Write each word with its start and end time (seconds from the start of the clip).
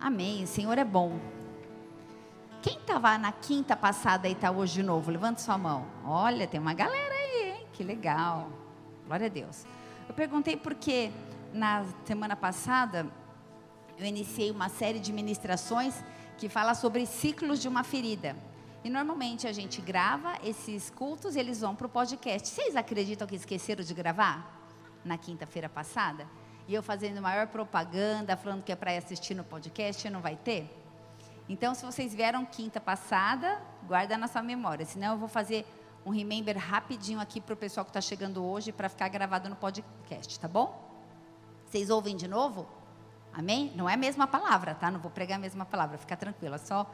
Amém. 0.00 0.44
O 0.44 0.46
Senhor 0.46 0.78
é 0.78 0.84
bom. 0.84 1.18
Quem 2.62 2.78
estava 2.78 3.18
na 3.18 3.32
quinta 3.32 3.74
passada 3.76 4.28
e 4.28 4.32
está 4.32 4.50
hoje 4.50 4.74
de 4.74 4.82
novo? 4.82 5.10
Levanta 5.10 5.40
sua 5.40 5.58
mão. 5.58 5.86
Olha, 6.04 6.46
tem 6.46 6.60
uma 6.60 6.72
galera 6.72 7.14
aí, 7.14 7.50
hein? 7.50 7.66
Que 7.72 7.82
legal. 7.82 8.48
Glória 9.06 9.26
a 9.26 9.28
Deus. 9.28 9.64
Eu 10.08 10.14
perguntei 10.14 10.56
porque 10.56 11.10
na 11.52 11.84
semana 12.04 12.36
passada 12.36 13.06
eu 13.98 14.06
iniciei 14.06 14.50
uma 14.50 14.68
série 14.68 15.00
de 15.00 15.12
ministrações 15.12 15.94
que 16.36 16.48
fala 16.48 16.74
sobre 16.74 17.04
ciclos 17.04 17.60
de 17.60 17.66
uma 17.66 17.82
ferida. 17.82 18.36
E 18.84 18.90
normalmente 18.90 19.48
a 19.48 19.52
gente 19.52 19.80
grava 19.80 20.34
esses 20.44 20.90
cultos 20.90 21.34
e 21.34 21.40
eles 21.40 21.60
vão 21.60 21.74
para 21.74 21.88
o 21.88 21.90
podcast. 21.90 22.48
Vocês 22.48 22.76
acreditam 22.76 23.26
que 23.26 23.34
esqueceram 23.34 23.82
de 23.82 23.92
gravar? 23.92 24.54
Na 25.04 25.18
quinta-feira 25.18 25.68
passada? 25.68 26.26
E 26.68 26.74
eu 26.74 26.82
fazendo 26.82 27.22
maior 27.22 27.46
propaganda, 27.46 28.36
falando 28.36 28.62
que 28.62 28.70
é 28.70 28.76
para 28.76 28.94
assistir 28.94 29.34
no 29.34 29.42
podcast, 29.42 30.08
não 30.10 30.20
vai 30.20 30.36
ter? 30.36 30.70
Então, 31.48 31.74
se 31.74 31.82
vocês 31.82 32.14
vieram 32.14 32.44
quinta 32.44 32.78
passada, 32.78 33.58
guarda 33.86 34.18
na 34.18 34.28
sua 34.28 34.42
memória. 34.42 34.84
Senão, 34.84 35.12
eu 35.12 35.18
vou 35.18 35.30
fazer 35.30 35.66
um 36.04 36.10
remember 36.10 36.58
rapidinho 36.58 37.20
aqui 37.20 37.40
para 37.40 37.54
o 37.54 37.56
pessoal 37.56 37.86
que 37.86 37.90
está 37.90 38.02
chegando 38.02 38.44
hoje, 38.44 38.70
para 38.70 38.90
ficar 38.90 39.08
gravado 39.08 39.48
no 39.48 39.56
podcast, 39.56 40.38
tá 40.38 40.46
bom? 40.46 40.78
Vocês 41.64 41.88
ouvem 41.88 42.14
de 42.14 42.28
novo? 42.28 42.68
Amém? 43.32 43.72
Não 43.74 43.88
é 43.88 43.94
a 43.94 43.96
mesma 43.96 44.26
palavra, 44.26 44.74
tá? 44.74 44.90
Não 44.90 45.00
vou 45.00 45.10
pregar 45.10 45.38
a 45.38 45.40
mesma 45.40 45.64
palavra, 45.64 45.96
fica 45.96 46.18
tranquila. 46.18 46.58
Só, 46.58 46.86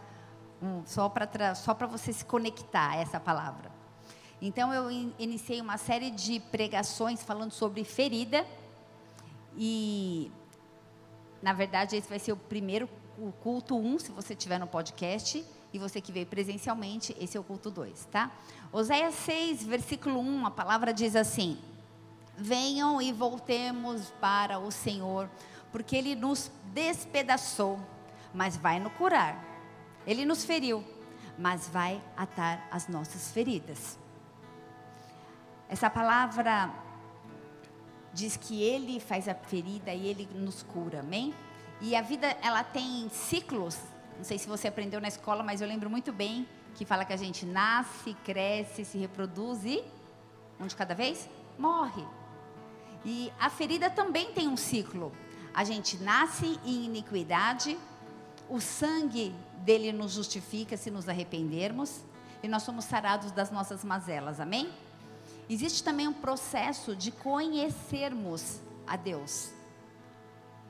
um, 0.62 0.86
só 0.86 1.08
para 1.08 1.52
só 1.56 1.74
você 1.74 2.12
se 2.12 2.24
conectar 2.24 2.90
a 2.90 2.96
essa 2.98 3.18
palavra. 3.18 3.72
Então, 4.40 4.72
eu 4.72 4.88
iniciei 5.18 5.60
uma 5.60 5.78
série 5.78 6.12
de 6.12 6.38
pregações 6.38 7.24
falando 7.24 7.50
sobre 7.50 7.82
ferida 7.82 8.46
e, 9.56 10.30
na 11.42 11.52
verdade, 11.52 11.96
esse 11.96 12.08
vai 12.08 12.18
ser 12.18 12.32
o 12.32 12.36
primeiro, 12.36 12.88
o 13.18 13.32
culto 13.32 13.76
1, 13.76 13.98
se 13.98 14.12
você 14.12 14.32
estiver 14.32 14.58
no 14.58 14.66
podcast. 14.66 15.44
E 15.72 15.78
você 15.78 16.00
que 16.00 16.12
veio 16.12 16.26
presencialmente, 16.26 17.16
esse 17.18 17.36
é 17.36 17.40
o 17.40 17.42
culto 17.42 17.68
2, 17.68 18.04
tá? 18.04 18.30
Oséias 18.70 19.14
6, 19.16 19.64
versículo 19.64 20.20
1, 20.20 20.46
a 20.46 20.50
palavra 20.50 20.94
diz 20.94 21.16
assim: 21.16 21.58
Venham 22.36 23.02
e 23.02 23.12
voltemos 23.12 24.12
para 24.20 24.58
o 24.60 24.70
Senhor, 24.70 25.28
porque 25.72 25.96
Ele 25.96 26.14
nos 26.14 26.48
despedaçou, 26.72 27.80
mas 28.32 28.56
vai 28.56 28.78
nos 28.78 28.92
curar. 28.92 29.44
Ele 30.06 30.24
nos 30.24 30.44
feriu, 30.44 30.84
mas 31.36 31.68
vai 31.68 32.00
atar 32.16 32.68
as 32.70 32.86
nossas 32.86 33.32
feridas. 33.32 33.98
Essa 35.68 35.90
palavra 35.90 36.72
diz 38.14 38.36
que 38.36 38.62
ele 38.62 39.00
faz 39.00 39.28
a 39.28 39.34
ferida 39.34 39.92
e 39.92 40.06
ele 40.06 40.28
nos 40.34 40.62
cura, 40.62 41.00
amém? 41.00 41.34
E 41.80 41.94
a 41.96 42.00
vida, 42.00 42.28
ela 42.40 42.62
tem 42.62 43.08
ciclos. 43.10 43.76
Não 44.16 44.24
sei 44.24 44.38
se 44.38 44.46
você 44.46 44.68
aprendeu 44.68 45.00
na 45.00 45.08
escola, 45.08 45.42
mas 45.42 45.60
eu 45.60 45.66
lembro 45.66 45.90
muito 45.90 46.12
bem 46.12 46.48
que 46.74 46.84
fala 46.84 47.04
que 47.04 47.12
a 47.12 47.16
gente 47.16 47.44
nasce, 47.44 48.14
cresce, 48.24 48.84
se 48.84 48.96
reproduz 48.96 49.64
e, 49.64 49.82
um 50.60 50.66
de 50.66 50.76
cada 50.76 50.94
vez, 50.94 51.28
morre. 51.58 52.04
E 53.04 53.32
a 53.38 53.50
ferida 53.50 53.90
também 53.90 54.32
tem 54.32 54.48
um 54.48 54.56
ciclo. 54.56 55.12
A 55.52 55.64
gente 55.64 55.98
nasce 55.98 56.58
em 56.64 56.84
iniquidade, 56.84 57.76
o 58.48 58.60
sangue 58.60 59.34
dele 59.58 59.92
nos 59.92 60.12
justifica 60.12 60.76
se 60.76 60.90
nos 60.90 61.08
arrependermos, 61.08 62.02
e 62.42 62.48
nós 62.48 62.62
somos 62.62 62.84
sarados 62.84 63.30
das 63.32 63.50
nossas 63.50 63.84
mazelas, 63.84 64.38
amém? 64.38 64.70
Existe 65.48 65.82
também 65.82 66.08
um 66.08 66.12
processo 66.12 66.96
de 66.96 67.10
conhecermos 67.10 68.60
a 68.86 68.96
Deus. 68.96 69.52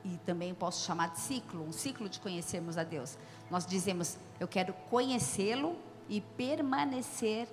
E 0.03 0.17
também 0.17 0.53
posso 0.53 0.85
chamar 0.85 1.11
de 1.11 1.19
ciclo, 1.19 1.63
um 1.63 1.71
ciclo 1.71 2.09
de 2.09 2.19
conhecermos 2.19 2.77
a 2.77 2.83
Deus. 2.83 3.17
Nós 3.49 3.65
dizemos, 3.65 4.17
eu 4.39 4.47
quero 4.47 4.73
conhecê-lo 4.89 5.77
e 6.09 6.21
permanecer 6.21 7.47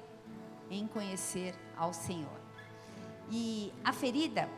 em 0.70 0.86
conhecer 0.86 1.54
ao 1.76 1.92
Senhor. 1.92 2.40
E 3.30 3.72
a 3.84 3.92
ferida, 3.92 4.48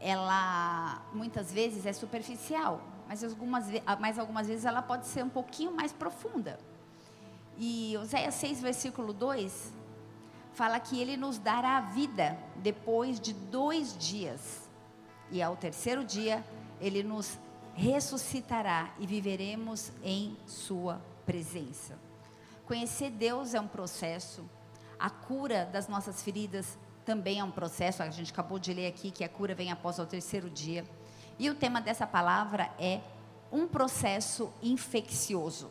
ela 0.00 1.02
muitas 1.12 1.52
vezes 1.52 1.86
é 1.86 1.92
superficial, 1.92 2.80
mas 3.06 3.22
algumas, 3.22 3.66
mas 4.00 4.18
algumas 4.18 4.46
vezes 4.46 4.64
ela 4.64 4.82
pode 4.82 5.06
ser 5.06 5.22
um 5.22 5.28
pouquinho 5.28 5.72
mais 5.72 5.92
profunda. 5.92 6.58
E 7.56 7.96
Oséias 7.98 8.34
6, 8.34 8.60
versículo 8.60 9.12
2, 9.12 9.72
fala 10.54 10.78
que 10.78 11.00
ele 11.00 11.16
nos 11.16 11.38
dará 11.38 11.76
a 11.76 11.80
vida 11.80 12.38
depois 12.56 13.20
de 13.20 13.32
dois 13.32 13.96
dias. 13.96 14.68
E 15.30 15.42
ao 15.42 15.56
terceiro 15.56 16.04
dia, 16.04 16.44
ele 16.80 17.02
nos 17.02 17.38
ressuscitará 17.74 18.94
e 18.98 19.06
viveremos 19.06 19.90
em 20.02 20.36
sua 20.46 21.00
presença. 21.26 21.98
Conhecer 22.66 23.10
Deus 23.10 23.52
é 23.52 23.60
um 23.60 23.66
processo, 23.66 24.48
a 24.98 25.10
cura 25.10 25.66
das 25.66 25.88
nossas 25.88 26.22
feridas 26.22 26.78
também 27.04 27.40
é 27.40 27.44
um 27.44 27.50
processo, 27.50 28.02
a 28.02 28.08
gente 28.10 28.32
acabou 28.32 28.58
de 28.58 28.72
ler 28.72 28.86
aqui 28.86 29.10
que 29.10 29.24
a 29.24 29.28
cura 29.28 29.54
vem 29.54 29.70
após 29.70 29.98
o 29.98 30.06
terceiro 30.06 30.48
dia. 30.48 30.84
E 31.38 31.50
o 31.50 31.54
tema 31.54 31.80
dessa 31.80 32.06
palavra 32.06 32.70
é 32.78 33.00
um 33.50 33.66
processo 33.66 34.52
infeccioso. 34.62 35.70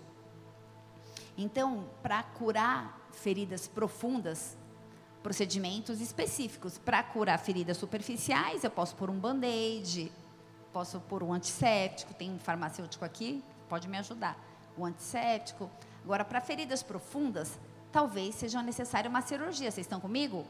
Então, 1.38 1.90
para 2.04 2.22
curar 2.22 3.00
feridas 3.12 3.68
profundas, 3.68 4.56
procedimentos 5.24 6.02
específicos. 6.02 6.78
Para 6.78 7.02
curar 7.02 7.40
feridas 7.40 7.78
superficiais, 7.78 8.64
eu 8.64 8.70
posso 8.70 8.96
pôr 8.96 9.10
um 9.10 9.18
band-aid, 9.18 10.12
posso 10.74 11.00
pôr 11.00 11.24
um 11.24 11.34
antisséptico, 11.34 12.14
tem 12.14 12.30
um 12.30 12.38
farmacêutico 12.38 13.06
aqui, 13.06 13.42
pode 13.70 13.88
me 13.88 13.98
ajudar. 13.98 14.38
O 14.78 14.86
antisséptico. 14.86 15.72
Agora, 16.04 16.26
para 16.26 16.42
feridas 16.42 16.84
profundas, 16.84 17.58
talvez 17.92 18.36
seja 18.36 18.62
necessária 18.62 19.10
uma 19.10 19.22
cirurgia. 19.22 19.72
Vocês 19.72 19.86
estão 19.86 20.00
comigo? 20.00 20.46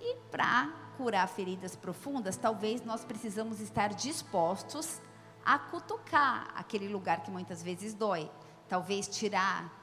E 0.00 0.16
para 0.30 0.70
curar 0.96 1.26
feridas 1.28 1.74
profundas, 1.74 2.36
talvez 2.36 2.84
nós 2.84 3.04
precisamos 3.04 3.60
estar 3.60 3.94
dispostos 3.94 5.00
a 5.44 5.58
cutucar 5.58 6.52
aquele 6.54 6.88
lugar 6.88 7.22
que 7.22 7.30
muitas 7.30 7.62
vezes 7.62 7.94
dói. 7.94 8.30
Talvez 8.68 9.08
tirar 9.08 9.77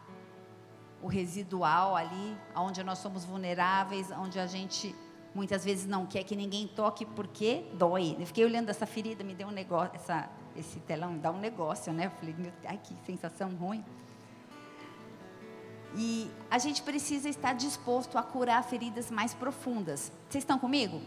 o 1.06 1.08
residual 1.08 1.96
ali, 1.96 2.36
onde 2.56 2.84
nós 2.84 2.98
somos 2.98 3.24
vulneráveis, 3.24 4.10
onde 4.10 4.40
a 4.40 4.48
gente 4.48 4.96
muitas 5.36 5.64
vezes 5.64 5.86
não 5.86 6.04
quer 6.08 6.24
que 6.24 6.36
ninguém 6.36 6.68
toque 6.68 7.06
porque 7.06 7.64
dói. 7.74 8.18
Eu 8.20 8.26
fiquei 8.26 8.44
olhando 8.44 8.70
essa 8.70 8.88
ferida, 8.88 9.24
me 9.24 9.36
deu 9.36 9.50
um 9.50 9.52
negócio, 9.52 9.92
essa, 9.94 10.28
esse 10.56 10.80
telão 10.80 11.16
dá 11.16 11.30
um 11.30 11.38
negócio, 11.38 11.94
né? 11.94 12.08
Eu 12.08 12.10
falei, 12.10 12.36
ai 12.66 12.80
que 12.84 12.96
sensação 13.06 13.52
ruim. 13.52 13.86
E 15.96 16.28
a 16.50 16.58
gente 16.58 16.82
precisa 16.82 17.30
estar 17.30 17.54
disposto 17.54 18.18
a 18.18 18.24
curar 18.24 18.64
feridas 18.64 19.12
mais 19.12 19.32
profundas. 19.32 20.12
Vocês 20.28 20.44
estão 20.44 20.58
comigo? 20.58 21.00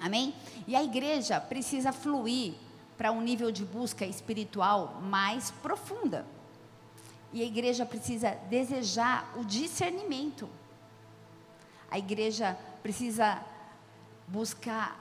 Amém? 0.00 0.34
E 0.66 0.74
a 0.74 0.82
igreja 0.82 1.38
precisa 1.38 1.92
fluir 1.92 2.54
para 2.96 3.12
um 3.12 3.20
nível 3.20 3.52
de 3.52 3.62
busca 3.62 4.06
espiritual 4.06 5.02
mais 5.02 5.50
profunda. 5.50 6.24
E 7.32 7.42
a 7.42 7.44
igreja 7.44 7.86
precisa 7.86 8.32
desejar 8.50 9.32
o 9.38 9.44
discernimento. 9.44 10.48
A 11.90 11.98
igreja 11.98 12.58
precisa 12.82 13.42
buscar 14.26 15.00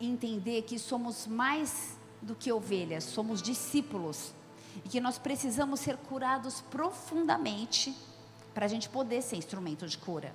entender 0.00 0.62
que 0.62 0.78
somos 0.78 1.26
mais 1.26 1.96
do 2.20 2.34
que 2.34 2.52
ovelhas, 2.52 3.04
somos 3.04 3.40
discípulos. 3.40 4.32
E 4.84 4.88
que 4.88 5.00
nós 5.00 5.18
precisamos 5.18 5.80
ser 5.80 5.96
curados 5.96 6.60
profundamente 6.60 7.94
para 8.54 8.66
a 8.66 8.68
gente 8.68 8.88
poder 8.88 9.22
ser 9.22 9.36
instrumento 9.36 9.86
de 9.86 9.98
cura. 9.98 10.34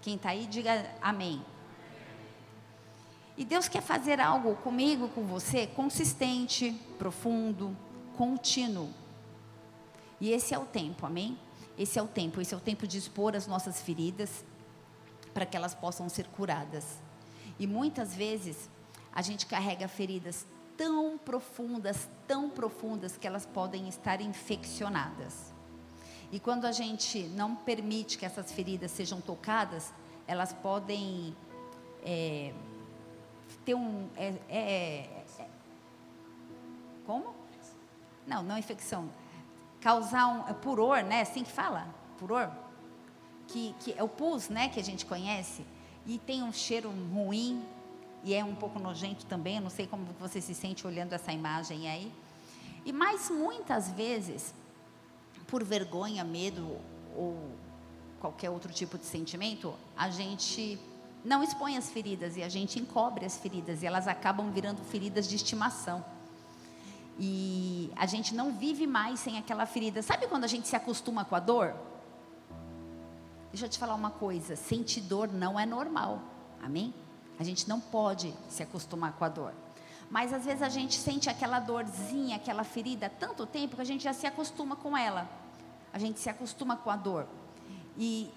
Quem 0.00 0.16
está 0.16 0.30
aí, 0.30 0.46
diga 0.46 0.90
amém. 1.00 1.42
E 3.36 3.44
Deus 3.44 3.68
quer 3.68 3.82
fazer 3.82 4.20
algo 4.20 4.54
comigo, 4.56 5.08
com 5.08 5.26
você, 5.26 5.66
consistente, 5.66 6.70
profundo, 6.98 7.76
contínuo. 8.16 8.90
E 10.24 10.32
esse 10.32 10.54
é 10.54 10.58
o 10.58 10.64
tempo, 10.64 11.04
amém? 11.04 11.38
Esse 11.76 11.98
é 11.98 12.02
o 12.02 12.08
tempo, 12.08 12.40
esse 12.40 12.54
é 12.54 12.56
o 12.56 12.60
tempo 12.60 12.86
de 12.86 12.96
expor 12.96 13.36
as 13.36 13.46
nossas 13.46 13.82
feridas 13.82 14.42
para 15.34 15.44
que 15.44 15.54
elas 15.54 15.74
possam 15.74 16.08
ser 16.08 16.26
curadas. 16.28 16.96
E 17.58 17.66
muitas 17.66 18.14
vezes 18.16 18.70
a 19.12 19.20
gente 19.20 19.44
carrega 19.44 19.86
feridas 19.86 20.46
tão 20.78 21.18
profundas, 21.18 22.08
tão 22.26 22.48
profundas 22.48 23.18
que 23.18 23.26
elas 23.26 23.44
podem 23.44 23.86
estar 23.86 24.22
infeccionadas. 24.22 25.52
E 26.32 26.40
quando 26.40 26.64
a 26.64 26.72
gente 26.72 27.24
não 27.24 27.54
permite 27.54 28.16
que 28.16 28.24
essas 28.24 28.50
feridas 28.50 28.92
sejam 28.92 29.20
tocadas, 29.20 29.92
elas 30.26 30.54
podem 30.54 31.36
é, 32.02 32.54
ter 33.62 33.74
um. 33.74 34.08
É, 34.16 34.32
é, 34.48 35.24
é 35.38 35.48
como? 37.04 37.34
Não, 38.26 38.42
não 38.42 38.56
infecção 38.56 39.10
causar 39.84 40.26
um 40.28 40.48
é 40.48 40.54
puror, 40.54 41.02
né? 41.04 41.20
Assim 41.20 41.44
que 41.44 41.52
fala, 41.52 41.86
puror, 42.18 42.48
que, 43.46 43.74
que 43.80 43.92
é 43.92 44.02
o 44.02 44.08
pus, 44.08 44.48
né? 44.48 44.70
Que 44.70 44.80
a 44.80 44.82
gente 44.82 45.04
conhece 45.04 45.62
e 46.06 46.18
tem 46.18 46.42
um 46.42 46.54
cheiro 46.54 46.90
ruim 47.12 47.62
e 48.24 48.32
é 48.32 48.42
um 48.42 48.54
pouco 48.54 48.78
nojento 48.78 49.26
também, 49.26 49.56
eu 49.56 49.62
não 49.62 49.68
sei 49.68 49.86
como 49.86 50.06
você 50.18 50.40
se 50.40 50.54
sente 50.54 50.86
olhando 50.86 51.12
essa 51.12 51.30
imagem 51.30 51.86
aí. 51.90 52.10
E 52.82 52.92
mais 52.94 53.28
muitas 53.28 53.90
vezes, 53.90 54.54
por 55.46 55.62
vergonha, 55.62 56.24
medo 56.24 56.78
ou 57.14 57.36
qualquer 58.20 58.48
outro 58.48 58.72
tipo 58.72 58.96
de 58.96 59.04
sentimento, 59.04 59.74
a 59.94 60.08
gente 60.08 60.78
não 61.22 61.42
expõe 61.42 61.76
as 61.76 61.90
feridas 61.90 62.38
e 62.38 62.42
a 62.42 62.48
gente 62.48 62.78
encobre 62.78 63.26
as 63.26 63.36
feridas 63.36 63.82
e 63.82 63.86
elas 63.86 64.08
acabam 64.08 64.50
virando 64.50 64.82
feridas 64.82 65.28
de 65.28 65.36
estimação. 65.36 66.02
E 67.18 67.92
a 67.96 68.06
gente 68.06 68.34
não 68.34 68.52
vive 68.52 68.86
mais 68.86 69.20
sem 69.20 69.38
aquela 69.38 69.66
ferida. 69.66 70.02
Sabe 70.02 70.26
quando 70.26 70.44
a 70.44 70.48
gente 70.48 70.66
se 70.66 70.74
acostuma 70.74 71.24
com 71.24 71.36
a 71.36 71.40
dor? 71.40 71.74
Deixa 73.50 73.66
eu 73.66 73.70
te 73.70 73.78
falar 73.78 73.94
uma 73.94 74.10
coisa: 74.10 74.56
sentir 74.56 75.02
dor 75.02 75.32
não 75.32 75.58
é 75.58 75.64
normal. 75.64 76.22
Amém? 76.62 76.92
A 77.38 77.44
gente 77.44 77.68
não 77.68 77.80
pode 77.80 78.34
se 78.48 78.62
acostumar 78.62 79.12
com 79.12 79.24
a 79.24 79.28
dor. 79.28 79.54
Mas 80.10 80.32
às 80.32 80.44
vezes 80.44 80.62
a 80.62 80.68
gente 80.68 80.94
sente 80.96 81.30
aquela 81.30 81.58
dorzinha, 81.58 82.36
aquela 82.36 82.64
ferida, 82.64 83.08
tanto 83.08 83.46
tempo 83.46 83.76
que 83.76 83.82
a 83.82 83.84
gente 83.84 84.04
já 84.04 84.12
se 84.12 84.26
acostuma 84.26 84.76
com 84.76 84.96
ela. 84.96 85.28
A 85.92 85.98
gente 85.98 86.18
se 86.20 86.28
acostuma 86.28 86.76
com 86.76 86.90
a 86.90 86.96
dor. 86.96 87.26
E 87.96 88.30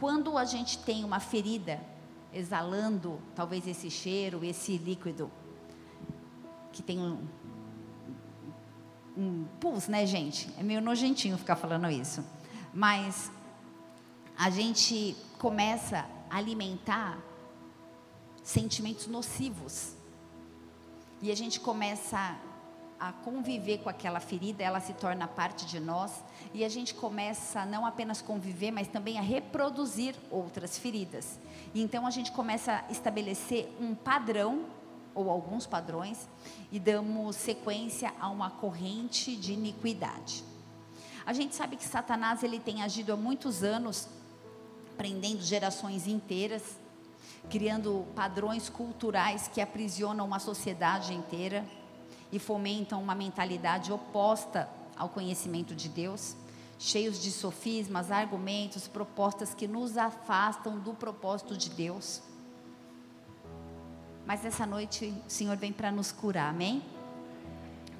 quando 0.00 0.36
a 0.36 0.44
gente 0.44 0.78
tem 0.78 1.04
uma 1.04 1.20
ferida, 1.20 1.80
exalando 2.32 3.20
talvez 3.34 3.66
esse 3.66 3.90
cheiro, 3.90 4.44
esse 4.44 4.76
líquido, 4.78 5.30
que 6.72 6.82
tem 6.82 6.98
um, 6.98 7.26
um 9.18 9.44
pus, 9.58 9.88
né, 9.88 10.06
gente? 10.06 10.48
É 10.56 10.62
meio 10.62 10.80
nojentinho 10.80 11.36
ficar 11.36 11.56
falando 11.56 11.90
isso. 11.90 12.24
Mas 12.72 13.32
a 14.36 14.48
gente 14.48 15.16
começa 15.38 16.06
a 16.30 16.36
alimentar 16.36 17.18
sentimentos 18.44 19.08
nocivos. 19.08 19.94
E 21.20 21.32
a 21.32 21.36
gente 21.36 21.58
começa 21.58 22.38
a 23.00 23.12
conviver 23.12 23.78
com 23.78 23.88
aquela 23.88 24.20
ferida, 24.20 24.62
ela 24.62 24.80
se 24.80 24.92
torna 24.92 25.26
parte 25.26 25.66
de 25.66 25.78
nós, 25.78 26.24
e 26.52 26.64
a 26.64 26.68
gente 26.68 26.94
começa 26.94 27.64
não 27.64 27.86
apenas 27.86 28.20
conviver, 28.22 28.70
mas 28.70 28.88
também 28.88 29.18
a 29.18 29.22
reproduzir 29.22 30.14
outras 30.30 30.78
feridas. 30.78 31.38
Então 31.74 32.06
a 32.06 32.10
gente 32.10 32.32
começa 32.32 32.84
a 32.88 32.92
estabelecer 32.92 33.68
um 33.80 33.94
padrão, 33.94 34.64
ou 35.18 35.30
alguns 35.30 35.66
padrões, 35.66 36.28
e 36.70 36.78
damos 36.78 37.34
sequência 37.34 38.14
a 38.20 38.28
uma 38.28 38.50
corrente 38.50 39.34
de 39.34 39.52
iniquidade. 39.52 40.44
A 41.26 41.32
gente 41.32 41.56
sabe 41.56 41.76
que 41.76 41.84
Satanás 41.84 42.44
ele 42.44 42.60
tem 42.60 42.82
agido 42.82 43.12
há 43.12 43.16
muitos 43.16 43.64
anos, 43.64 44.08
prendendo 44.96 45.42
gerações 45.42 46.06
inteiras, 46.06 46.78
criando 47.50 48.06
padrões 48.14 48.68
culturais 48.68 49.48
que 49.48 49.60
aprisionam 49.60 50.24
uma 50.24 50.38
sociedade 50.38 51.12
inteira 51.12 51.66
e 52.30 52.38
fomentam 52.38 53.02
uma 53.02 53.14
mentalidade 53.14 53.92
oposta 53.92 54.68
ao 54.96 55.08
conhecimento 55.08 55.74
de 55.74 55.88
Deus, 55.88 56.36
cheios 56.78 57.20
de 57.20 57.32
sofismas, 57.32 58.12
argumentos, 58.12 58.86
propostas 58.86 59.52
que 59.52 59.66
nos 59.66 59.96
afastam 59.96 60.78
do 60.78 60.94
propósito 60.94 61.56
de 61.56 61.70
Deus. 61.70 62.22
Mas 64.28 64.44
essa 64.44 64.66
noite 64.66 65.06
o 65.26 65.30
Senhor 65.30 65.56
vem 65.56 65.72
para 65.72 65.90
nos 65.90 66.12
curar, 66.12 66.50
amém? 66.50 66.82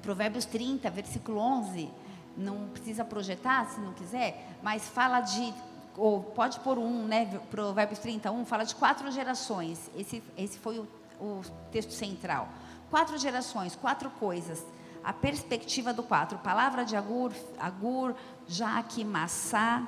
Provérbios 0.03 0.45
30, 0.45 0.87
versículo 0.91 1.39
11, 1.39 1.89
não 2.37 2.67
precisa 2.67 3.03
projetar 3.03 3.65
se 3.65 3.79
não 3.79 3.93
quiser, 3.93 4.55
mas 4.61 4.87
fala 4.87 5.21
de, 5.21 5.51
ou 5.97 6.21
pode 6.21 6.59
pôr 6.59 6.77
um, 6.77 7.07
né? 7.07 7.25
Provérbios 7.49 7.97
31 7.97 8.45
fala 8.45 8.63
de 8.63 8.75
quatro 8.75 9.09
gerações. 9.09 9.89
Esse, 9.97 10.21
esse 10.37 10.59
foi 10.59 10.77
o, 10.77 10.87
o 11.19 11.41
texto 11.71 11.93
central. 11.93 12.47
Quatro 12.91 13.17
gerações, 13.17 13.75
quatro 13.75 14.11
coisas. 14.11 14.63
A 15.03 15.11
perspectiva 15.11 15.91
do 15.91 16.03
quatro. 16.03 16.37
Palavra 16.37 16.85
de 16.85 16.95
Agur, 16.95 17.33
Agur, 17.59 18.13
Jaque, 18.47 19.03
Massá. 19.03 19.87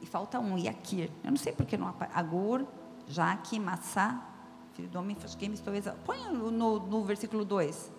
E 0.00 0.06
falta 0.06 0.40
um, 0.40 0.56
Yakir. 0.56 1.10
Eu 1.22 1.32
não 1.32 1.36
sei 1.36 1.52
porque 1.52 1.76
não 1.76 1.94
Agur, 2.14 2.66
Jaque, 3.10 3.58
Massá. 3.58 4.24
Filho 4.74 4.88
do 4.88 4.98
homem, 4.98 5.16
que 5.16 5.48
me 5.48 5.54
estou 5.54 5.74
exaltando. 5.74 6.04
Põe 6.06 6.32
no, 6.32 6.78
no 6.78 7.04
versículo 7.04 7.44
2. 7.44 7.92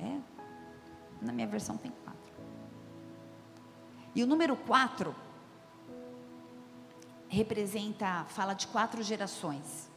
É? 0.00 0.18
Na 1.20 1.32
minha 1.32 1.46
versão 1.46 1.76
tem 1.76 1.92
quatro. 2.04 2.32
E 4.14 4.22
o 4.22 4.26
número 4.26 4.56
quatro 4.56 5.14
representa, 7.28 8.24
fala 8.28 8.54
de 8.54 8.66
quatro 8.66 9.02
gerações. 9.02 9.90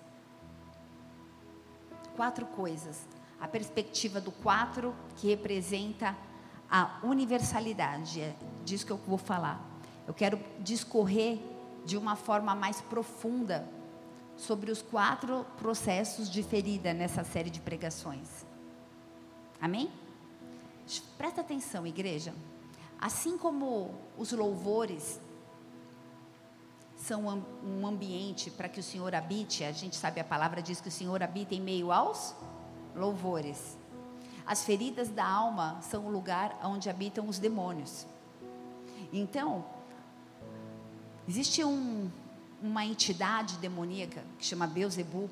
Quatro 2.16 2.46
coisas. 2.46 3.08
A 3.40 3.48
perspectiva 3.48 4.22
do 4.22 4.32
quatro, 4.32 4.94
que 5.18 5.28
representa 5.28 6.16
a 6.70 7.00
universalidade, 7.04 8.22
é 8.22 8.36
disso 8.64 8.86
que 8.86 8.92
eu 8.92 8.98
vou 8.98 9.18
falar. 9.18 9.64
Eu 10.08 10.14
quero 10.14 10.40
discorrer 10.60 11.55
de 11.86 11.98
uma 11.98 12.16
forma 12.16 12.56
mais 12.56 12.82
profunda 12.82 13.68
sobre 14.36 14.72
os 14.72 14.82
quatro 14.82 15.46
processos 15.58 16.30
de 16.30 16.44
ferida 16.44 16.94
nessa 16.94 17.24
série 17.24 17.50
de 17.50 17.62
pregações. 17.62 18.46
Amém? 19.62 19.90
Presta 21.18 21.42
atenção, 21.42 21.88
igreja. 21.88 22.34
Assim 23.00 23.38
como 23.38 23.94
os 24.18 24.32
louvores 24.32 25.20
são 26.98 27.44
um 27.64 27.86
ambiente 27.86 28.50
para 28.50 28.68
que 28.68 28.80
o 28.80 28.84
Senhor 28.84 29.14
habite. 29.14 29.64
A 29.64 29.72
gente 29.72 29.96
sabe 29.96 30.20
a 30.20 30.24
palavra 30.24 30.62
diz 30.62 30.82
que 30.82 30.88
o 30.88 30.92
Senhor 30.92 31.22
habita 31.22 31.54
em 31.54 31.62
meio 31.62 31.92
aos 31.92 32.36
louvores. 32.96 33.78
As 34.46 34.64
feridas 34.64 35.10
da 35.10 35.28
alma 35.28 35.80
são 35.82 36.06
o 36.06 36.12
lugar 36.12 36.60
onde 36.64 36.90
habitam 36.90 37.28
os 37.28 37.40
demônios. 37.40 38.06
Então, 39.12 39.66
existe 41.28 41.64
um, 41.64 42.10
uma 42.62 42.86
entidade 42.86 43.58
demoníaca 43.58 44.24
que 44.38 44.46
chama 44.46 44.68
Beuzebu, 44.68 45.30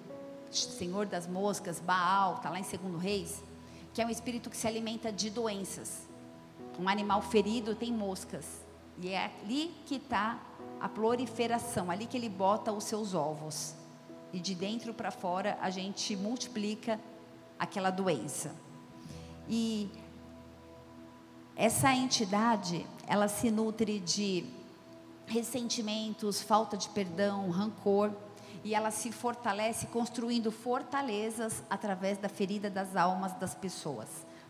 Senhor 0.52 1.06
das 1.06 1.28
moscas, 1.28 1.80
Baal, 1.80 2.36
está 2.36 2.50
lá 2.50 2.60
em 2.60 2.64
Segundo 2.64 2.98
Reis, 2.98 3.44
que 3.94 4.02
é 4.02 4.06
um 4.06 4.10
espírito 4.10 4.50
que 4.50 4.58
se 4.58 4.68
alimenta 4.68 5.12
de 5.12 5.30
doenças. 5.30 6.08
Um 6.80 6.88
animal 6.88 7.22
ferido 7.22 7.76
tem 7.76 7.92
moscas. 7.92 8.46
E 9.02 9.10
é 9.10 9.32
ali 9.44 9.74
que 9.86 9.96
está 9.96 10.40
a 10.80 10.88
proliferação, 10.88 11.90
ali 11.90 12.06
que 12.06 12.18
ele 12.18 12.30
bota 12.30 12.72
os 12.72 12.84
seus 12.84 13.14
ovos. 13.14 13.74
E 14.32 14.40
de 14.40 14.54
dentro 14.54 14.94
para 14.94 15.12
fora 15.12 15.58
a 15.62 15.70
gente 15.70 16.16
multiplica 16.16 17.00
aquela 17.58 17.90
doença. 17.90 18.56
E 19.48 19.90
essa 21.56 21.94
entidade, 21.94 22.86
ela 23.08 23.28
se 23.28 23.52
nutre 23.52 24.00
de 24.00 24.46
ressentimentos, 25.26 26.42
falta 26.42 26.78
de 26.78 26.90
perdão, 26.90 27.50
rancor, 27.50 28.12
e 28.64 28.74
ela 28.74 28.92
se 28.92 29.12
fortalece 29.12 29.88
construindo 29.88 30.52
fortalezas 30.52 31.64
através 31.70 32.18
da 32.18 32.30
ferida 32.30 32.70
das 32.70 32.96
almas 32.96 33.34
das 33.34 33.54
pessoas. 33.54 34.08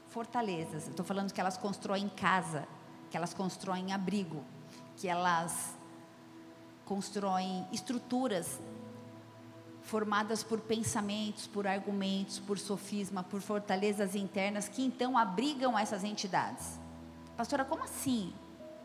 Fortalezas, 0.09 0.87
estou 0.87 1.05
falando 1.05 1.33
que 1.33 1.41
elas 1.41 1.57
constroem 1.57 2.07
casa, 2.09 2.67
que 3.09 3.17
elas 3.17 3.33
constroem 3.33 3.91
abrigo, 3.91 4.43
que 4.95 5.07
elas 5.07 5.73
constroem 6.85 7.67
estruturas 7.71 8.59
formadas 9.81 10.43
por 10.43 10.61
pensamentos, 10.61 11.47
por 11.47 11.65
argumentos, 11.65 12.39
por 12.39 12.59
sofisma, 12.59 13.23
por 13.23 13.41
fortalezas 13.41 14.15
internas 14.15 14.69
que 14.69 14.83
então 14.83 15.17
abrigam 15.17 15.77
essas 15.77 16.03
entidades. 16.03 16.79
Pastora, 17.35 17.65
como 17.65 17.83
assim 17.83 18.33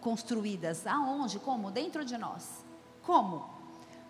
construídas? 0.00 0.87
Aonde? 0.87 1.38
Como? 1.38 1.71
Dentro 1.71 2.05
de 2.05 2.17
nós. 2.17 2.64
Como? 3.02 3.49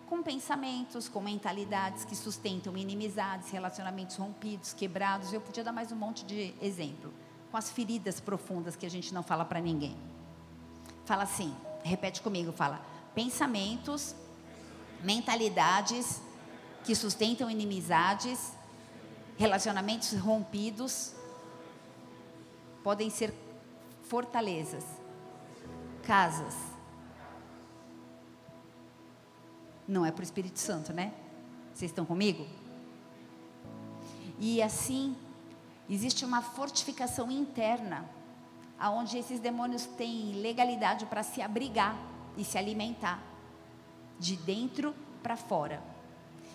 Com 0.09 0.23
pensamentos, 0.23 1.09
com 1.09 1.21
mentalidades 1.21 2.05
que 2.05 2.17
sustentam 2.17 2.77
inimizades, 2.77 3.51
relacionamentos 3.51 4.17
rompidos, 4.17 4.73
quebrados. 4.73 5.33
Eu 5.33 5.41
podia 5.41 5.63
dar 5.63 5.73
mais 5.73 5.93
um 5.93 5.97
monte 5.97 6.25
de 6.25 6.55
exemplo. 6.63 7.13
Com 7.51 7.57
as 7.57 7.71
feridas 7.71 8.21
profundas 8.21 8.77
que 8.77 8.87
a 8.87 8.91
gente 8.91 9.13
não 9.13 9.23
fala 9.23 9.45
para 9.45 9.61
ninguém. 9.61 9.97
Fala 11.05 11.23
assim, 11.23 11.55
repete 11.83 12.21
comigo, 12.21 12.53
fala 12.53 12.81
pensamentos, 13.15 14.15
mentalidades 15.03 16.21
que 16.85 16.95
sustentam 16.95 17.51
inimizades, 17.51 18.53
relacionamentos 19.37 20.13
rompidos, 20.15 21.13
podem 22.83 23.11
ser 23.11 23.35
fortalezas, 24.05 24.85
casas. 26.09 26.55
Não 29.87 30.07
é 30.07 30.11
para 30.11 30.23
o 30.23 30.25
Espírito 30.25 30.59
Santo, 30.59 30.91
né? 30.91 31.13
Vocês 31.75 31.91
estão 31.91 32.07
comigo? 32.07 32.47
E 34.39 34.63
assim, 34.63 35.15
existe 35.87 36.25
uma 36.25 36.41
fortificação 36.41 37.31
interna, 37.31 38.09
aonde 38.79 39.19
esses 39.19 39.39
demônios 39.39 39.85
têm 39.85 40.33
legalidade 40.41 41.05
para 41.05 41.23
se 41.23 41.43
abrigar 41.43 41.95
e 42.39 42.43
se 42.45 42.57
alimentar 42.57 43.23
de 44.19 44.35
dentro 44.35 44.95
para 45.23 45.37
fora. 45.37 45.83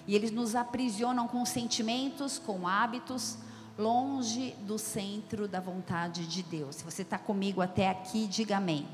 E 0.08 0.16
eles 0.16 0.32
nos 0.32 0.56
aprisionam 0.56 1.28
com 1.28 1.46
sentimentos, 1.46 2.40
com 2.40 2.68
hábitos, 2.68 3.38
longe 3.78 4.56
do 4.62 4.80
centro 4.80 5.48
da 5.48 5.60
vontade 5.60 6.26
de 6.26 6.42
Deus. 6.42 6.78
Se 6.78 6.84
você 6.84 7.04
está 7.04 7.20
comigo 7.20 7.62
até 7.62 7.88
aqui, 7.88 8.26
diga 8.26 8.58
amém. 8.58 8.88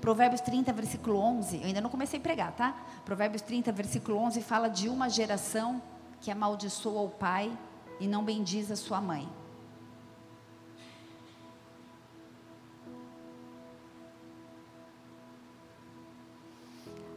Provérbios 0.00 0.40
30, 0.40 0.72
versículo 0.72 1.18
11, 1.18 1.58
eu 1.58 1.66
ainda 1.66 1.80
não 1.80 1.90
comecei 1.90 2.18
a 2.18 2.22
pregar, 2.22 2.52
tá? 2.52 2.74
Provérbios 3.04 3.42
30, 3.42 3.70
versículo 3.72 4.16
11 4.18 4.40
fala 4.40 4.68
de 4.68 4.88
uma 4.88 5.10
geração 5.10 5.82
que 6.20 6.30
amaldiçoa 6.30 7.02
o 7.02 7.10
pai 7.10 7.56
e 7.98 8.08
não 8.08 8.24
bendiz 8.24 8.70
a 8.70 8.76
sua 8.76 9.00
mãe. 9.00 9.28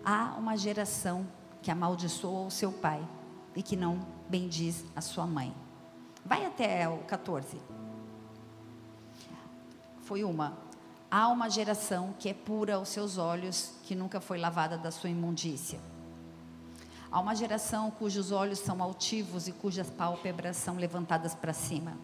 Há 0.05 0.35
uma 0.37 0.57
geração 0.57 1.25
que 1.61 1.71
amaldiçoa 1.71 2.47
o 2.47 2.51
seu 2.51 2.73
pai 2.73 3.01
e 3.55 3.63
que 3.63 3.77
não 3.77 4.05
bendiz 4.27 4.83
a 4.93 4.99
sua 4.99 5.25
mãe. 5.25 5.55
Vai 6.25 6.45
até 6.45 6.87
o 6.89 6.97
14. 6.99 7.57
Foi 10.01 10.23
uma. 10.25 10.57
Há 11.15 11.27
uma 11.27 11.47
geração 11.47 12.15
que 12.17 12.27
é 12.27 12.33
pura 12.33 12.73
aos 12.73 12.89
seus 12.89 13.19
olhos, 13.19 13.75
que 13.83 13.93
nunca 13.93 14.19
foi 14.19 14.39
lavada 14.39 14.79
da 14.79 14.89
sua 14.89 15.11
imundícia. 15.11 15.79
Há 17.11 17.19
uma 17.19 17.35
geração 17.35 17.91
cujos 17.91 18.31
olhos 18.31 18.57
são 18.57 18.81
altivos 18.81 19.47
e 19.47 19.51
cujas 19.51 19.91
pálpebras 19.91 20.57
são 20.57 20.75
levantadas 20.75 21.35
para 21.35 21.53
cima. 21.53 21.95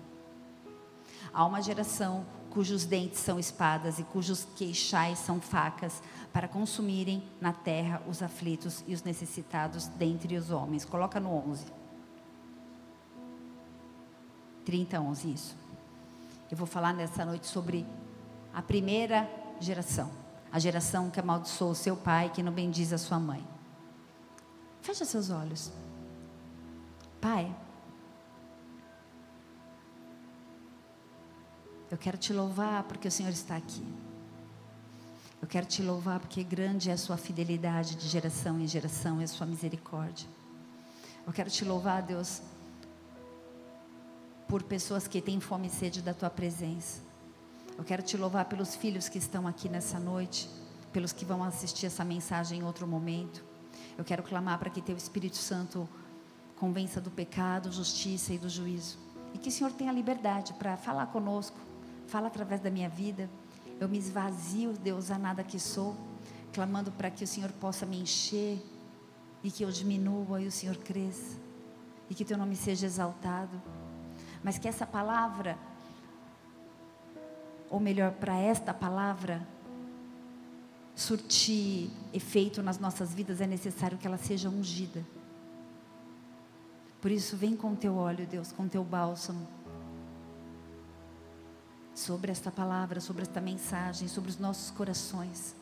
Há 1.33 1.43
uma 1.43 1.59
geração 1.59 2.23
cujos 2.51 2.85
dentes 2.85 3.19
são 3.19 3.39
espadas 3.39 3.97
e 3.97 4.03
cujos 4.03 4.45
queixais 4.55 5.17
são 5.17 5.41
facas, 5.41 6.03
para 6.31 6.47
consumirem 6.47 7.27
na 7.41 7.51
terra 7.51 8.03
os 8.07 8.21
aflitos 8.21 8.83
e 8.85 8.93
os 8.93 9.01
necessitados 9.01 9.87
dentre 9.87 10.37
os 10.37 10.51
homens. 10.51 10.85
Coloca 10.85 11.19
no 11.19 11.33
11. 11.49 11.65
30, 14.65 15.01
11, 15.01 15.33
isso. 15.33 15.57
Eu 16.51 16.55
vou 16.55 16.67
falar 16.67 16.93
nessa 16.93 17.25
noite 17.25 17.47
sobre 17.47 17.87
a 18.53 18.61
primeira 18.61 19.29
geração. 19.59 20.11
A 20.51 20.59
geração 20.59 21.09
que 21.09 21.19
amaldiçoou 21.19 21.75
seu 21.75 21.95
pai, 21.95 22.29
que 22.29 22.41
não 22.41 22.51
bendiz 22.51 22.91
a 22.91 22.97
sua 22.97 23.19
mãe. 23.19 23.45
Fecha 24.81 25.05
seus 25.05 25.29
olhos. 25.29 25.71
Pai, 27.21 27.53
eu 31.91 31.97
quero 31.97 32.17
te 32.17 32.33
louvar 32.33 32.83
porque 32.83 33.07
o 33.07 33.11
Senhor 33.11 33.31
está 33.31 33.55
aqui. 33.55 33.85
Eu 35.41 35.47
quero 35.47 35.65
te 35.65 35.81
louvar 35.81 36.19
porque 36.19 36.43
grande 36.43 36.89
é 36.89 36.93
a 36.93 36.97
sua 36.97 37.17
fidelidade 37.17 37.95
de 37.95 38.07
geração 38.07 38.59
em 38.59 38.67
geração 38.67 39.21
e 39.21 39.23
a 39.23 39.27
sua 39.27 39.45
misericórdia. 39.45 40.27
Eu 41.25 41.31
quero 41.31 41.49
te 41.49 41.63
louvar, 41.63 42.01
Deus, 42.01 42.41
por 44.47 44.63
pessoas 44.63 45.07
que 45.07 45.21
têm 45.21 45.39
fome 45.39 45.67
e 45.67 45.69
sede 45.69 46.01
da 46.01 46.13
tua 46.13 46.29
presença. 46.29 47.08
Eu 47.79 47.85
quero 47.85 48.03
te 48.03 48.17
louvar 48.17 48.43
pelos 48.43 48.75
filhos 48.75 49.07
que 49.07 49.17
estão 49.17 49.47
aqui 49.47 49.69
nessa 49.69 49.97
noite, 49.97 50.49
pelos 50.91 51.13
que 51.13 51.23
vão 51.23 51.41
assistir 51.41 51.85
essa 51.85 52.03
mensagem 52.03 52.59
em 52.59 52.63
outro 52.63 52.85
momento. 52.85 53.41
Eu 53.97 54.03
quero 54.03 54.21
clamar 54.21 54.59
para 54.59 54.69
que 54.69 54.81
teu 54.81 54.97
Espírito 54.97 55.37
Santo 55.37 55.87
convença 56.57 56.99
do 56.99 57.09
pecado, 57.09 57.71
justiça 57.71 58.33
e 58.33 58.37
do 58.37 58.49
juízo. 58.49 58.99
E 59.33 59.37
que 59.37 59.47
o 59.47 59.51
Senhor 59.51 59.71
tenha 59.71 59.93
liberdade 59.93 60.51
para 60.55 60.75
falar 60.75 61.05
conosco, 61.05 61.57
fala 62.05 62.27
através 62.27 62.59
da 62.59 62.69
minha 62.69 62.89
vida 62.89 63.29
eu 63.79 63.87
me 63.87 63.97
esvazio, 63.97 64.73
Deus, 64.73 65.09
a 65.09 65.17
nada 65.17 65.41
que 65.41 65.57
sou, 65.57 65.95
clamando 66.51 66.91
para 66.91 67.09
que 67.09 67.23
o 67.23 67.27
Senhor 67.27 67.49
possa 67.53 67.85
me 67.85 68.01
encher 68.01 68.61
e 69.41 69.49
que 69.49 69.63
eu 69.63 69.71
diminua 69.71 70.41
e 70.41 70.47
o 70.47 70.51
Senhor 70.51 70.75
cresça 70.75 71.37
e 72.09 72.13
que 72.13 72.25
teu 72.25 72.37
nome 72.37 72.57
seja 72.57 72.85
exaltado. 72.85 73.61
Mas 74.43 74.57
que 74.57 74.67
essa 74.67 74.85
palavra, 74.85 75.57
ou 77.69 77.79
melhor, 77.79 78.11
para 78.13 78.37
esta 78.37 78.73
palavra 78.73 79.47
surtir 80.95 81.89
efeito 82.13 82.61
nas 82.61 82.77
nossas 82.77 83.13
vidas, 83.13 83.39
é 83.39 83.47
necessário 83.47 83.97
que 83.97 84.05
ela 84.05 84.17
seja 84.17 84.49
ungida. 84.49 85.05
Por 86.99 87.09
isso, 87.09 87.37
vem 87.37 87.55
com 87.55 87.73
teu 87.75 87.95
óleo, 87.95 88.27
Deus, 88.27 88.51
com 88.51 88.67
teu 88.67 88.83
bálsamo 88.83 89.47
sobre 91.95 92.31
esta 92.31 92.51
palavra, 92.51 92.99
sobre 92.99 93.21
esta 93.21 93.39
mensagem, 93.39 94.07
sobre 94.07 94.29
os 94.29 94.37
nossos 94.37 94.71
corações, 94.71 95.55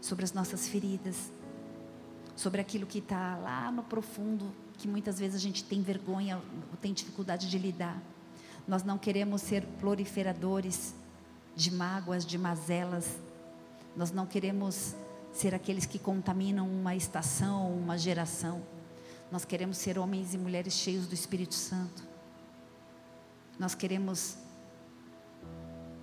sobre 0.00 0.24
as 0.24 0.32
nossas 0.32 0.68
feridas, 0.68 1.30
sobre 2.34 2.60
aquilo 2.60 2.86
que 2.86 2.98
está 2.98 3.36
lá 3.36 3.70
no 3.70 3.82
profundo, 3.82 4.52
que 4.78 4.86
muitas 4.86 5.18
vezes 5.18 5.36
a 5.36 5.38
gente 5.38 5.64
tem 5.64 5.80
vergonha, 5.80 6.40
tem 6.80 6.92
dificuldade 6.92 7.48
de 7.48 7.58
lidar. 7.58 8.02
Nós 8.68 8.82
não 8.82 8.98
queremos 8.98 9.40
ser 9.40 9.64
proliferadores 9.78 10.94
de 11.56 11.70
mágoas, 11.72 12.24
de 12.24 12.36
mazelas. 12.36 13.16
Nós 13.96 14.12
não 14.12 14.26
queremos 14.26 14.94
ser 15.32 15.54
aqueles 15.54 15.86
que 15.86 15.98
contaminam 15.98 16.68
uma 16.68 16.94
estação, 16.94 17.72
uma 17.72 17.96
geração. 17.96 18.62
Nós 19.32 19.44
queremos 19.44 19.78
ser 19.78 19.98
homens 19.98 20.34
e 20.34 20.38
mulheres 20.38 20.74
cheios 20.74 21.06
do 21.06 21.14
Espírito 21.14 21.54
Santo. 21.54 22.04
Nós 23.58 23.74
queremos 23.74 24.36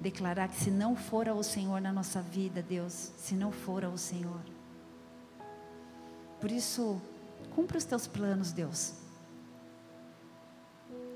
declarar 0.01 0.50
que 0.50 0.57
se 0.57 0.72
não 0.72 0.95
for 0.95 1.27
o 1.29 1.43
Senhor 1.43 1.79
na 1.79 1.93
nossa 1.93 2.22
vida, 2.22 2.62
Deus, 2.62 3.12
se 3.17 3.36
não 3.36 3.51
for 3.51 3.86
o 3.86 3.98
Senhor. 3.98 4.41
Por 6.41 6.51
isso, 6.51 7.00
cumpra 7.55 7.77
os 7.77 7.86
teus 7.86 8.07
planos, 8.07 8.51
Deus. 8.51 8.95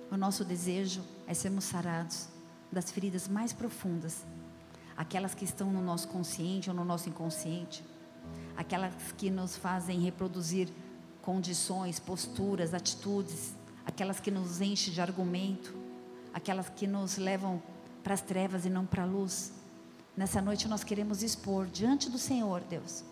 O 0.10 0.16
nosso 0.16 0.46
desejo 0.46 1.04
é 1.26 1.34
sermos 1.34 1.66
sarados 1.66 2.37
das 2.72 2.92
feridas 2.92 3.28
mais 3.28 3.54
profundas, 3.54 4.26
aquelas 4.96 5.34
que 5.34 5.46
estão 5.46 5.72
no 5.72 5.82
nosso 5.82 6.08
consciente 6.08 6.70
ou 6.70 6.76
no 6.76 6.84
nosso 6.84 7.10
inconsciente, 7.10 7.84
aquelas 8.56 8.94
que 9.18 9.30
nos 9.30 9.56
fazem 9.56 10.00
reproduzir 10.00 10.70
condições, 11.22 12.00
posturas, 12.00 12.74
atitudes, 12.74 13.54
aquelas 13.86 14.20
que 14.20 14.32
nos 14.32 14.62
enchem 14.62 14.94
de 14.94 15.02
argumento, 15.02 15.76
aquelas 16.34 16.70
que 16.70 16.88
nos 16.88 17.18
levam 17.18 17.62
para 18.04 18.14
as 18.14 18.22
trevas 18.22 18.66
e 18.66 18.70
não 18.70 18.86
para 18.86 19.04
a 19.04 19.06
luz. 19.06 19.52
Nessa 20.16 20.42
noite 20.42 20.68
nós 20.68 20.84
queremos 20.84 21.22
expor 21.22 21.68
diante 21.68 22.10
do 22.10 22.18
Senhor, 22.18 22.62
Deus, 22.62 23.04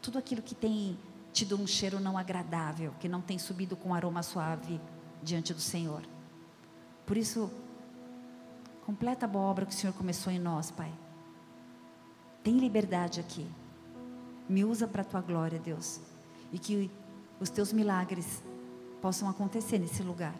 tudo 0.00 0.18
aquilo 0.18 0.42
que 0.42 0.54
tem 0.54 0.96
tido 1.32 1.60
um 1.60 1.66
cheiro 1.66 2.00
não 2.00 2.16
agradável, 2.16 2.92
que 3.00 3.08
não 3.08 3.20
tem 3.20 3.38
subido 3.38 3.76
com 3.76 3.94
aroma 3.94 4.22
suave 4.22 4.80
diante 5.22 5.52
do 5.52 5.60
Senhor. 5.60 6.02
Por 7.06 7.16
isso, 7.16 7.50
completa 8.88 9.26
a 9.26 9.28
boa 9.28 9.44
obra 9.44 9.66
que 9.66 9.72
o 9.72 9.74
Senhor 9.74 9.92
começou 9.92 10.32
em 10.32 10.38
nós, 10.38 10.70
Pai. 10.70 10.90
Tem 12.42 12.58
liberdade 12.58 13.20
aqui. 13.20 13.46
Me 14.48 14.64
usa 14.64 14.88
para 14.88 15.02
a 15.02 15.04
tua 15.04 15.20
glória, 15.20 15.58
Deus. 15.58 16.00
E 16.50 16.58
que 16.58 16.90
os 17.38 17.50
teus 17.50 17.70
milagres 17.70 18.42
possam 19.02 19.28
acontecer 19.28 19.78
nesse 19.78 20.02
lugar. 20.02 20.34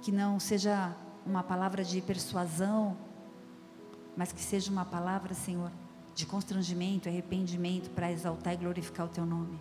que 0.00 0.10
não 0.10 0.40
seja 0.40 0.96
uma 1.24 1.44
palavra 1.44 1.84
de 1.84 2.00
persuasão, 2.00 2.96
mas 4.16 4.32
que 4.32 4.40
seja 4.40 4.68
uma 4.68 4.84
palavra, 4.84 5.32
Senhor, 5.32 5.70
de 6.12 6.26
constrangimento, 6.26 7.08
arrependimento 7.08 7.88
para 7.90 8.10
exaltar 8.10 8.54
e 8.54 8.56
glorificar 8.56 9.06
o 9.06 9.08
Teu 9.08 9.24
nome. 9.24 9.60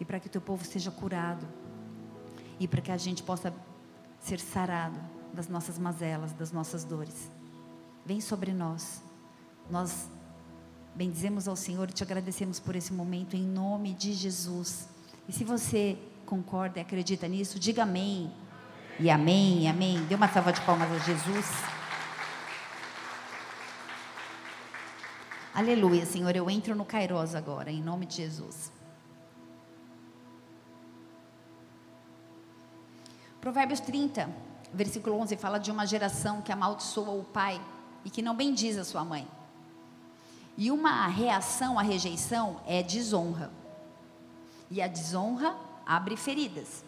E 0.00 0.04
para 0.04 0.18
que 0.18 0.26
o 0.26 0.30
Teu 0.30 0.40
povo 0.40 0.64
seja 0.64 0.90
curado. 0.90 1.46
E 2.58 2.66
para 2.66 2.80
que 2.80 2.90
a 2.90 2.96
gente 2.96 3.22
possa 3.22 3.54
ser 4.20 4.40
sarado 4.40 4.98
das 5.32 5.48
nossas 5.48 5.78
mazelas, 5.78 6.32
das 6.32 6.52
nossas 6.52 6.84
dores. 6.84 7.30
Vem 8.04 8.20
sobre 8.20 8.52
nós. 8.52 9.02
Nós 9.70 10.08
bendizemos 10.94 11.46
ao 11.46 11.56
Senhor 11.56 11.88
e 11.90 11.92
te 11.92 12.02
agradecemos 12.02 12.58
por 12.58 12.74
esse 12.74 12.92
momento 12.92 13.36
em 13.36 13.42
nome 13.42 13.92
de 13.94 14.12
Jesus. 14.12 14.88
E 15.28 15.32
se 15.32 15.44
você 15.44 15.98
concorda 16.24 16.78
e 16.78 16.82
acredita 16.82 17.28
nisso, 17.28 17.58
diga 17.58 17.82
amém. 17.82 18.32
E 18.98 19.10
amém, 19.10 19.68
amém. 19.68 20.04
Dê 20.06 20.14
uma 20.14 20.28
salva 20.28 20.52
de 20.52 20.60
palmas 20.62 20.90
a 20.90 20.98
Jesus. 20.98 21.46
Aleluia, 25.54 26.06
Senhor. 26.06 26.34
Eu 26.34 26.48
entro 26.48 26.74
no 26.74 26.84
Kairos 26.84 27.34
agora, 27.34 27.70
em 27.70 27.82
nome 27.82 28.06
de 28.06 28.16
Jesus. 28.16 28.72
Provérbios 33.40 33.80
30, 33.80 34.28
versículo 34.72 35.16
11, 35.20 35.36
fala 35.36 35.58
de 35.58 35.70
uma 35.70 35.86
geração 35.86 36.42
que 36.42 36.50
amaldiçoa 36.50 37.10
o 37.10 37.24
pai 37.24 37.60
e 38.04 38.10
que 38.10 38.20
não 38.20 38.34
bendiz 38.34 38.76
a 38.76 38.84
sua 38.84 39.04
mãe. 39.04 39.26
E 40.56 40.72
uma 40.72 41.06
reação 41.06 41.78
à 41.78 41.82
rejeição 41.82 42.60
é 42.66 42.82
desonra. 42.82 43.52
E 44.70 44.82
a 44.82 44.88
desonra 44.88 45.56
abre 45.86 46.16
feridas. 46.16 46.84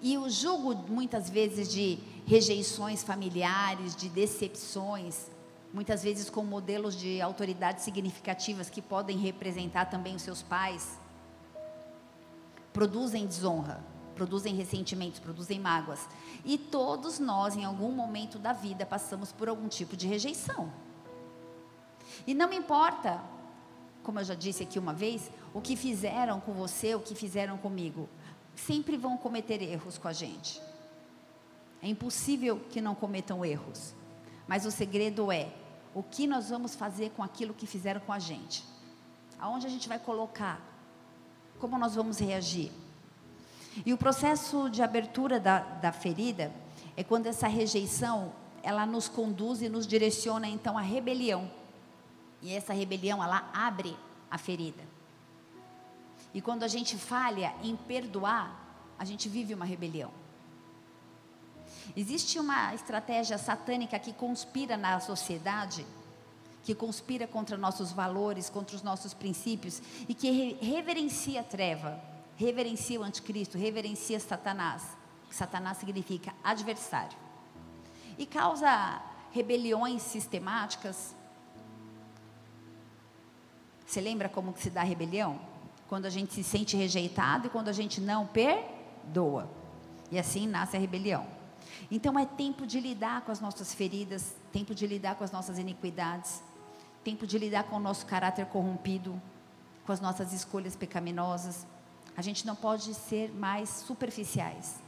E 0.00 0.16
o 0.16 0.30
julgo, 0.30 0.74
muitas 0.90 1.28
vezes, 1.28 1.68
de 1.68 1.98
rejeições 2.26 3.02
familiares, 3.02 3.94
de 3.94 4.08
decepções, 4.08 5.26
muitas 5.74 6.02
vezes 6.02 6.30
com 6.30 6.42
modelos 6.42 6.96
de 6.96 7.20
autoridade 7.20 7.82
significativas 7.82 8.70
que 8.70 8.80
podem 8.80 9.18
representar 9.18 9.86
também 9.86 10.14
os 10.14 10.22
seus 10.22 10.40
pais, 10.40 10.98
produzem 12.72 13.26
desonra, 13.26 13.84
produzem 14.18 14.52
ressentimentos, 14.56 15.20
produzem 15.20 15.60
mágoas. 15.60 16.08
E 16.44 16.58
todos 16.58 17.20
nós, 17.20 17.56
em 17.56 17.64
algum 17.64 17.92
momento 17.92 18.36
da 18.36 18.52
vida, 18.52 18.84
passamos 18.84 19.30
por 19.30 19.48
algum 19.48 19.68
tipo 19.68 19.96
de 19.96 20.08
rejeição. 20.08 20.72
E 22.26 22.34
não 22.34 22.52
importa, 22.52 23.22
como 24.02 24.18
eu 24.18 24.24
já 24.24 24.34
disse 24.34 24.64
aqui 24.64 24.76
uma 24.76 24.92
vez, 24.92 25.30
o 25.54 25.60
que 25.60 25.76
fizeram 25.76 26.40
com 26.40 26.52
você, 26.52 26.96
o 26.96 27.00
que 27.00 27.14
fizeram 27.14 27.56
comigo, 27.56 28.08
sempre 28.56 28.96
vão 28.96 29.16
cometer 29.16 29.62
erros 29.62 29.96
com 29.96 30.08
a 30.08 30.12
gente. 30.12 30.60
É 31.80 31.86
impossível 31.86 32.58
que 32.70 32.80
não 32.80 32.96
cometam 32.96 33.44
erros. 33.44 33.94
Mas 34.48 34.66
o 34.66 34.70
segredo 34.72 35.30
é 35.30 35.52
o 35.94 36.02
que 36.02 36.26
nós 36.26 36.50
vamos 36.50 36.74
fazer 36.74 37.10
com 37.10 37.22
aquilo 37.22 37.54
que 37.54 37.68
fizeram 37.68 38.00
com 38.00 38.12
a 38.12 38.18
gente. 38.18 38.64
Aonde 39.38 39.68
a 39.68 39.70
gente 39.70 39.88
vai 39.88 40.00
colocar? 40.00 40.60
Como 41.60 41.78
nós 41.78 41.94
vamos 41.94 42.18
reagir? 42.18 42.72
E 43.84 43.92
o 43.92 43.98
processo 43.98 44.68
de 44.68 44.82
abertura 44.82 45.38
da, 45.38 45.60
da 45.60 45.92
ferida 45.92 46.52
é 46.96 47.04
quando 47.04 47.26
essa 47.26 47.46
rejeição 47.46 48.32
ela 48.62 48.84
nos 48.84 49.08
conduz 49.08 49.62
e 49.62 49.68
nos 49.68 49.86
direciona 49.86 50.48
então 50.48 50.76
à 50.76 50.80
rebelião. 50.80 51.50
E 52.42 52.52
essa 52.52 52.72
rebelião 52.72 53.22
ela 53.22 53.50
abre 53.52 53.96
a 54.30 54.38
ferida. 54.38 54.82
E 56.34 56.40
quando 56.40 56.62
a 56.62 56.68
gente 56.68 56.96
falha 56.96 57.54
em 57.62 57.74
perdoar, 57.76 58.68
a 58.98 59.04
gente 59.04 59.28
vive 59.28 59.54
uma 59.54 59.64
rebelião. 59.64 60.10
Existe 61.96 62.38
uma 62.38 62.74
estratégia 62.74 63.38
satânica 63.38 63.98
que 63.98 64.12
conspira 64.12 64.76
na 64.76 65.00
sociedade, 65.00 65.86
que 66.62 66.74
conspira 66.74 67.26
contra 67.26 67.56
nossos 67.56 67.92
valores, 67.92 68.50
contra 68.50 68.76
os 68.76 68.82
nossos 68.82 69.14
princípios 69.14 69.80
e 70.08 70.14
que 70.14 70.58
reverencia 70.60 71.40
a 71.40 71.44
treva, 71.44 71.98
reverencia 72.38 73.00
o 73.00 73.02
anticristo, 73.02 73.58
reverencia 73.58 74.18
Satanás. 74.20 74.96
Satanás 75.28 75.76
significa 75.78 76.32
adversário. 76.42 77.18
E 78.16 78.24
causa 78.24 79.02
rebeliões 79.32 80.02
sistemáticas. 80.02 81.14
Você 83.84 84.00
lembra 84.00 84.28
como 84.28 84.52
que 84.52 84.62
se 84.62 84.70
dá 84.70 84.82
a 84.82 84.84
rebelião? 84.84 85.40
Quando 85.88 86.06
a 86.06 86.10
gente 86.10 86.32
se 86.32 86.44
sente 86.44 86.76
rejeitado 86.76 87.48
e 87.48 87.50
quando 87.50 87.68
a 87.68 87.72
gente 87.72 88.00
não 88.00 88.26
perdoa. 88.26 89.50
E 90.10 90.18
assim 90.18 90.46
nasce 90.46 90.76
a 90.76 90.80
rebelião. 90.80 91.26
Então 91.90 92.16
é 92.18 92.24
tempo 92.24 92.66
de 92.66 92.78
lidar 92.78 93.22
com 93.22 93.32
as 93.32 93.40
nossas 93.40 93.74
feridas, 93.74 94.34
tempo 94.52 94.74
de 94.74 94.86
lidar 94.86 95.16
com 95.16 95.24
as 95.24 95.32
nossas 95.32 95.58
iniquidades, 95.58 96.42
tempo 97.02 97.26
de 97.26 97.36
lidar 97.36 97.64
com 97.64 97.76
o 97.76 97.80
nosso 97.80 98.06
caráter 98.06 98.46
corrompido, 98.46 99.20
com 99.84 99.92
as 99.92 100.00
nossas 100.00 100.32
escolhas 100.32 100.76
pecaminosas. 100.76 101.66
A 102.18 102.20
gente 102.20 102.44
não 102.44 102.56
pode 102.56 102.94
ser 102.94 103.32
mais 103.32 103.68
superficiais. 103.68 104.80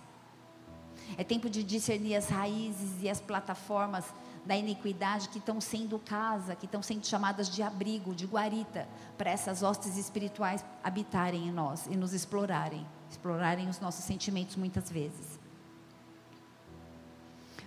É 1.17 1.23
tempo 1.23 1.49
de 1.49 1.63
discernir 1.63 2.17
as 2.17 2.29
raízes 2.29 3.01
e 3.01 3.09
as 3.09 3.21
plataformas 3.21 4.05
da 4.45 4.57
iniquidade 4.57 5.29
que 5.29 5.39
estão 5.39 5.61
sendo 5.61 5.97
casa, 6.01 6.57
que 6.57 6.67
estão 6.67 6.83
sendo 6.83 7.07
chamadas 7.07 7.49
de 7.49 7.63
abrigo, 7.63 8.17
de 8.17 8.27
guarita, 8.27 8.89
para 9.17 9.31
essas 9.31 9.63
hostes 9.63 9.97
espirituais 9.97 10.65
habitarem 10.83 11.47
em 11.47 11.53
nós 11.53 11.87
e 11.87 11.97
nos 11.97 12.13
explorarem, 12.13 12.85
explorarem 13.09 13.69
os 13.69 13.79
nossos 13.79 14.05
sentimentos 14.05 14.57
muitas 14.57 14.91
vezes. 14.91 15.39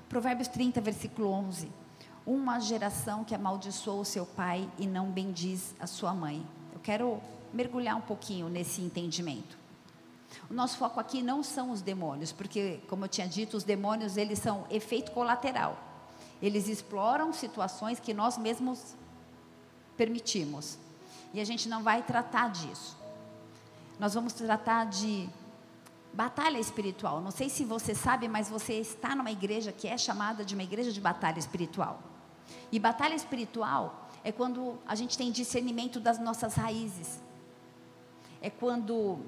Provérbios 0.09 0.49
30, 0.49 0.81
versículo 0.81 1.29
11. 1.29 1.71
Uma 2.25 2.59
geração 2.59 3.23
que 3.23 3.33
amaldiçoou 3.33 4.01
o 4.01 4.05
seu 4.05 4.25
pai 4.25 4.69
e 4.77 4.85
não 4.85 5.09
bendiz 5.09 5.73
a 5.79 5.87
sua 5.87 6.13
mãe. 6.13 6.45
Eu 6.73 6.81
quero 6.81 7.21
mergulhar 7.53 7.95
um 7.95 8.01
pouquinho 8.01 8.49
nesse 8.49 8.81
entendimento. 8.81 9.57
O 10.49 10.53
nosso 10.53 10.77
foco 10.77 10.99
aqui 10.99 11.21
não 11.21 11.43
são 11.43 11.71
os 11.71 11.81
demônios, 11.81 12.31
porque, 12.31 12.79
como 12.87 13.05
eu 13.05 13.09
tinha 13.09 13.27
dito, 13.27 13.55
os 13.55 13.63
demônios 13.63 14.17
eles 14.17 14.39
são 14.39 14.65
efeito 14.69 15.11
colateral. 15.11 15.77
Eles 16.41 16.67
exploram 16.67 17.31
situações 17.31 17.99
que 17.99 18.13
nós 18.13 18.37
mesmos 18.37 18.95
permitimos. 19.95 20.77
E 21.33 21.39
a 21.39 21.45
gente 21.45 21.69
não 21.69 21.83
vai 21.83 22.01
tratar 22.03 22.49
disso. 22.49 22.97
Nós 23.99 24.13
vamos 24.13 24.33
tratar 24.33 24.85
de 24.85 25.29
batalha 26.13 26.59
espiritual. 26.59 27.21
Não 27.21 27.31
sei 27.31 27.49
se 27.49 27.63
você 27.63 27.95
sabe, 27.95 28.27
mas 28.27 28.49
você 28.49 28.73
está 28.73 29.15
numa 29.15 29.31
igreja 29.31 29.71
que 29.71 29.87
é 29.87 29.97
chamada 29.97 30.43
de 30.43 30.53
uma 30.53 30.63
igreja 30.63 30.91
de 30.91 30.99
batalha 30.99 31.39
espiritual. 31.39 32.01
E 32.71 32.79
batalha 32.79 33.15
espiritual 33.15 34.09
é 34.23 34.31
quando 34.31 34.77
a 34.85 34.95
gente 34.95 35.17
tem 35.17 35.31
discernimento 35.31 35.99
das 35.99 36.19
nossas 36.19 36.55
raízes. 36.55 37.19
É 38.43 38.49
quando 38.49 39.19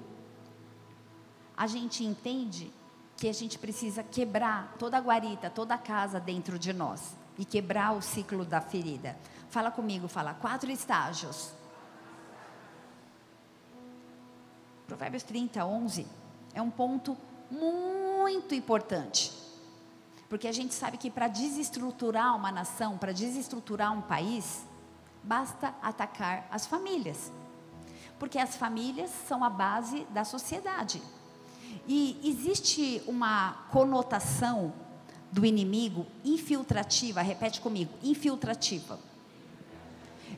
a 1.56 1.68
gente 1.68 2.04
entende 2.04 2.72
que 3.16 3.30
a 3.30 3.34
gente 3.34 3.58
precisa 3.58 4.04
quebrar 4.04 4.76
toda 4.78 4.98
a 4.98 5.00
guarita, 5.00 5.50
toda 5.50 5.74
a 5.74 5.78
casa 5.78 6.20
dentro 6.20 6.60
de 6.60 6.74
nós 6.74 7.16
e 7.38 7.46
quebrar 7.46 7.94
o 7.94 8.02
ciclo 8.02 8.44
da 8.44 8.60
ferida. 8.60 9.18
Fala 9.50 9.72
comigo, 9.72 10.10
fala 10.10 10.34
quatro 10.34 10.70
estágios. 10.70 11.54
Provérbios 14.86 15.24
30, 15.24 15.66
11 15.66 16.06
é 16.54 16.62
um 16.62 16.70
ponto 16.70 17.18
muito 17.50 18.54
importante. 18.54 19.32
Porque 20.28 20.48
a 20.48 20.52
gente 20.52 20.74
sabe 20.74 20.98
que 20.98 21.10
para 21.10 21.30
desestruturar 21.30 22.36
uma 22.36 22.52
nação, 22.52 22.98
para 22.98 23.14
desestruturar 23.14 23.94
um 23.94 24.02
país, 24.02 24.66
basta 25.24 25.74
atacar 25.82 26.46
as 26.52 26.66
famílias. 26.66 27.32
Porque 28.20 28.40
as 28.40 28.56
famílias 28.56 29.12
são 29.28 29.44
a 29.44 29.50
base 29.50 30.06
da 30.12 30.24
sociedade. 30.24 31.02
E 31.88 32.20
existe 32.24 33.04
uma 33.08 33.66
conotação 33.72 34.74
do 35.32 35.46
inimigo 35.46 36.06
infiltrativa, 36.24 37.22
repete 37.22 37.60
comigo, 37.60 37.92
infiltrativa. 38.02 39.00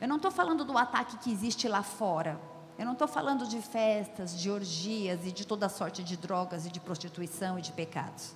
Eu 0.01 0.07
não 0.07 0.17
estou 0.17 0.31
falando 0.31 0.65
do 0.65 0.77
ataque 0.77 1.17
que 1.17 1.31
existe 1.31 1.67
lá 1.67 1.83
fora, 1.83 2.39
eu 2.77 2.85
não 2.85 2.93
estou 2.93 3.07
falando 3.07 3.47
de 3.47 3.61
festas, 3.61 4.39
de 4.39 4.49
orgias 4.49 5.25
e 5.25 5.31
de 5.31 5.45
toda 5.45 5.69
sorte 5.69 6.03
de 6.03 6.15
drogas 6.17 6.65
e 6.65 6.71
de 6.71 6.79
prostituição 6.79 7.57
e 7.57 7.61
de 7.61 7.71
pecados. 7.71 8.33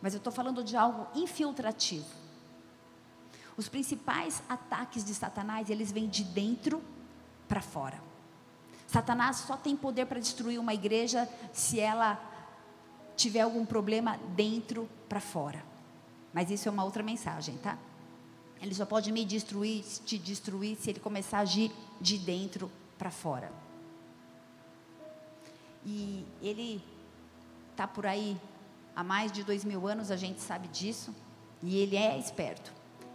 Mas 0.00 0.14
eu 0.14 0.18
estou 0.18 0.32
falando 0.32 0.62
de 0.62 0.76
algo 0.76 1.06
infiltrativo. 1.14 2.06
Os 3.56 3.68
principais 3.68 4.42
ataques 4.48 5.04
de 5.04 5.14
Satanás, 5.14 5.70
eles 5.70 5.92
vêm 5.92 6.08
de 6.08 6.24
dentro 6.24 6.82
para 7.48 7.60
fora. 7.60 8.11
Satanás 8.92 9.36
só 9.36 9.56
tem 9.56 9.74
poder 9.74 10.04
para 10.04 10.20
destruir 10.20 10.58
uma 10.58 10.74
igreja 10.74 11.26
se 11.50 11.80
ela 11.80 12.20
tiver 13.16 13.40
algum 13.40 13.64
problema 13.64 14.18
dentro 14.36 14.86
para 15.08 15.18
fora. 15.18 15.64
Mas 16.30 16.50
isso 16.50 16.68
é 16.68 16.70
uma 16.70 16.84
outra 16.84 17.02
mensagem, 17.02 17.56
tá? 17.56 17.78
Ele 18.60 18.74
só 18.74 18.84
pode 18.84 19.10
me 19.10 19.24
destruir, 19.24 19.82
te 20.04 20.18
destruir, 20.18 20.76
se 20.76 20.90
ele 20.90 21.00
começar 21.00 21.38
a 21.38 21.40
agir 21.40 21.72
de 22.02 22.18
dentro 22.18 22.70
para 22.98 23.10
fora. 23.10 23.50
E 25.86 26.26
ele 26.42 26.84
está 27.70 27.88
por 27.88 28.04
aí 28.04 28.38
há 28.94 29.02
mais 29.02 29.32
de 29.32 29.42
dois 29.42 29.64
mil 29.64 29.88
anos, 29.88 30.10
a 30.10 30.16
gente 30.16 30.38
sabe 30.42 30.68
disso, 30.68 31.14
e 31.62 31.78
ele 31.78 31.96
é 31.96 32.18
esperto. 32.18 32.70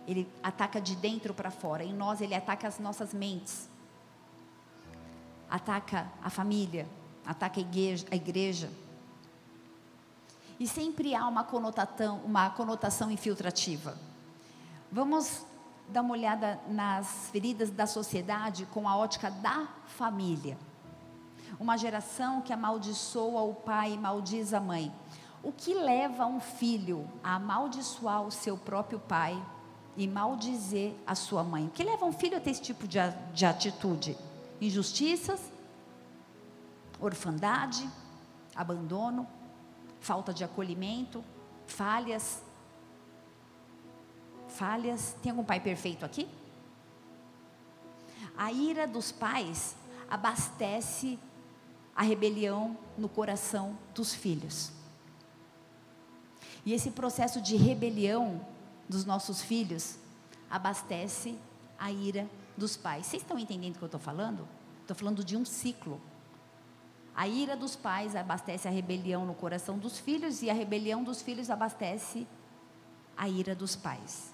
Ele 0.08 0.28
ataca 0.42 0.82
de 0.82 0.96
dentro 0.96 1.36
para 1.36 1.52
fora. 1.52 1.84
Em 1.84 1.94
nós, 1.94 2.20
ele 2.20 2.34
ataca 2.34 2.68
as 2.68 2.80
nossas 2.80 3.14
mentes, 3.14 3.70
ataca 5.50 6.08
a 6.24 6.30
família, 6.30 6.88
ataca 7.26 7.60
a 7.60 7.62
igreja. 7.62 8.08
A 8.12 8.16
igreja. 8.16 8.72
E 10.60 10.68
sempre 10.68 11.14
há 11.14 11.28
uma 11.28 11.44
conotação, 11.44 12.20
uma 12.26 12.50
conotação 12.50 13.12
infiltrativa. 13.12 13.98
Vamos 14.92 15.46
dar 15.88 16.02
uma 16.02 16.14
olhada 16.14 16.60
nas 16.68 17.30
feridas 17.32 17.70
da 17.70 17.86
sociedade 17.86 18.66
com 18.68 18.88
a 18.90 18.98
ótica 18.98 19.30
da 19.30 19.68
família. 19.86 20.58
Uma 21.60 21.78
geração 21.78 22.42
que 22.42 22.52
amaldiçoa 22.52 23.42
o 23.42 23.54
pai 23.54 23.94
e 23.94 23.98
maldiz 23.98 24.54
a 24.54 24.60
mãe. 24.60 24.92
O 25.44 25.52
que 25.52 25.74
leva 25.74 26.26
um 26.26 26.40
filho 26.40 27.08
a 27.24 27.36
amaldiçoar 27.36 28.24
o 28.24 28.32
seu 28.32 28.58
próprio 28.58 29.00
pai 29.00 29.42
e 29.96 30.08
maldizer 30.08 30.94
a 31.06 31.16
sua 31.16 31.44
mãe? 31.44 31.68
O 31.68 31.70
que 31.70 31.84
leva 31.84 32.06
um 32.06 32.12
filho 32.12 32.36
a 32.36 32.40
ter 32.40 32.52
esse 32.52 32.62
tipo 32.62 32.88
de, 32.88 33.00
de 33.34 33.46
atitude? 33.46 34.18
Injustiças, 34.60 35.40
orfandade, 37.00 37.88
abandono, 38.56 39.28
falta 40.00 40.34
de 40.34 40.44
acolhimento, 40.44 41.24
falhas, 41.68 42.42
falhas. 44.48 45.16
Tem 45.22 45.32
algum 45.32 45.44
pai 45.44 45.60
perfeito 45.60 46.06
aqui? 46.06 46.28
A 48.38 48.52
ira 48.52 48.88
dos 48.88 49.12
pais 49.12 49.76
abastece 50.10 51.20
a 51.96 52.04
rebelião 52.04 52.78
no 52.98 53.10
coração 53.10 53.78
dos 53.94 54.14
filhos. 54.14 54.72
E 56.66 56.74
esse 56.74 56.92
processo 56.92 57.42
de 57.42 57.56
rebelião 57.56 58.46
dos 58.88 59.06
nossos 59.06 59.42
filhos 59.42 59.98
abastece 60.50 61.38
a 61.78 61.92
ira 61.92 62.28
dos 62.58 62.76
pais. 62.76 63.06
Vocês 63.06 63.22
estão 63.22 63.38
entendendo 63.38 63.76
o 63.76 63.78
que 63.78 63.84
eu 63.84 63.88
estou 63.88 64.00
falando? 64.00 64.48
Estou 64.82 64.96
falando 64.96 65.24
de 65.24 65.38
um 65.38 65.46
ciclo. 65.46 66.02
A 67.16 67.28
ira 67.28 67.56
dos 67.56 67.76
pais 67.76 68.16
abastece 68.16 68.68
a 68.68 68.72
rebelião 68.72 69.26
no 69.26 69.34
coração 69.34 69.78
dos 69.78 69.98
filhos 69.98 70.42
e 70.42 70.50
a 70.50 70.54
rebelião 70.54 71.04
dos 71.04 71.22
filhos 71.22 71.50
abastece 71.50 72.28
a 73.16 73.28
ira 73.28 73.56
dos 73.56 73.76
pais. 73.76 74.34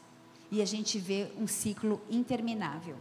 E 0.51 0.61
a 0.61 0.65
gente 0.65 0.99
vê 0.99 1.31
um 1.37 1.47
ciclo 1.47 2.01
interminável. 2.09 2.97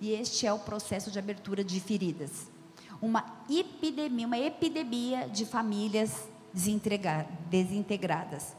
E 0.00 0.12
este 0.12 0.46
é 0.46 0.52
o 0.52 0.58
processo 0.58 1.10
de 1.10 1.18
abertura 1.18 1.62
de 1.62 1.78
feridas. 1.80 2.48
Uma 3.00 3.24
epidemia, 3.48 4.26
uma 4.26 4.38
epidemia 4.38 5.28
de 5.28 5.44
famílias 5.44 6.26
desintegradas. 6.52 8.56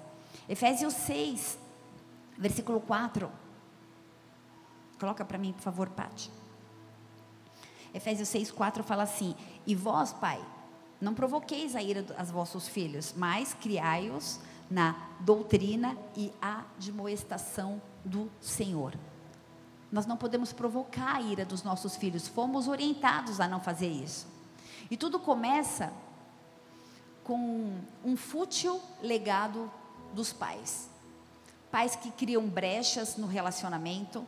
Efésios 0.47 0.93
6, 0.93 1.57
versículo 2.37 2.79
4. 2.81 3.29
Coloca 4.99 5.23
para 5.23 5.37
mim, 5.37 5.53
por 5.53 5.61
favor, 5.61 5.89
Pati. 5.89 6.31
Efésios 7.93 8.27
6, 8.29 8.51
4 8.51 8.83
fala 8.83 9.03
assim: 9.03 9.35
E 9.65 9.73
vós, 9.73 10.13
pai, 10.13 10.43
não 10.99 11.13
provoqueis 11.13 11.75
a 11.75 11.81
ira 11.81 12.05
aos 12.17 12.29
vossos 12.29 12.67
filhos, 12.67 13.13
mas 13.15 13.53
criai-os 13.53 14.39
na 14.69 14.95
doutrina 15.21 15.97
e 16.15 16.31
admoestação 16.41 17.81
do 18.03 18.29
Senhor. 18.39 18.93
Nós 19.91 20.05
não 20.05 20.17
podemos 20.17 20.53
provocar 20.53 21.15
a 21.15 21.21
ira 21.21 21.43
dos 21.43 21.63
nossos 21.63 21.95
filhos, 21.95 22.27
fomos 22.27 22.67
orientados 22.67 23.39
a 23.39 23.47
não 23.47 23.59
fazer 23.59 23.87
isso. 23.87 24.27
E 24.91 24.95
tudo 24.95 25.19
começa 25.19 25.91
com 27.23 27.79
um 28.03 28.15
fútil 28.15 28.79
legado 29.01 29.71
dos 30.13 30.31
pais. 30.31 30.89
Pais 31.71 31.95
que 31.95 32.11
criam 32.11 32.47
brechas 32.47 33.17
no 33.17 33.27
relacionamento, 33.27 34.27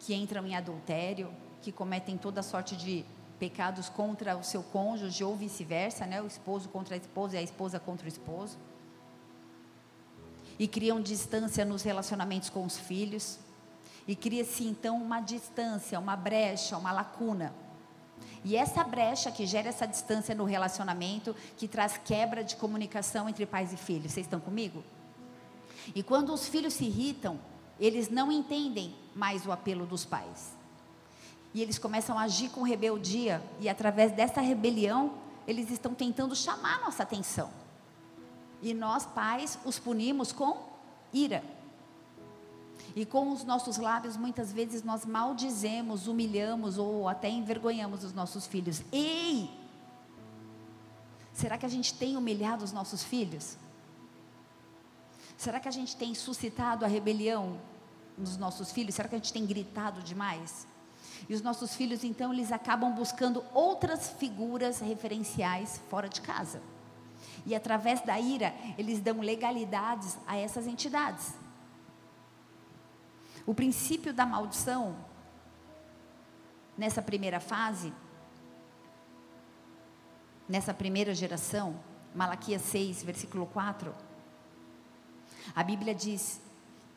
que 0.00 0.14
entram 0.14 0.46
em 0.46 0.56
adultério, 0.56 1.32
que 1.62 1.70
cometem 1.70 2.16
toda 2.16 2.42
sorte 2.42 2.76
de 2.76 3.04
pecados 3.38 3.88
contra 3.88 4.36
o 4.36 4.42
seu 4.42 4.62
cônjuge 4.62 5.22
ou 5.22 5.36
vice-versa, 5.36 6.06
né? 6.06 6.20
O 6.20 6.26
esposo 6.26 6.68
contra 6.68 6.94
a 6.94 6.98
esposa 6.98 7.36
e 7.36 7.38
a 7.38 7.42
esposa 7.42 7.78
contra 7.78 8.06
o 8.06 8.08
esposo. 8.08 8.58
E 10.58 10.66
criam 10.66 11.00
distância 11.00 11.64
nos 11.64 11.82
relacionamentos 11.82 12.50
com 12.50 12.64
os 12.64 12.78
filhos. 12.78 13.38
E 14.08 14.16
cria-se 14.16 14.64
então 14.64 14.96
uma 15.00 15.20
distância, 15.20 15.98
uma 15.98 16.16
brecha, 16.16 16.76
uma 16.76 16.92
lacuna. 16.92 17.54
E 18.44 18.56
essa 18.56 18.82
brecha 18.82 19.30
que 19.30 19.46
gera 19.46 19.68
essa 19.68 19.86
distância 19.86 20.34
no 20.34 20.44
relacionamento, 20.44 21.36
que 21.56 21.68
traz 21.68 21.98
quebra 21.98 22.42
de 22.42 22.56
comunicação 22.56 23.28
entre 23.28 23.44
pais 23.44 23.72
e 23.72 23.76
filhos. 23.76 24.12
Vocês 24.12 24.26
estão 24.26 24.40
comigo? 24.40 24.82
E 25.94 26.02
quando 26.02 26.32
os 26.32 26.48
filhos 26.48 26.74
se 26.74 26.84
irritam, 26.84 27.38
eles 27.80 28.10
não 28.10 28.30
entendem 28.30 28.94
mais 29.14 29.46
o 29.46 29.52
apelo 29.52 29.86
dos 29.86 30.04
pais. 30.04 30.52
E 31.52 31.62
eles 31.62 31.78
começam 31.78 32.18
a 32.18 32.22
agir 32.22 32.50
com 32.50 32.62
rebeldia, 32.62 33.42
e 33.58 33.68
através 33.68 34.12
dessa 34.12 34.40
rebelião, 34.40 35.14
eles 35.46 35.70
estão 35.70 35.94
tentando 35.94 36.36
chamar 36.36 36.80
nossa 36.80 37.02
atenção. 37.02 37.50
E 38.62 38.74
nós, 38.74 39.06
pais, 39.06 39.58
os 39.64 39.78
punimos 39.78 40.30
com 40.30 40.62
ira. 41.12 41.42
E 42.94 43.04
com 43.04 43.32
os 43.32 43.44
nossos 43.44 43.78
lábios, 43.78 44.16
muitas 44.16 44.52
vezes 44.52 44.82
nós 44.82 45.04
maldizemos, 45.04 46.06
humilhamos 46.06 46.76
ou 46.76 47.08
até 47.08 47.28
envergonhamos 47.28 48.04
os 48.04 48.12
nossos 48.12 48.46
filhos. 48.46 48.82
Ei! 48.92 49.50
Será 51.32 51.56
que 51.56 51.64
a 51.64 51.68
gente 51.68 51.94
tem 51.94 52.16
humilhado 52.16 52.64
os 52.64 52.72
nossos 52.72 53.02
filhos? 53.02 53.56
Será 55.40 55.58
que 55.58 55.68
a 55.68 55.70
gente 55.70 55.96
tem 55.96 56.14
suscitado 56.14 56.84
a 56.84 56.88
rebelião 56.88 57.58
nos 58.18 58.36
nossos 58.36 58.70
filhos? 58.72 58.94
Será 58.94 59.08
que 59.08 59.14
a 59.14 59.18
gente 59.18 59.32
tem 59.32 59.46
gritado 59.46 60.02
demais? 60.02 60.66
E 61.26 61.34
os 61.34 61.40
nossos 61.40 61.74
filhos, 61.74 62.04
então, 62.04 62.30
eles 62.30 62.52
acabam 62.52 62.92
buscando 62.92 63.42
outras 63.54 64.10
figuras 64.10 64.80
referenciais 64.80 65.80
fora 65.88 66.10
de 66.10 66.20
casa. 66.20 66.60
E 67.46 67.54
através 67.54 68.02
da 68.02 68.20
ira, 68.20 68.54
eles 68.76 69.00
dão 69.00 69.20
legalidades 69.20 70.18
a 70.26 70.36
essas 70.36 70.66
entidades. 70.66 71.32
O 73.46 73.54
princípio 73.54 74.12
da 74.12 74.26
maldição, 74.26 74.94
nessa 76.76 77.00
primeira 77.00 77.40
fase, 77.40 77.94
nessa 80.46 80.74
primeira 80.74 81.14
geração, 81.14 81.80
Malaquias 82.14 82.60
6, 82.60 83.02
versículo 83.04 83.46
4, 83.46 84.09
a 85.54 85.62
Bíblia 85.62 85.94
diz 85.94 86.40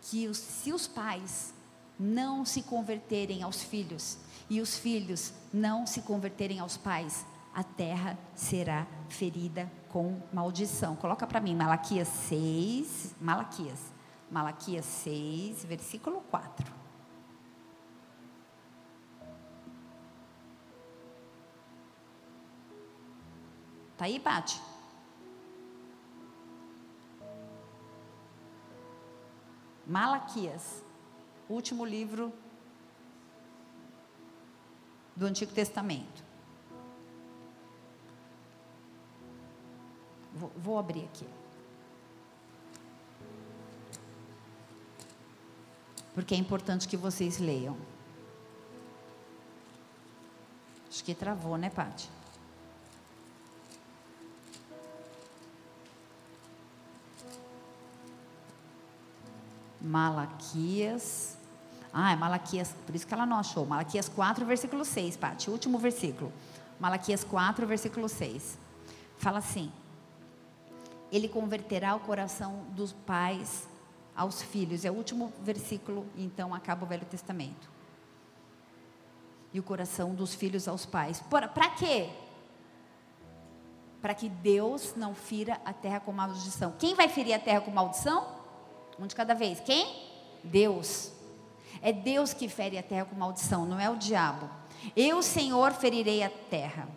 que 0.02 0.28
os, 0.28 0.38
se 0.38 0.72
os 0.72 0.88
pais 0.88 1.54
não 2.00 2.44
se 2.44 2.64
converterem 2.64 3.44
aos 3.44 3.64
filhos 3.64 4.18
e 4.50 4.60
os 4.62 4.78
filhos 4.78 5.34
não 5.54 5.86
se 5.86 6.02
converterem 6.02 6.60
aos 6.60 6.76
pais, 6.76 7.26
a 7.54 7.64
terra 7.64 8.18
será 8.36 8.88
ferida 9.10 9.72
com 9.90 10.20
maldição. 10.34 10.96
Coloca 10.96 11.26
para 11.28 11.40
mim 11.40 11.56
Malaquias 11.56 12.08
6, 12.08 13.16
Malaquias. 13.22 13.80
Malaquias 14.30 14.86
6, 14.86 15.64
versículo 15.66 16.22
4. 16.32 16.74
Tá 23.96 24.06
aí, 24.06 24.20
Pati? 24.20 24.60
Malaquias, 29.86 30.84
último 31.50 31.86
livro 31.86 32.32
do 35.16 35.26
Antigo 35.26 35.52
Testamento. 35.54 36.24
Vou, 40.34 40.52
vou 40.58 40.80
abrir 40.80 41.04
aqui. 41.06 41.28
Porque 46.14 46.34
é 46.34 46.38
importante 46.38 46.88
que 46.88 46.96
vocês 46.96 47.40
leiam. 47.40 47.78
Acho 50.90 51.04
que 51.04 51.14
travou, 51.14 51.58
né, 51.58 51.70
Paty? 51.70 52.10
Malaquias. 59.84 61.38
Ah, 61.92 62.14
é 62.14 62.16
Malaquias, 62.16 62.74
por 62.86 62.96
isso 62.96 63.06
que 63.06 63.14
ela 63.14 63.26
não 63.26 63.38
achou. 63.38 63.66
Malaquias 63.66 64.08
4, 64.08 64.46
versículo 64.46 64.86
6, 64.86 65.18
Paty, 65.18 65.50
último 65.50 65.78
versículo. 65.78 66.32
Malaquias 66.80 67.24
4, 67.24 67.68
versículo 67.68 68.08
6. 68.08 68.58
Fala 69.18 69.40
assim: 69.40 69.72
Ele 71.12 71.28
converterá 71.28 71.96
o 71.96 72.00
coração 72.00 72.64
dos 72.70 72.94
pais 72.94 73.68
aos 74.16 74.42
filhos. 74.42 74.86
É 74.86 74.92
o 74.92 74.96
último 74.96 75.32
versículo, 75.42 76.08
então 76.18 76.54
acaba 76.54 76.86
o 76.86 76.88
Velho 76.88 77.06
Testamento. 77.06 77.70
E 79.54 79.60
o 79.60 79.64
coração 79.64 80.16
dos 80.16 80.34
filhos 80.34 80.68
aos 80.68 80.86
pais. 80.86 81.22
Para 81.30 81.70
quê? 81.70 82.10
Para 84.02 84.16
que 84.16 84.28
Deus 84.28 84.96
não 84.96 85.14
fira 85.14 85.62
a 85.64 85.72
terra 85.72 86.00
com 86.00 86.12
maldição. 86.12 86.74
Quem 86.80 86.96
vai 86.96 87.08
ferir 87.08 87.34
a 87.34 87.40
terra 87.40 87.62
com 87.62 87.70
maldição? 87.70 88.43
Um 89.00 89.08
de 89.08 89.16
cada 89.16 89.34
vez. 89.34 89.60
Quem? 89.60 90.12
Deus. 90.44 91.12
É 91.82 91.92
Deus 91.92 92.34
que 92.34 92.48
fere 92.48 92.78
a 92.78 92.84
terra 92.84 93.06
com 93.06 93.16
maldição, 93.16 93.66
não 93.66 93.80
é 93.80 93.90
o 93.90 93.96
diabo. 93.96 94.50
Eu, 94.96 95.22
Senhor, 95.22 95.72
ferirei 95.74 96.24
a 96.24 96.30
terra. 96.30 96.88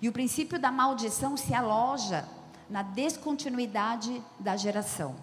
E 0.00 0.08
o 0.08 0.12
princípio 0.12 0.58
da 0.58 0.70
maldição 0.70 1.36
se 1.36 1.54
aloja 1.54 2.28
na 2.68 2.82
descontinuidade 2.82 4.22
da 4.38 4.56
geração. 4.56 5.14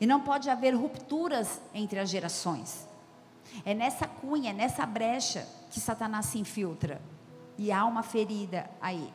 E 0.00 0.06
não 0.06 0.20
pode 0.20 0.48
haver 0.48 0.74
rupturas 0.74 1.60
entre 1.74 1.98
as 1.98 2.08
gerações. 2.08 2.86
É 3.64 3.74
nessa 3.74 4.06
cunha, 4.06 4.50
é 4.50 4.54
nessa 4.54 4.86
brecha 4.86 5.46
que 5.70 5.80
Satanás 5.80 6.26
se 6.26 6.38
infiltra. 6.38 7.00
E 7.58 7.72
há 7.72 7.84
uma 7.84 8.02
ferida 8.02 8.70
aí. 8.80 9.12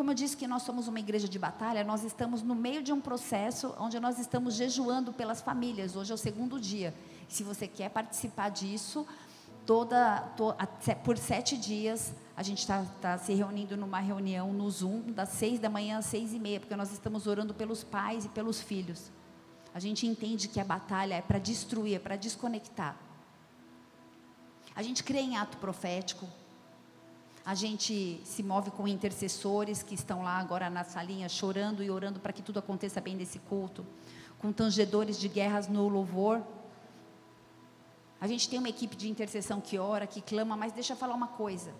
Como 0.00 0.12
eu 0.12 0.14
disse 0.14 0.34
que 0.34 0.46
nós 0.46 0.62
somos 0.62 0.88
uma 0.88 0.98
igreja 0.98 1.28
de 1.28 1.38
batalha, 1.38 1.84
nós 1.84 2.04
estamos 2.04 2.42
no 2.42 2.54
meio 2.54 2.82
de 2.82 2.90
um 2.90 3.02
processo 3.02 3.74
onde 3.78 4.00
nós 4.00 4.18
estamos 4.18 4.54
jejuando 4.54 5.12
pelas 5.12 5.42
famílias. 5.42 5.94
Hoje 5.94 6.10
é 6.10 6.14
o 6.14 6.16
segundo 6.16 6.58
dia. 6.58 6.94
Se 7.28 7.42
você 7.42 7.68
quer 7.68 7.90
participar 7.90 8.48
disso, 8.48 9.06
toda, 9.66 10.20
to, 10.38 10.54
por 11.04 11.18
sete 11.18 11.54
dias 11.54 12.14
a 12.34 12.42
gente 12.42 12.60
está 12.60 12.82
tá 12.98 13.18
se 13.18 13.34
reunindo 13.34 13.76
numa 13.76 14.00
reunião 14.00 14.54
no 14.54 14.70
Zoom 14.70 15.12
das 15.12 15.28
seis 15.28 15.60
da 15.60 15.68
manhã 15.68 15.98
às 15.98 16.06
seis 16.06 16.32
e 16.32 16.38
meia, 16.38 16.60
porque 16.60 16.74
nós 16.74 16.90
estamos 16.92 17.26
orando 17.26 17.52
pelos 17.52 17.84
pais 17.84 18.24
e 18.24 18.30
pelos 18.30 18.58
filhos. 18.58 19.12
A 19.74 19.78
gente 19.78 20.06
entende 20.06 20.48
que 20.48 20.58
a 20.58 20.64
batalha 20.64 21.16
é 21.16 21.20
para 21.20 21.38
destruir, 21.38 21.96
é 21.96 21.98
para 21.98 22.16
desconectar. 22.16 22.96
A 24.74 24.82
gente 24.82 25.04
crê 25.04 25.20
em 25.20 25.36
ato 25.36 25.58
profético, 25.58 26.26
a 27.44 27.54
gente 27.54 28.20
se 28.24 28.42
move 28.42 28.70
com 28.70 28.86
intercessores 28.86 29.82
que 29.82 29.94
estão 29.94 30.22
lá 30.22 30.38
agora 30.38 30.68
na 30.68 30.84
salinha 30.84 31.28
chorando 31.28 31.82
e 31.82 31.90
orando 31.90 32.20
para 32.20 32.32
que 32.32 32.42
tudo 32.42 32.58
aconteça 32.58 33.00
bem 33.00 33.16
nesse 33.16 33.38
culto. 33.38 33.86
Com 34.38 34.52
tangedores 34.52 35.18
de 35.18 35.28
guerras 35.28 35.68
no 35.68 35.88
louvor, 35.88 36.42
A 38.20 38.26
gente 38.26 38.50
tem 38.50 38.58
uma 38.58 38.68
equipe 38.68 38.94
de 38.94 39.08
intercessão 39.08 39.60
que 39.60 39.78
ora, 39.78 40.06
que 40.06 40.20
clama, 40.20 40.54
mas 40.54 40.72
deixa 40.72 40.92
eu 40.92 40.96
falar 40.96 41.14
uma 41.14 41.28
coisa. 41.28 41.72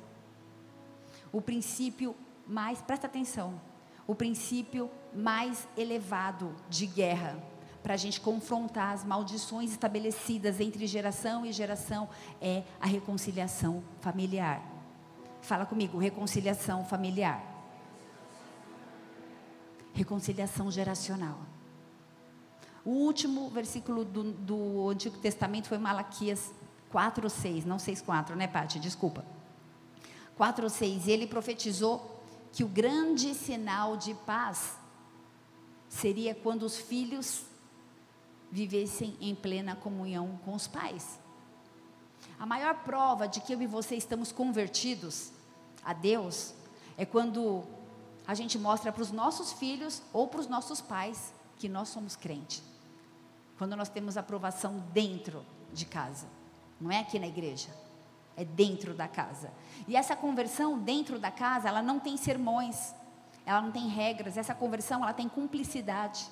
O 1.31 1.43
princípio 1.43 2.17
mais, 2.47 2.81
presta 2.81 3.07
atenção, 3.07 3.61
o 4.07 4.15
princípio 4.15 4.91
mais 5.15 5.69
elevado 5.77 6.57
de 6.69 6.87
guerra 6.87 7.37
para 7.83 7.95
a 7.95 7.97
gente 7.97 8.21
confrontar 8.21 8.95
as 8.95 9.05
maldições 9.05 9.71
estabelecidas 9.71 10.61
entre 10.61 10.87
geração 10.87 11.45
e 11.45 11.53
geração 11.53 12.09
é 12.41 12.65
a 12.81 12.87
reconciliação 12.87 13.85
familiar. 14.01 14.80
Fala 15.43 15.67
comigo, 15.67 15.99
reconciliação 15.99 16.85
familiar. 16.85 17.43
Reconciliação 19.95 20.71
geracional. 20.71 21.39
O 22.85 22.91
último 22.91 23.51
versículo 23.51 24.05
do, 24.05 24.33
do 24.33 24.89
Antigo 24.89 25.19
Testamento 25.19 25.69
foi 25.69 25.79
Malaquias 25.79 26.53
4 26.91 27.25
ou 27.25 27.31
6, 27.31 27.65
não 27.65 27.79
6, 27.79 28.03
4, 28.03 28.37
né, 28.37 28.47
Pati? 28.47 28.79
Desculpa. 28.79 29.25
4 30.37 30.65
ou 30.65 30.71
6. 30.71 31.07
E 31.07 31.11
ele 31.11 31.27
profetizou 31.27 32.21
que 32.53 32.65
o 32.65 32.69
grande 32.69 33.35
sinal 33.35 33.97
de 33.97 34.15
paz 34.15 34.77
seria 35.89 36.35
quando 36.35 36.63
os 36.63 36.77
filhos 36.77 37.45
vivessem 38.51 39.17
em 39.21 39.35
plena 39.35 39.77
comunhão 39.77 40.41
com 40.45 40.55
os 40.55 40.67
pais. 40.67 41.21
A 42.39 42.47
maior 42.47 42.75
prova 42.85 43.29
de 43.29 43.41
que 43.41 43.53
eu 43.53 43.61
e 43.63 43.67
você 43.67 43.97
estamos 43.97 44.33
convertidos 44.33 45.33
a 45.85 45.93
Deus 45.93 46.55
é 46.97 47.05
quando 47.05 47.65
a 48.27 48.35
gente 48.35 48.59
mostra 48.59 48.93
para 48.93 49.03
os 49.03 49.11
nossos 49.11 49.53
filhos 49.53 50.03
ou 50.13 50.29
para 50.29 50.41
os 50.41 50.47
nossos 50.47 50.81
pais 50.81 51.33
que 51.59 51.69
nós 51.69 51.89
somos 51.89 52.17
crente. 52.17 52.63
Quando 53.59 53.77
nós 53.77 53.89
temos 53.89 54.17
aprovação 54.17 54.79
dentro 54.93 55.45
de 55.73 55.85
casa, 55.85 56.27
não 56.81 56.91
é 56.91 57.01
aqui 57.01 57.19
na 57.19 57.27
igreja, 57.27 57.69
é 58.37 58.45
dentro 58.45 58.95
da 58.95 59.07
casa. 59.07 59.51
E 59.87 59.97
essa 59.97 60.17
conversão 60.17 60.79
dentro 60.79 61.19
da 61.19 61.31
casa, 61.31 61.69
ela 61.69 61.83
não 61.83 62.01
tem 62.01 62.17
sermões, 62.17 62.95
ela 63.45 63.61
não 63.61 63.71
tem 63.71 63.89
regras, 63.89 64.37
essa 64.37 64.55
conversão 64.55 65.03
ela 65.03 65.13
tem 65.13 65.29
cumplicidade. 65.29 66.27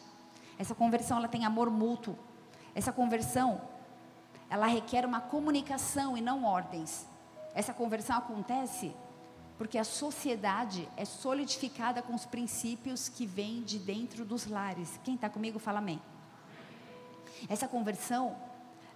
Essa 0.59 0.75
conversão 0.75 1.19
ela 1.19 1.29
tem 1.29 1.45
amor 1.45 1.71
mútuo. 1.71 2.17
Essa 2.75 2.93
conversão 2.93 3.61
ela 4.51 4.67
requer 4.67 5.05
uma 5.05 5.21
comunicação 5.21 6.17
e 6.17 6.21
não 6.21 6.45
ordens. 6.45 7.07
Essa 7.55 7.75
conversão 7.75 8.17
acontece 8.17 8.95
porque 9.59 9.77
a 9.77 9.85
sociedade 9.85 10.89
é 10.97 11.05
solidificada 11.05 12.01
com 12.01 12.15
os 12.15 12.25
princípios 12.25 13.09
que 13.09 13.27
vêm 13.27 13.63
de 13.63 13.79
dentro 13.79 14.25
dos 14.25 14.47
lares. 14.47 15.01
Quem 15.03 15.17
está 15.17 15.29
comigo, 15.29 15.59
fala 15.59 15.81
amém. 15.81 16.01
Essa 17.49 17.67
conversão 17.67 18.37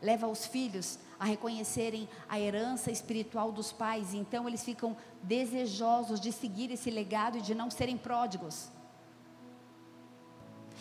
leva 0.01 0.27
os 0.27 0.47
filhos 0.47 0.99
a 1.19 1.25
reconhecerem 1.25 2.09
a 2.29 2.39
herança 2.39 2.91
espiritual 2.91 3.53
dos 3.53 3.73
pais, 3.73 4.15
então 4.15 4.49
eles 4.49 4.65
ficam 4.65 4.97
desejosos 5.23 6.21
de 6.21 6.33
seguir 6.33 6.71
esse 6.71 6.91
legado 6.91 7.39
e 7.39 7.43
de 7.43 7.55
não 7.55 7.71
serem 7.71 7.97
pródigos. 7.97 8.69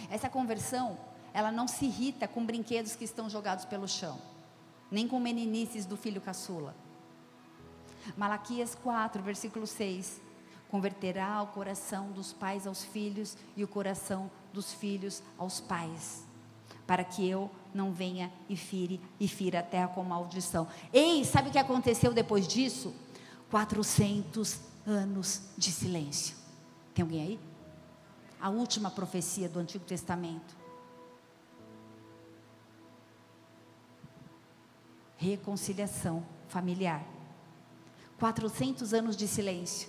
Essa 0.10 0.30
conversão, 0.30 0.98
ela 1.34 1.52
não 1.52 1.68
se 1.68 1.86
irrita 1.86 2.28
com 2.28 2.46
brinquedos 2.46 2.96
que 2.96 3.04
estão 3.04 3.30
jogados 3.30 3.66
pelo 3.66 3.88
chão, 3.88 4.20
nem 4.92 5.08
com 5.08 5.20
meninices 5.20 5.86
do 5.86 5.96
filho 5.96 6.22
caçula. 6.22 6.76
Malaquias 8.18 8.76
4, 8.76 9.24
versículo 9.24 9.66
6. 9.66 10.22
Converterá 10.70 11.42
o 11.42 11.48
coração 11.48 12.12
dos 12.12 12.32
pais 12.34 12.68
aos 12.68 12.84
filhos 12.84 13.38
e 13.56 13.64
o 13.64 13.68
coração 13.68 14.30
dos 14.54 14.74
filhos 14.74 15.24
aos 15.38 15.60
pais, 15.60 16.24
para 16.86 17.04
que 17.04 17.28
eu 17.28 17.50
não 17.74 17.92
venha 17.92 18.32
e 18.50 18.56
fire 18.56 19.00
e 19.20 19.28
fira 19.28 19.60
a 19.60 19.64
terra 19.64 19.88
com 19.88 20.04
maldição. 20.04 20.68
Ei, 20.92 21.24
sabe 21.26 21.50
o 21.50 21.52
que 21.52 21.58
aconteceu 21.58 22.14
depois 22.14 22.48
disso? 22.48 22.94
400 23.50 24.60
anos 24.86 25.42
de 25.58 25.72
silêncio. 25.72 26.36
Tem 26.94 27.04
alguém 27.04 27.22
aí? 27.22 27.52
a 28.42 28.50
última 28.50 28.90
profecia 28.90 29.48
do 29.48 29.60
Antigo 29.60 29.86
Testamento. 29.86 30.61
Reconciliação 35.22 36.26
familiar. 36.48 37.06
400 38.18 38.92
anos 38.92 39.16
de 39.16 39.28
silêncio. 39.28 39.88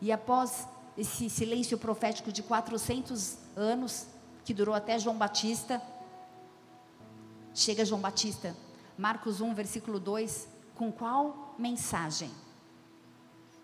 E 0.00 0.12
após 0.12 0.68
esse 0.96 1.28
silêncio 1.28 1.76
profético 1.76 2.30
de 2.30 2.44
400 2.44 3.38
anos, 3.56 4.06
que 4.44 4.54
durou 4.54 4.72
até 4.72 5.00
João 5.00 5.18
Batista, 5.18 5.82
chega 7.52 7.84
João 7.84 8.00
Batista, 8.00 8.56
Marcos 8.96 9.40
1, 9.40 9.52
versículo 9.52 9.98
2, 9.98 10.46
com 10.76 10.92
qual 10.92 11.56
mensagem? 11.58 12.30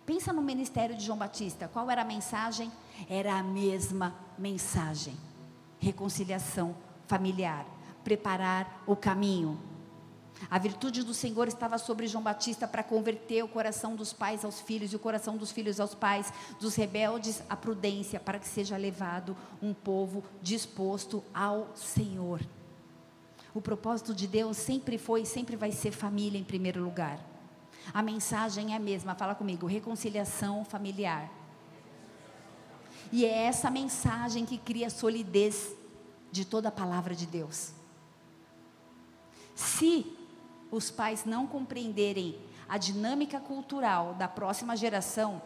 Pensa 0.05 0.33
no 0.33 0.43
ministério 0.43 0.97
de 0.97 1.05
João 1.05 1.19
Batista. 1.19 1.69
Qual 1.69 1.89
era 1.89 2.03
a 2.03 2.05
mensagem? 2.05 2.73
Era 3.09 3.39
a 3.39 3.43
mesma 3.45 4.17
mensagem: 4.37 5.17
reconciliação 5.79 6.75
familiar, 7.07 7.65
preparar 8.03 8.83
o 8.85 8.97
caminho. 8.97 9.68
A 10.51 10.59
virtude 10.59 11.03
do 11.03 11.13
Senhor 11.13 11.49
estava 11.49 11.79
sobre 11.79 12.07
João 12.07 12.23
Batista 12.23 12.67
para 12.67 12.83
converter 12.83 13.43
o 13.43 13.49
coração 13.49 13.97
dos 13.97 14.13
pais 14.13 14.45
aos 14.45 14.61
filhos 14.61 14.93
e 14.93 14.97
o 14.97 14.99
coração 14.99 15.37
dos 15.37 15.51
filhos 15.51 15.81
aos 15.81 15.95
pais, 15.95 16.33
dos 16.61 16.75
rebeldes 16.75 17.43
à 17.49 17.57
prudência, 17.57 18.21
para 18.21 18.39
que 18.39 18.47
seja 18.47 18.77
levado 18.77 19.37
um 19.61 19.75
povo 19.75 20.25
disposto 20.41 21.23
ao 21.35 21.75
Senhor. 21.75 22.41
O 23.53 23.61
propósito 23.61 24.15
de 24.15 24.27
Deus 24.27 24.57
sempre 24.57 24.99
foi 24.99 25.23
e 25.23 25.27
sempre 25.27 25.57
vai 25.57 25.73
ser 25.73 25.91
família 25.91 26.39
em 26.39 26.45
primeiro 26.45 26.83
lugar. 26.83 27.19
A 27.93 28.03
mensagem 28.03 28.73
é 28.73 28.77
a 28.77 28.81
mesma, 28.81 29.15
fala 29.15 29.35
comigo, 29.35 29.67
reconciliação 29.67 30.65
familiar. 30.65 31.31
E 33.11 33.25
é 33.25 33.45
essa 33.45 33.71
mensagem 33.71 34.45
que 34.45 34.59
cria 34.59 34.89
a 34.89 34.91
solidez 34.91 35.73
de 36.31 36.45
toda 36.45 36.69
a 36.69 36.73
palavra 36.73 37.15
de 37.15 37.27
Deus. 37.27 37.73
Se 39.55 40.18
os 40.71 40.91
pais 40.91 41.25
não 41.25 41.47
compreenderem 41.47 42.39
a 42.69 42.77
dinâmica 42.77 43.41
cultural 43.41 44.15
da 44.15 44.29
próxima 44.29 44.77
geração, 44.77 45.41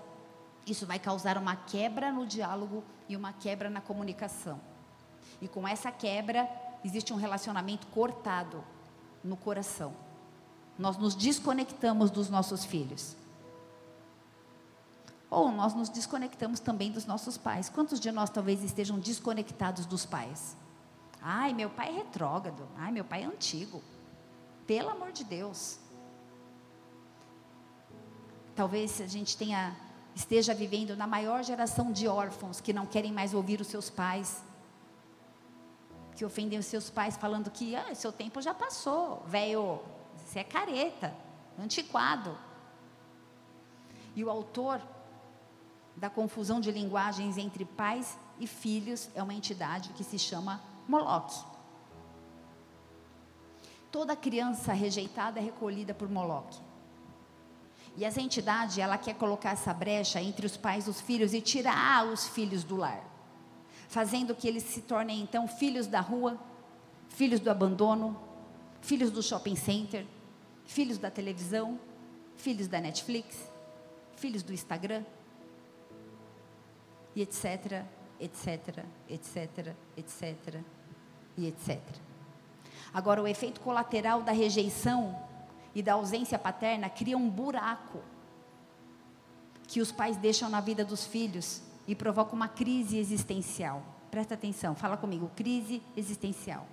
isso 0.66 0.86
vai 0.86 0.98
causar 0.98 1.38
uma 1.38 1.56
quebra 1.56 2.12
no 2.12 2.26
diálogo 2.26 2.84
e 3.08 3.16
uma 3.16 3.32
quebra 3.32 3.68
na 3.68 3.80
comunicação. 3.80 4.60
E 5.40 5.48
com 5.48 5.66
essa 5.66 5.90
quebra, 5.90 6.48
existe 6.84 7.12
um 7.12 7.16
relacionamento 7.16 7.86
cortado 7.88 8.62
no 9.22 9.36
coração. 9.36 9.92
Nós 10.78 10.96
nos 10.96 11.14
desconectamos 11.14 12.10
dos 12.10 12.30
nossos 12.30 12.64
filhos. 12.64 13.16
Ou 15.30 15.50
nós 15.50 15.74
nos 15.74 15.88
desconectamos 15.88 16.60
também 16.60 16.92
dos 16.92 17.06
nossos 17.06 17.36
pais. 17.36 17.68
Quantos 17.68 17.98
de 17.98 18.12
nós 18.12 18.30
talvez 18.30 18.62
estejam 18.62 18.98
desconectados 18.98 19.86
dos 19.86 20.04
pais? 20.04 20.56
Ai, 21.20 21.52
meu 21.52 21.70
pai 21.70 21.88
é 21.88 21.92
retrógrado. 21.92 22.68
Ai, 22.76 22.92
meu 22.92 23.04
pai 23.04 23.22
é 23.22 23.26
antigo. 23.26 23.82
Pelo 24.72 24.88
amor 24.88 25.12
de 25.12 25.22
Deus. 25.22 25.78
Talvez 28.56 29.02
a 29.02 29.06
gente 29.06 29.36
tenha 29.36 29.76
esteja 30.14 30.54
vivendo 30.54 30.96
na 30.96 31.06
maior 31.06 31.44
geração 31.44 31.92
de 31.92 32.08
órfãos 32.08 32.58
que 32.58 32.72
não 32.72 32.86
querem 32.86 33.12
mais 33.12 33.34
ouvir 33.34 33.60
os 33.60 33.66
seus 33.66 33.90
pais, 33.90 34.42
que 36.16 36.24
ofendem 36.24 36.58
os 36.58 36.64
seus 36.64 36.88
pais 36.88 37.18
falando 37.18 37.50
que 37.50 37.76
ah, 37.76 37.94
seu 37.94 38.10
tempo 38.10 38.40
já 38.40 38.54
passou, 38.54 39.22
velho, 39.26 39.78
você 40.16 40.38
é 40.38 40.44
careta, 40.44 41.14
antiquado. 41.58 42.34
E 44.16 44.24
o 44.24 44.30
autor 44.30 44.80
da 45.94 46.08
confusão 46.08 46.62
de 46.62 46.72
linguagens 46.72 47.36
entre 47.36 47.66
pais 47.66 48.18
e 48.40 48.46
filhos 48.46 49.10
é 49.14 49.22
uma 49.22 49.34
entidade 49.34 49.90
que 49.90 50.02
se 50.02 50.18
chama 50.18 50.62
Moloque. 50.88 51.51
Toda 53.92 54.16
criança 54.16 54.72
rejeitada 54.72 55.38
é 55.38 55.42
recolhida 55.42 55.92
por 55.92 56.08
Moloque. 56.08 56.58
E 57.94 58.06
essa 58.06 58.22
entidade, 58.22 58.80
ela 58.80 58.96
quer 58.96 59.14
colocar 59.14 59.50
essa 59.50 59.74
brecha 59.74 60.20
entre 60.20 60.46
os 60.46 60.56
pais 60.56 60.86
e 60.86 60.90
os 60.90 60.98
filhos 60.98 61.34
e 61.34 61.42
tirar 61.42 62.06
os 62.06 62.26
filhos 62.28 62.64
do 62.64 62.74
lar, 62.74 63.04
fazendo 63.88 64.34
que 64.34 64.48
eles 64.48 64.62
se 64.62 64.80
tornem 64.80 65.20
então 65.20 65.46
filhos 65.46 65.86
da 65.86 66.00
rua, 66.00 66.40
filhos 67.10 67.38
do 67.38 67.50
abandono, 67.50 68.18
filhos 68.80 69.10
do 69.10 69.22
shopping 69.22 69.56
center, 69.56 70.06
filhos 70.64 70.96
da 70.96 71.10
televisão, 71.10 71.78
filhos 72.34 72.68
da 72.68 72.80
Netflix, 72.80 73.52
filhos 74.16 74.42
do 74.42 74.54
Instagram, 74.54 75.04
e 77.14 77.20
etc, 77.20 77.84
etc, 78.18 78.86
etc, 79.10 79.74
etc, 79.98 80.60
e 81.36 81.46
etc. 81.46 81.78
Agora, 82.92 83.22
o 83.22 83.26
efeito 83.26 83.60
colateral 83.60 84.22
da 84.22 84.32
rejeição 84.32 85.18
e 85.74 85.82
da 85.82 85.94
ausência 85.94 86.38
paterna 86.38 86.90
cria 86.90 87.16
um 87.16 87.28
buraco 87.28 88.00
que 89.66 89.80
os 89.80 89.90
pais 89.90 90.16
deixam 90.16 90.50
na 90.50 90.60
vida 90.60 90.84
dos 90.84 91.06
filhos 91.06 91.62
e 91.86 91.94
provoca 91.94 92.34
uma 92.34 92.48
crise 92.48 92.98
existencial. 92.98 93.82
Presta 94.10 94.34
atenção, 94.34 94.74
fala 94.74 94.96
comigo, 94.96 95.30
crise 95.34 95.82
existencial. 95.96 96.66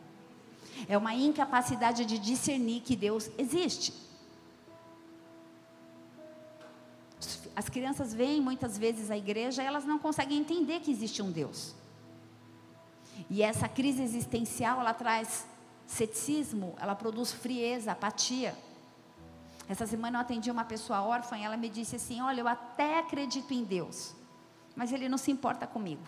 É 0.87 0.97
uma 0.97 1.13
incapacidade 1.15 2.05
de 2.05 2.19
discernir 2.19 2.81
que 2.81 2.95
Deus 2.95 3.29
existe. 3.37 3.93
As 7.55 7.69
crianças 7.69 8.13
vêm 8.13 8.41
muitas 8.41 8.77
vezes 8.77 9.09
à 9.09 9.17
igreja 9.17 9.63
e 9.63 9.65
elas 9.65 9.85
não 9.85 9.99
conseguem 9.99 10.37
entender 10.37 10.81
que 10.81 10.91
existe 10.91 11.21
um 11.21 11.31
Deus. 11.31 11.73
E 13.29 13.41
essa 13.41 13.67
crise 13.67 14.01
existencial, 14.01 14.79
ela 14.79 14.93
traz 14.93 15.45
ceticismo, 15.89 16.75
ela 16.79 16.95
produz 16.95 17.31
frieza, 17.31 17.91
apatia. 17.91 18.55
Essa 19.67 19.87
semana 19.87 20.17
eu 20.17 20.21
atendi 20.21 20.51
uma 20.51 20.63
pessoa 20.63 21.01
órfã 21.01 21.37
e 21.37 21.43
ela 21.43 21.57
me 21.57 21.67
disse 21.67 21.95
assim: 21.95 22.21
Olha, 22.21 22.41
eu 22.41 22.47
até 22.47 22.99
acredito 22.99 23.51
em 23.51 23.63
Deus, 23.63 24.15
mas 24.75 24.93
Ele 24.93 25.09
não 25.09 25.17
se 25.17 25.31
importa 25.31 25.65
comigo. 25.65 26.03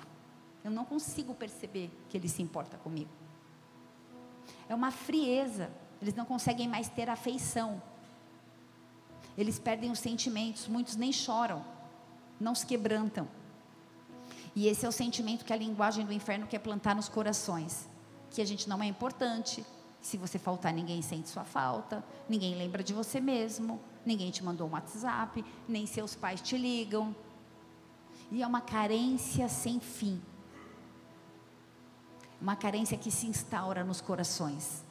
Eu 0.63 0.69
não 0.69 0.85
consigo 0.85 1.33
perceber 1.33 1.89
que 2.07 2.15
Ele 2.15 2.29
se 2.29 2.43
importa 2.43 2.77
comigo. 2.77 3.09
É 4.69 4.75
uma 4.75 4.91
frieza, 4.91 5.71
eles 5.99 6.13
não 6.13 6.25
conseguem 6.25 6.67
mais 6.67 6.87
ter 6.87 7.09
afeição. 7.09 7.81
Eles 9.35 9.57
perdem 9.57 9.89
os 9.89 9.99
sentimentos, 9.99 10.67
muitos 10.67 10.95
nem 10.95 11.11
choram, 11.11 11.65
não 12.39 12.53
se 12.53 12.65
quebrantam. 12.65 13.27
E 14.55 14.67
esse 14.67 14.85
é 14.85 14.89
o 14.89 14.91
sentimento 14.91 15.43
que 15.43 15.53
a 15.53 15.55
linguagem 15.55 16.05
do 16.05 16.13
inferno 16.13 16.45
quer 16.45 16.59
plantar 16.59 16.95
nos 16.95 17.09
corações: 17.09 17.89
que 18.31 18.41
a 18.41 18.45
gente 18.45 18.67
não 18.67 18.81
é 18.81 18.87
importante, 18.87 19.63
se 20.01 20.17
você 20.17 20.39
faltar, 20.39 20.73
ninguém 20.73 21.01
sente 21.01 21.29
sua 21.29 21.43
falta, 21.43 22.03
ninguém 22.27 22.55
lembra 22.55 22.81
de 22.81 22.93
você 22.93 23.19
mesmo, 23.19 23.79
ninguém 24.05 24.31
te 24.31 24.43
mandou 24.43 24.67
um 24.67 24.71
WhatsApp, 24.71 25.45
nem 25.67 25.85
seus 25.85 26.15
pais 26.15 26.41
te 26.41 26.57
ligam. 26.57 27.15
E 28.31 28.41
é 28.41 28.47
uma 28.47 28.61
carência 28.61 29.47
sem 29.49 29.79
fim. 29.79 30.19
Uma 32.41 32.55
carência 32.55 32.97
que 32.97 33.11
se 33.11 33.27
instaura 33.27 33.83
nos 33.83 33.99
corações. 34.01 34.83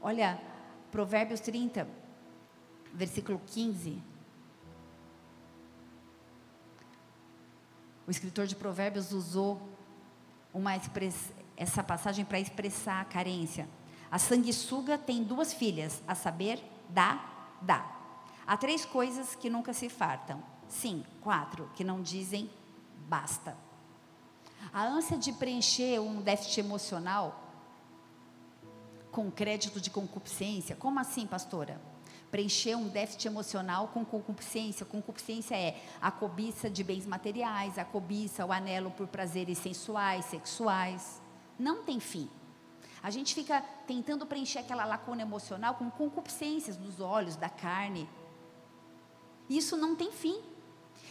Olha, 0.00 0.40
Provérbios 0.90 1.40
30, 1.40 1.86
versículo 2.92 3.40
15. 3.46 4.02
O 8.06 8.10
escritor 8.10 8.46
de 8.46 8.56
Provérbios 8.56 9.12
usou 9.12 9.60
uma 10.52 10.76
expressão, 10.76 11.43
essa 11.56 11.82
passagem 11.82 12.24
para 12.24 12.40
expressar 12.40 13.00
a 13.00 13.04
carência. 13.04 13.68
A 14.10 14.18
sanguessuga 14.18 14.96
tem 14.98 15.22
duas 15.22 15.52
filhas, 15.52 16.02
a 16.06 16.14
saber, 16.14 16.62
dá, 16.88 17.24
dá. 17.60 17.90
Há 18.46 18.56
três 18.56 18.84
coisas 18.84 19.34
que 19.34 19.50
nunca 19.50 19.72
se 19.72 19.88
fartam. 19.88 20.42
Sim, 20.68 21.04
quatro 21.20 21.70
que 21.74 21.84
não 21.84 22.02
dizem 22.02 22.50
basta. 23.08 23.56
A 24.72 24.84
ânsia 24.84 25.16
de 25.16 25.32
preencher 25.32 26.00
um 26.00 26.20
déficit 26.20 26.60
emocional 26.60 27.40
com 29.10 29.30
crédito 29.30 29.80
de 29.80 29.90
concupiscência. 29.90 30.74
Como 30.76 30.98
assim, 30.98 31.26
pastora? 31.26 31.80
preencher 32.34 32.74
um 32.74 32.88
déficit 32.88 33.28
emocional 33.28 33.86
com 33.94 34.04
concupiscência. 34.04 34.84
Concupiscência 34.84 35.54
é 35.54 35.80
a 36.02 36.10
cobiça 36.10 36.68
de 36.68 36.82
bens 36.82 37.06
materiais, 37.06 37.78
a 37.78 37.84
cobiça, 37.84 38.44
o 38.44 38.50
anelo 38.50 38.90
por 38.90 39.06
prazeres 39.06 39.58
sensuais, 39.58 40.24
sexuais. 40.24 41.22
Não 41.58 41.82
tem 41.82 42.00
fim. 42.00 42.28
A 43.02 43.10
gente 43.10 43.34
fica 43.34 43.60
tentando 43.86 44.24
preencher 44.24 44.60
aquela 44.60 44.84
lacuna 44.84 45.22
emocional 45.22 45.74
com 45.74 45.90
concupiscências 45.90 46.76
dos 46.76 47.00
olhos, 47.00 47.36
da 47.36 47.48
carne. 47.48 48.08
Isso 49.48 49.76
não 49.76 49.94
tem 49.94 50.10
fim. 50.10 50.40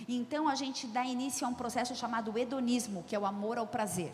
Então 0.07 0.47
a 0.47 0.55
gente 0.55 0.87
dá 0.87 1.05
início 1.05 1.45
a 1.45 1.49
um 1.49 1.53
processo 1.53 1.95
chamado 1.95 2.35
hedonismo, 2.37 3.03
que 3.03 3.15
é 3.15 3.19
o 3.19 3.25
amor 3.25 3.57
ao 3.57 3.67
prazer. 3.67 4.11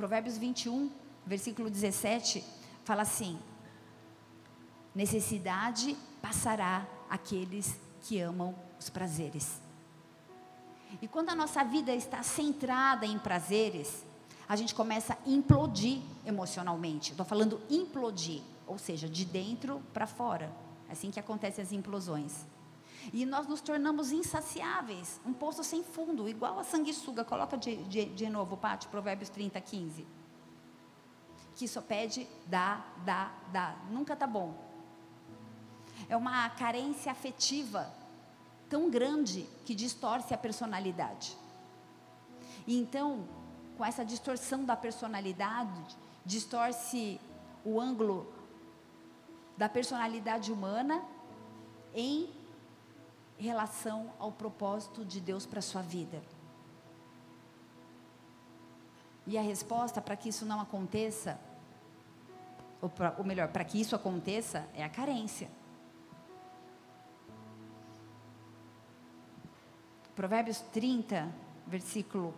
Provérbios 0.00 0.38
21, 0.38 0.90
versículo 1.26 1.70
17, 1.70 2.42
fala 2.84 3.02
assim: 3.02 3.38
Necessidade 4.94 5.96
passará 6.20 6.86
aqueles 7.08 7.78
que 8.02 8.18
amam 8.18 8.54
os 8.78 8.88
prazeres. 8.88 9.60
E 11.00 11.06
quando 11.06 11.28
a 11.28 11.34
nossa 11.34 11.62
vida 11.62 11.94
está 11.94 12.22
centrada 12.22 13.06
em 13.06 13.18
prazeres, 13.18 14.04
a 14.50 14.56
gente 14.56 14.74
começa 14.74 15.14
a 15.14 15.30
implodir 15.30 16.00
emocionalmente. 16.26 17.12
Estou 17.12 17.24
falando 17.24 17.60
implodir, 17.70 18.42
ou 18.66 18.76
seja, 18.76 19.08
de 19.08 19.24
dentro 19.24 19.80
para 19.94 20.08
fora. 20.08 20.50
É 20.88 20.92
assim 20.92 21.12
que 21.12 21.20
acontecem 21.20 21.62
as 21.62 21.70
implosões. 21.70 22.44
E 23.12 23.24
nós 23.24 23.46
nos 23.46 23.60
tornamos 23.60 24.10
insaciáveis, 24.10 25.20
um 25.24 25.32
poço 25.32 25.62
sem 25.62 25.84
fundo, 25.84 26.28
igual 26.28 26.58
a 26.58 26.64
sanguessuga. 26.64 27.24
Coloca 27.24 27.56
de, 27.56 27.76
de, 27.84 28.06
de 28.06 28.28
novo, 28.28 28.56
Pátio, 28.56 28.90
Provérbios 28.90 29.28
30, 29.28 29.60
15. 29.60 30.04
Que 31.54 31.68
só 31.68 31.80
pede, 31.80 32.26
dá, 32.46 32.84
dá, 33.04 33.32
dá. 33.52 33.76
Nunca 33.88 34.14
está 34.14 34.26
bom 34.26 34.68
é 36.08 36.16
uma 36.16 36.48
carência 36.50 37.12
afetiva 37.12 37.88
tão 38.68 38.90
grande 38.90 39.46
que 39.64 39.74
distorce 39.74 40.32
a 40.32 40.38
personalidade. 40.38 41.36
E 42.66 42.76
então, 42.76 43.28
com 43.80 43.84
essa 43.86 44.04
distorção 44.04 44.62
da 44.62 44.76
personalidade, 44.76 45.96
distorce 46.22 47.18
o 47.64 47.80
ângulo 47.80 48.30
da 49.56 49.70
personalidade 49.70 50.52
humana 50.52 51.02
em 51.94 52.28
relação 53.38 54.12
ao 54.18 54.32
propósito 54.32 55.02
de 55.02 55.18
Deus 55.18 55.46
para 55.46 55.60
a 55.60 55.62
sua 55.62 55.80
vida. 55.80 56.22
E 59.26 59.38
a 59.38 59.40
resposta 59.40 59.98
para 60.02 60.14
que 60.14 60.28
isso 60.28 60.44
não 60.44 60.60
aconteça, 60.60 61.40
ou, 62.82 62.90
pra, 62.90 63.14
ou 63.16 63.24
melhor, 63.24 63.48
para 63.48 63.64
que 63.64 63.80
isso 63.80 63.96
aconteça, 63.96 64.68
é 64.74 64.84
a 64.84 64.90
carência. 64.90 65.50
Provérbios 70.14 70.60
30, 70.70 71.32
versículo. 71.66 72.34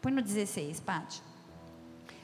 Põe 0.00 0.12
no 0.12 0.22
16, 0.22 0.80
Pati. 0.80 1.22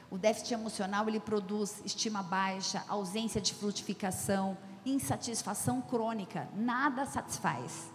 O 0.09 0.17
déficit 0.17 0.53
emocional 0.53 1.07
ele 1.07 1.19
produz 1.19 1.81
estima 1.85 2.23
baixa, 2.23 2.83
ausência 2.87 3.41
de 3.41 3.53
frutificação, 3.53 4.57
insatisfação 4.85 5.81
crônica, 5.81 6.47
nada 6.55 7.05
satisfaz. 7.05 7.91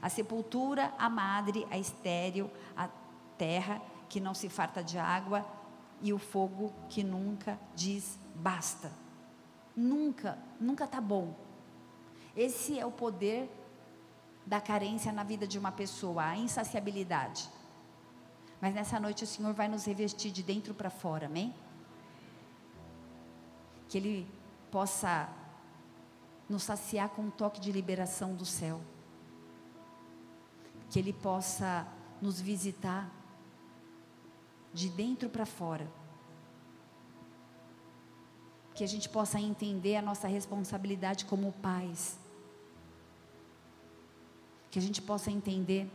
A 0.00 0.08
sepultura, 0.08 0.92
a 0.98 1.08
madre, 1.08 1.66
a 1.70 1.78
estéril, 1.78 2.50
a 2.76 2.88
terra 3.38 3.80
que 4.08 4.20
não 4.20 4.34
se 4.34 4.48
farta 4.48 4.84
de 4.84 4.98
água 4.98 5.44
e 6.02 6.12
o 6.12 6.18
fogo 6.18 6.72
que 6.88 7.02
nunca 7.02 7.58
diz 7.74 8.18
basta. 8.34 8.92
Nunca, 9.74 10.38
nunca 10.60 10.84
está 10.84 11.00
bom. 11.00 11.34
Esse 12.36 12.78
é 12.78 12.84
o 12.84 12.92
poder 12.92 13.50
da 14.44 14.60
carência 14.60 15.10
na 15.10 15.24
vida 15.24 15.46
de 15.46 15.58
uma 15.58 15.72
pessoa, 15.72 16.24
a 16.24 16.36
insaciabilidade. 16.36 17.48
Mas 18.60 18.74
nessa 18.74 18.98
noite 18.98 19.24
o 19.24 19.26
Senhor 19.26 19.52
vai 19.52 19.68
nos 19.68 19.84
revestir 19.84 20.30
de 20.30 20.42
dentro 20.42 20.74
para 20.74 20.90
fora, 20.90 21.26
amém? 21.26 21.54
Que 23.88 23.98
Ele 23.98 24.26
possa 24.70 25.28
nos 26.48 26.62
saciar 26.62 27.08
com 27.10 27.22
um 27.22 27.30
toque 27.30 27.60
de 27.60 27.70
liberação 27.70 28.34
do 28.34 28.44
céu. 28.44 28.80
Que 30.90 30.98
Ele 30.98 31.12
possa 31.12 31.86
nos 32.20 32.40
visitar 32.40 33.10
de 34.72 34.88
dentro 34.88 35.28
para 35.28 35.44
fora. 35.44 35.86
Que 38.74 38.84
a 38.84 38.88
gente 38.88 39.08
possa 39.08 39.38
entender 39.40 39.96
a 39.96 40.02
nossa 40.02 40.28
responsabilidade 40.28 41.24
como 41.24 41.52
pais 41.52 42.18
que 44.76 44.80
a 44.80 44.82
gente 44.82 45.00
possa 45.00 45.30
entender 45.30 45.90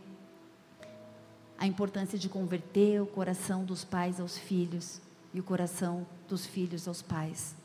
a 1.61 1.67
importância 1.67 2.17
de 2.17 2.27
converter 2.27 2.99
o 3.03 3.05
coração 3.05 3.63
dos 3.63 3.83
pais 3.83 4.19
aos 4.19 4.35
filhos 4.35 4.99
e 5.31 5.39
o 5.39 5.43
coração 5.43 6.07
dos 6.27 6.43
filhos 6.43 6.87
aos 6.87 7.03
pais. 7.03 7.55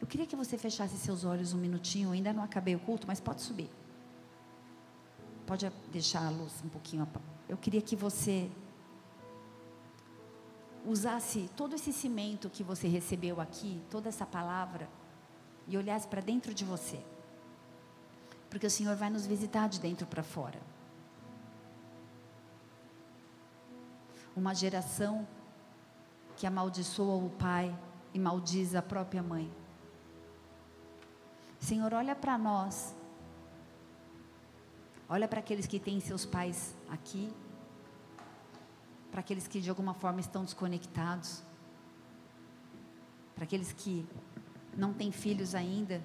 Eu 0.00 0.06
queria 0.06 0.26
que 0.26 0.34
você 0.34 0.56
fechasse 0.56 0.96
seus 0.96 1.22
olhos 1.22 1.52
um 1.52 1.58
minutinho, 1.58 2.12
ainda 2.12 2.32
não 2.32 2.42
acabei 2.42 2.74
o 2.74 2.78
culto, 2.78 3.06
mas 3.06 3.20
pode 3.20 3.42
subir. 3.42 3.68
Pode 5.46 5.70
deixar 5.92 6.26
a 6.26 6.30
luz 6.30 6.54
um 6.64 6.70
pouquinho. 6.70 7.06
Eu 7.46 7.58
queria 7.58 7.82
que 7.82 7.94
você 7.94 8.50
usasse 10.86 11.50
todo 11.54 11.74
esse 11.74 11.92
cimento 11.92 12.48
que 12.48 12.64
você 12.64 12.88
recebeu 12.88 13.38
aqui, 13.38 13.82
toda 13.90 14.08
essa 14.08 14.24
palavra, 14.24 14.88
e 15.68 15.76
olhasse 15.76 16.08
para 16.08 16.22
dentro 16.22 16.54
de 16.54 16.64
você. 16.64 17.04
Porque 18.50 18.66
o 18.66 18.70
Senhor 18.70 18.96
vai 18.96 19.08
nos 19.08 19.26
visitar 19.26 19.68
de 19.68 19.80
dentro 19.80 20.06
para 20.06 20.22
fora. 20.22 20.60
Uma 24.36 24.54
geração 24.54 25.26
que 26.36 26.46
amaldiçoa 26.46 27.24
o 27.24 27.30
pai 27.30 27.76
e 28.12 28.18
maldiz 28.18 28.74
a 28.74 28.82
própria 28.82 29.22
mãe. 29.22 29.50
Senhor, 31.58 31.92
olha 31.94 32.14
para 32.16 32.36
nós. 32.36 32.94
Olha 35.08 35.28
para 35.28 35.40
aqueles 35.40 35.66
que 35.66 35.78
têm 35.78 36.00
seus 36.00 36.24
pais 36.24 36.74
aqui. 36.88 37.32
para 39.10 39.20
aqueles 39.20 39.48
que 39.48 39.60
de 39.60 39.68
alguma 39.68 39.92
forma 39.92 40.20
estão 40.20 40.44
desconectados, 40.44 41.42
para 43.34 43.44
aqueles 43.44 43.72
que 43.72 44.06
não 44.76 44.92
têm 44.92 45.10
filhos 45.10 45.54
ainda, 45.54 46.00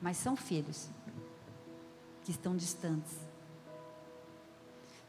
mas 0.00 0.16
são 0.16 0.34
filhos, 0.36 0.88
que 2.28 2.32
estão 2.32 2.54
distantes. 2.54 3.16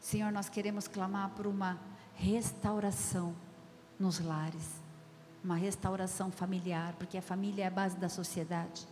Senhor, 0.00 0.32
nós 0.32 0.48
queremos 0.48 0.88
clamar 0.88 1.28
por 1.36 1.46
uma 1.46 1.78
restauração 2.14 3.36
nos 3.98 4.18
lares, 4.18 4.80
uma 5.44 5.54
restauração 5.54 6.30
familiar, 6.30 6.94
porque 6.94 7.18
a 7.18 7.22
família 7.22 7.64
é 7.64 7.66
a 7.66 7.70
base 7.70 7.98
da 7.98 8.08
sociedade. 8.08 8.88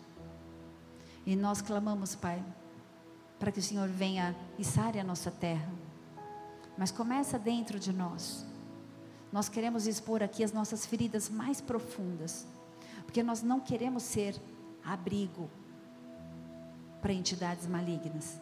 E 1.25 1.35
nós 1.35 1.63
clamamos, 1.63 2.15
Pai, 2.15 2.45
para 3.39 3.51
que 3.51 3.61
o 3.61 3.63
Senhor 3.63 3.89
venha 3.89 4.37
e 4.59 4.65
sare 4.65 5.01
a 5.01 5.05
nossa 5.05 5.31
terra. 5.31 5.73
Mas 6.77 6.91
começa 6.91 7.39
dentro 7.39 7.81
de 7.81 7.95
nós. 7.95 8.45
Nós 9.33 9.49
queremos 9.49 9.87
expor 9.87 10.23
aqui 10.23 10.45
as 10.45 10.53
nossas 10.53 10.85
feridas 10.85 11.31
mais 11.31 11.63
profundas, 11.63 12.47
porque 13.07 13.23
nós 13.23 13.41
não 13.41 13.59
queremos 13.59 14.03
ser 14.03 14.39
abrigo 14.85 15.49
para 17.09 17.15
entidades 17.15 17.67
malignas. 17.67 18.39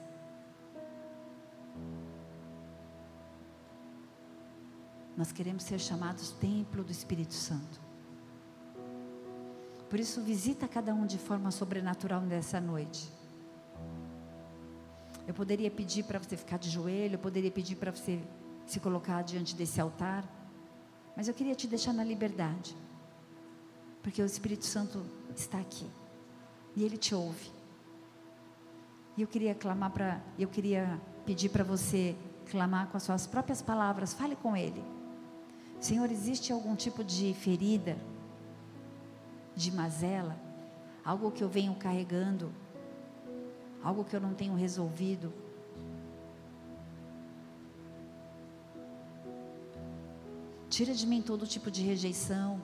Nós 5.17 5.31
queremos 5.31 5.63
ser 5.63 5.79
chamados 5.79 6.33
templo 6.33 6.83
do 6.83 6.91
Espírito 6.91 7.33
Santo. 7.33 7.81
Por 9.89 10.01
isso, 10.01 10.21
visita 10.21 10.67
cada 10.67 10.93
um 10.93 11.07
de 11.07 11.17
forma 11.17 11.53
sobrenatural 11.53 12.21
nessa 12.23 12.61
noite. 12.61 13.09
Eu 15.29 15.33
poderia 15.33 15.71
pedir 15.71 16.03
para 16.03 16.19
você 16.19 16.37
ficar 16.37 16.59
de 16.59 16.69
joelho, 16.69 17.15
eu 17.15 17.21
poderia 17.21 17.53
pedir 17.53 17.77
para 17.77 17.93
você 17.93 18.21
se 18.67 18.81
colocar 18.81 19.23
diante 19.23 19.55
desse 19.55 19.81
altar, 19.81 20.25
mas 21.17 21.29
eu 21.29 21.35
queria 21.35 21.55
te 21.55 21.69
deixar 21.69 21.93
na 21.93 22.03
liberdade, 22.03 22.77
porque 24.03 24.21
o 24.21 24.27
Espírito 24.27 24.65
Santo 24.65 25.07
está 25.37 25.61
aqui 25.61 25.87
e 26.75 26.83
ele 26.83 26.97
te 26.97 27.15
ouve. 27.15 27.56
E 29.17 29.23
eu 29.23 29.29
queria 29.29 29.55
clamar 29.55 29.91
para, 29.91 30.21
eu 30.39 30.49
queria 30.49 31.01
pedir 31.25 31.49
para 31.49 31.65
você 31.65 32.15
clamar 32.51 32.89
com 32.89 32.97
as 32.97 33.03
suas 33.03 33.27
próprias 33.27 33.63
palavras, 33.63 34.13
fale 34.13 34.37
com 34.37 34.57
ele. 34.57 34.85
Senhor, 35.81 36.11
existe 36.11 36.53
algum 36.53 36.77
tipo 36.77 37.03
de 37.03 37.33
ferida, 37.35 37.97
de 39.55 39.73
mazela, 39.73 40.37
algo 41.05 41.31
que 41.31 41.43
eu 41.43 41.49
venho 41.49 41.75
carregando, 41.75 42.53
algo 43.83 44.05
que 44.05 44.15
eu 44.15 44.21
não 44.21 44.35
tenho 44.35 44.55
resolvido? 44.55 45.33
Tira 50.69 50.93
de 50.93 51.07
mim 51.07 51.23
todo 51.23 51.47
tipo 51.47 51.71
de 51.71 51.83
rejeição. 51.83 52.61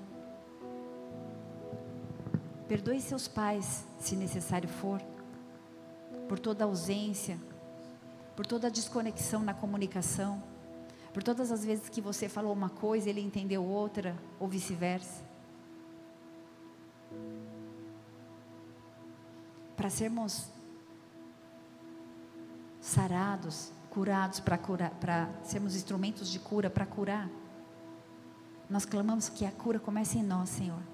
Perdoe 2.69 3.01
seus 3.01 3.27
pais, 3.27 3.87
se 3.99 4.17
necessário 4.17 4.69
for, 4.69 5.01
por 6.33 6.39
toda 6.39 6.65
ausência, 6.65 7.39
por 8.35 8.47
toda 8.47 8.71
desconexão 8.71 9.43
na 9.43 9.53
comunicação. 9.53 10.43
Por 11.13 11.23
todas 11.23 11.53
as 11.53 11.63
vezes 11.63 11.91
que 11.91 12.01
você 12.01 12.27
falou 12.27 12.55
uma 12.55 12.71
coisa, 12.71 13.11
ele 13.11 13.21
entendeu 13.21 13.63
outra, 13.63 14.17
ou 14.41 14.49
vice-versa. 14.49 15.23
Para 19.77 19.91
sermos 19.91 20.49
sarados, 22.81 23.71
curados, 23.91 24.41
para 24.41 24.57
para 24.57 25.29
sermos 25.45 25.77
instrumentos 25.77 26.31
de 26.31 26.39
cura, 26.39 26.71
para 26.71 26.87
curar. 26.87 27.29
Nós 28.71 28.87
clamamos 28.87 29.29
que 29.29 29.45
a 29.45 29.53
cura 29.53 29.79
comece 29.79 30.17
em 30.17 30.23
nós, 30.23 30.49
Senhor. 30.49 30.92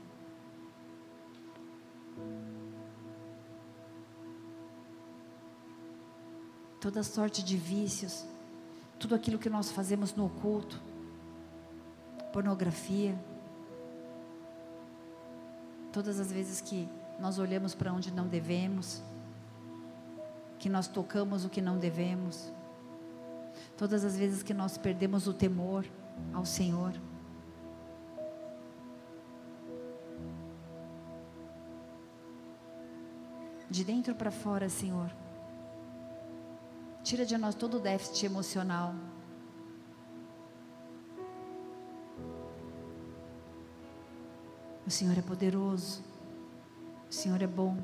Toda 6.81 7.03
sorte 7.03 7.43
de 7.43 7.57
vícios, 7.57 8.24
tudo 8.99 9.14
aquilo 9.14 9.39
que 9.39 9.51
nós 9.51 9.70
fazemos 9.70 10.14
no 10.14 10.26
oculto, 10.26 10.81
pornografia, 12.33 13.18
todas 15.93 16.20
as 16.20 16.31
vezes 16.31 16.61
que 16.61 16.89
nós 17.18 17.39
olhamos 17.39 17.74
para 17.74 17.93
onde 17.93 18.12
não 18.12 18.29
devemos, 18.29 19.03
que 20.59 20.68
nós 20.68 20.87
tocamos 20.87 21.45
o 21.45 21.49
que 21.49 21.61
não 21.61 21.79
devemos, 21.79 22.53
todas 23.76 24.05
as 24.05 24.16
vezes 24.16 24.43
que 24.43 24.55
nós 24.55 24.79
perdemos 24.79 25.26
o 25.26 25.35
temor 25.35 25.85
ao 26.33 26.45
Senhor. 26.45 26.93
De 33.70 33.85
dentro 33.85 34.14
para 34.14 34.31
fora, 34.31 34.68
Senhor. 34.68 35.11
Tira 37.09 37.24
de 37.24 37.38
nós 37.38 37.54
todo 37.54 37.78
o 37.78 37.80
déficit 37.80 38.26
emocional. 38.26 38.94
O 44.86 44.90
Senhor 44.90 45.16
é 45.16 45.22
poderoso. 45.22 46.04
O 47.11 47.14
Senhor 47.14 47.40
é 47.40 47.46
bom. 47.46 47.78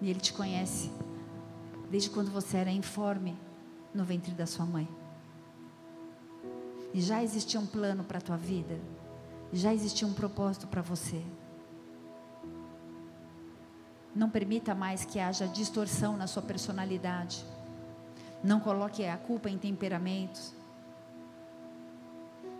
E 0.00 0.08
Ele 0.08 0.20
te 0.20 0.32
conhece 0.32 0.92
desde 1.90 2.08
quando 2.08 2.30
você 2.30 2.58
era 2.58 2.70
informe 2.70 3.36
no 3.92 4.04
ventre 4.04 4.30
da 4.30 4.46
sua 4.46 4.64
mãe. 4.64 4.88
E 6.92 7.00
já 7.00 7.20
existia 7.20 7.58
um 7.58 7.66
plano 7.66 8.04
para 8.04 8.18
a 8.18 8.22
tua 8.22 8.36
vida. 8.36 8.78
Já 9.52 9.74
existia 9.74 10.06
um 10.06 10.14
propósito 10.14 10.68
para 10.68 10.82
você. 10.82 11.20
Não 14.14 14.30
permita 14.30 14.74
mais 14.74 15.04
que 15.04 15.18
haja 15.18 15.46
distorção 15.46 16.16
na 16.16 16.26
sua 16.26 16.42
personalidade. 16.42 17.44
Não 18.42 18.60
coloque 18.60 19.04
a 19.04 19.16
culpa 19.16 19.50
em 19.50 19.58
temperamentos. 19.58 20.52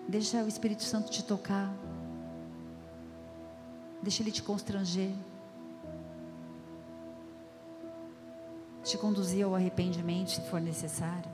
Deixa 0.08 0.42
o 0.42 0.48
Espírito 0.48 0.82
Santo 0.82 1.10
te 1.10 1.22
tocar. 1.22 1.72
Deixa 4.02 4.22
ele 4.22 4.32
te 4.32 4.42
constranger. 4.42 5.12
Te 8.82 8.98
conduzir 8.98 9.44
ao 9.44 9.54
arrependimento 9.54 10.30
se 10.30 10.40
for 10.42 10.60
necessário. 10.60 11.30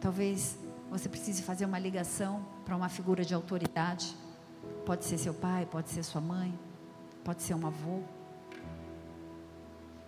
Talvez 0.00 0.58
você 0.90 1.08
precise 1.08 1.42
fazer 1.42 1.64
uma 1.64 1.78
ligação 1.78 2.44
para 2.64 2.76
uma 2.76 2.88
figura 2.88 3.24
de 3.24 3.32
autoridade. 3.32 4.14
Pode 4.84 5.04
ser 5.04 5.16
seu 5.16 5.32
pai, 5.32 5.66
pode 5.66 5.88
ser 5.88 6.02
sua 6.02 6.20
mãe, 6.20 6.52
pode 7.24 7.42
ser 7.42 7.54
um 7.54 7.66
avô. 7.66 8.02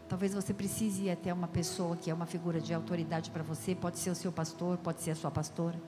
Talvez 0.08 0.32
você 0.32 0.54
precise 0.54 1.04
ir 1.04 1.10
até 1.10 1.32
uma 1.32 1.48
pessoa 1.48 1.96
que 1.96 2.10
é 2.10 2.14
uma 2.14 2.26
figura 2.26 2.60
de 2.60 2.72
autoridade 2.72 3.30
para 3.30 3.42
você, 3.42 3.74
pode 3.74 3.98
ser 3.98 4.10
o 4.10 4.14
seu 4.14 4.30
pastor, 4.30 4.78
pode 4.78 5.00
ser 5.02 5.10
a 5.10 5.16
sua 5.16 5.30
pastora. 5.30 5.80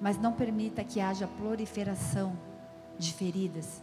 Mas 0.00 0.18
não 0.18 0.32
permita 0.32 0.84
que 0.84 1.00
haja 1.00 1.26
proliferação 1.26 2.36
de 2.98 3.12
feridas. 3.14 3.82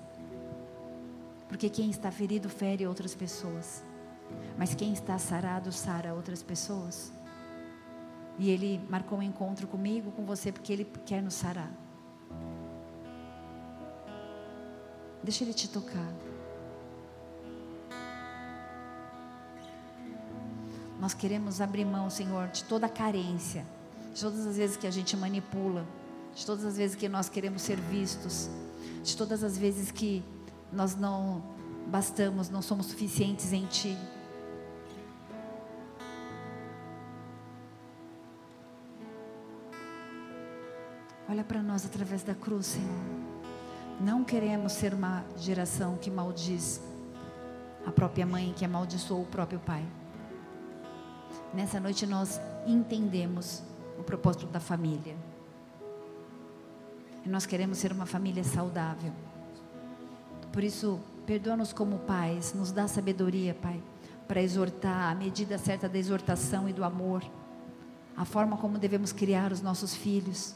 Porque 1.48 1.70
quem 1.70 1.90
está 1.90 2.12
ferido 2.12 2.48
fere 2.48 2.86
outras 2.86 3.16
pessoas. 3.16 3.84
Mas 4.58 4.76
quem 4.76 4.94
está 4.94 5.18
sarado 5.18 5.72
sara 5.72 6.14
outras 6.14 6.44
pessoas. 6.44 7.12
E 8.38 8.50
ele 8.50 8.80
marcou 8.90 9.18
um 9.18 9.24
encontro 9.24 9.68
comigo, 9.68 10.12
com 10.12 10.26
você, 10.26 10.52
porque 10.52 10.72
ele 10.72 10.86
quer 11.06 11.22
nos 11.22 11.34
sarar. 11.34 11.72
Deixa 15.24 15.44
Ele 15.44 15.54
te 15.54 15.70
tocar. 15.70 16.14
Nós 21.00 21.14
queremos 21.14 21.60
abrir 21.60 21.86
mão, 21.86 22.10
Senhor, 22.10 22.48
de 22.50 22.64
toda 22.64 22.86
a 22.86 22.90
carência, 22.90 23.66
de 24.14 24.22
todas 24.22 24.46
as 24.46 24.56
vezes 24.56 24.78
que 24.78 24.86
a 24.86 24.92
gente 24.92 25.18
manipula, 25.18 25.86
de 26.36 26.46
todas 26.46 26.64
as 26.64 26.78
vezes 26.78 26.96
que 26.96 27.10
nós 27.10 27.28
queremos 27.28 27.64
ser 27.64 27.78
vistos, 27.78 28.50
de 29.04 29.18
todas 29.18 29.44
as 29.44 29.58
vezes 29.58 29.92
que 29.92 30.24
nós 30.72 30.96
não 30.96 31.44
bastamos, 31.88 32.50
não 32.50 32.62
somos 32.62 32.86
suficientes 32.86 33.52
em 33.52 33.66
Ti. 33.66 33.98
Olha 41.28 41.44
para 41.44 41.64
nós 41.64 41.86
através 41.86 42.24
da 42.24 42.36
cruz, 42.36 42.66
Senhor. 42.66 43.21
Não 44.02 44.24
queremos 44.24 44.72
ser 44.72 44.96
uma 44.96 45.24
geração 45.38 45.96
que 45.96 46.10
maldiz 46.10 46.82
a 47.86 47.92
própria 47.92 48.26
mãe, 48.26 48.52
que 48.58 48.66
amaldiçoou 48.66 49.22
o 49.22 49.28
próprio 49.28 49.60
pai. 49.60 49.86
Nessa 51.54 51.80
noite 51.80 52.08
nós 52.08 52.42
entendemos 52.66 53.62
o 54.00 54.04
propósito 54.04 54.48
da 54.48 54.60
família. 54.60 55.16
E 57.24 57.30
nós 57.30 57.46
queremos 57.46 57.78
ser 57.78 57.92
uma 57.92 58.08
família 58.08 58.44
saudável. 58.44 59.12
Por 60.52 60.64
isso, 60.64 61.00
perdoa-nos 61.28 61.72
como 61.72 62.00
pais, 62.00 62.56
nos 62.56 62.72
dá 62.72 62.88
sabedoria, 62.88 63.54
Pai, 63.54 63.80
para 64.28 64.42
exortar, 64.42 65.12
a 65.12 65.16
medida 65.16 65.60
certa 65.60 65.88
da 65.88 66.00
exortação 66.00 66.68
e 66.68 66.74
do 66.74 66.84
amor, 66.84 67.24
a 68.18 68.26
forma 68.26 68.58
como 68.58 68.80
devemos 68.80 69.14
criar 69.14 69.52
os 69.52 69.62
nossos 69.62 69.94
filhos. 69.94 70.56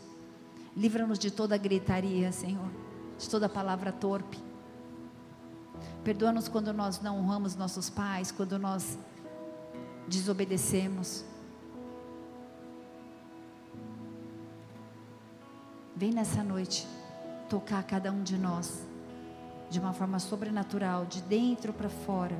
Livra-nos 0.75 1.19
de 1.19 1.29
toda 1.29 1.55
gritaria, 1.57 2.31
Senhor, 2.31 2.69
de 3.17 3.29
toda 3.29 3.47
palavra 3.47 3.91
torpe. 3.91 4.37
Perdoa-nos 6.03 6.47
quando 6.47 6.71
nós 6.71 7.01
não 7.01 7.17
honramos 7.17 7.55
nossos 7.55 7.89
pais, 7.89 8.31
quando 8.31 8.59
nós 8.59 8.97
desobedecemos. 10.07 11.23
Vem 15.95 16.11
nessa 16.11 16.43
noite 16.43 16.87
tocar 17.49 17.83
cada 17.83 18.11
um 18.11 18.21
de 18.21 18.37
nós 18.37 18.85
de 19.69 19.79
uma 19.79 19.93
forma 19.93 20.19
sobrenatural, 20.19 21.05
de 21.05 21.21
dentro 21.23 21.73
para 21.73 21.89
fora. 21.89 22.37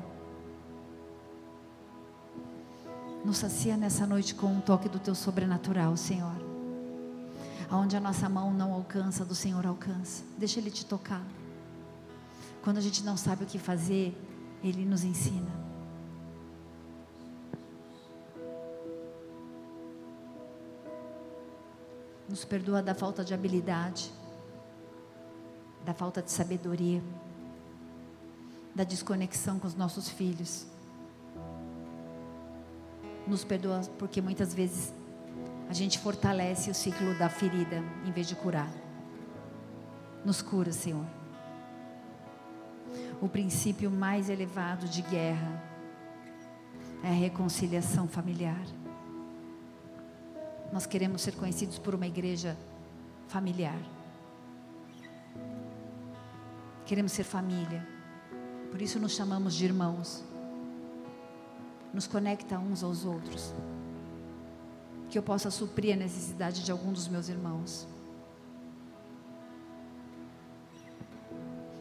Nos 3.24 3.38
sacia 3.38 3.76
nessa 3.76 4.06
noite 4.06 4.34
com 4.34 4.46
um 4.46 4.60
toque 4.60 4.88
do 4.88 4.98
teu 4.98 5.14
sobrenatural, 5.14 5.96
Senhor. 5.96 6.45
Aonde 7.70 7.96
a 7.96 8.00
nossa 8.00 8.28
mão 8.28 8.52
não 8.52 8.72
alcança, 8.72 9.24
do 9.24 9.34
Senhor 9.34 9.66
alcança. 9.66 10.24
Deixa 10.38 10.60
Ele 10.60 10.70
te 10.70 10.84
tocar. 10.84 11.22
Quando 12.62 12.78
a 12.78 12.80
gente 12.80 13.04
não 13.04 13.16
sabe 13.16 13.44
o 13.44 13.46
que 13.46 13.58
fazer, 13.58 14.16
Ele 14.62 14.84
nos 14.84 15.04
ensina. 15.04 15.50
Nos 22.28 22.44
perdoa 22.44 22.82
da 22.82 22.94
falta 22.94 23.24
de 23.24 23.32
habilidade 23.32 24.12
da 25.86 25.94
falta 25.94 26.20
de 26.20 26.32
sabedoria, 26.32 27.00
da 28.74 28.82
desconexão 28.82 29.56
com 29.60 29.68
os 29.68 29.76
nossos 29.76 30.08
filhos. 30.08 30.66
Nos 33.24 33.44
perdoa 33.44 33.80
porque 33.96 34.20
muitas 34.20 34.52
vezes 34.52 34.92
a 35.68 35.72
gente 35.72 35.98
fortalece 35.98 36.70
o 36.70 36.74
ciclo 36.74 37.16
da 37.18 37.28
ferida 37.28 37.82
em 38.04 38.12
vez 38.12 38.28
de 38.28 38.36
curar. 38.36 38.70
Nos 40.24 40.40
cura, 40.42 40.72
Senhor. 40.72 41.06
O 43.20 43.28
princípio 43.28 43.90
mais 43.90 44.28
elevado 44.28 44.86
de 44.88 45.02
guerra 45.02 45.62
é 47.02 47.08
a 47.08 47.12
reconciliação 47.12 48.06
familiar. 48.06 48.64
Nós 50.72 50.86
queremos 50.86 51.22
ser 51.22 51.34
conhecidos 51.34 51.78
por 51.78 51.94
uma 51.94 52.06
igreja 52.06 52.56
familiar. 53.28 53.78
Queremos 56.84 57.12
ser 57.12 57.24
família. 57.24 57.86
Por 58.70 58.82
isso 58.82 58.98
nos 58.98 59.12
chamamos 59.12 59.54
de 59.54 59.64
irmãos. 59.64 60.24
Nos 61.92 62.06
conecta 62.06 62.58
uns 62.58 62.82
aos 62.82 63.04
outros. 63.04 63.54
Que 65.08 65.18
eu 65.18 65.22
possa 65.22 65.50
suprir 65.50 65.94
a 65.94 65.96
necessidade 65.96 66.64
de 66.64 66.72
algum 66.72 66.92
dos 66.92 67.08
meus 67.08 67.28
irmãos. 67.28 67.86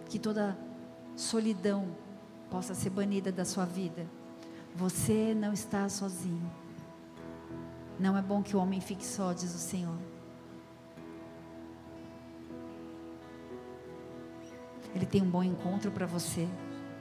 Que 0.09 0.19
toda 0.19 0.57
solidão 1.15 1.87
possa 2.49 2.73
ser 2.73 2.89
banida 2.89 3.31
da 3.31 3.45
sua 3.45 3.65
vida. 3.65 4.05
Você 4.75 5.33
não 5.33 5.53
está 5.53 5.87
sozinho. 5.89 6.51
Não 7.99 8.17
é 8.17 8.21
bom 8.21 8.43
que 8.43 8.55
o 8.55 8.59
homem 8.59 8.81
fique 8.81 9.05
só, 9.05 9.31
diz 9.33 9.55
o 9.55 9.57
Senhor. 9.57 9.97
Ele 14.93 15.05
tem 15.05 15.21
um 15.21 15.29
bom 15.29 15.43
encontro 15.43 15.91
para 15.91 16.05
você, 16.05 16.47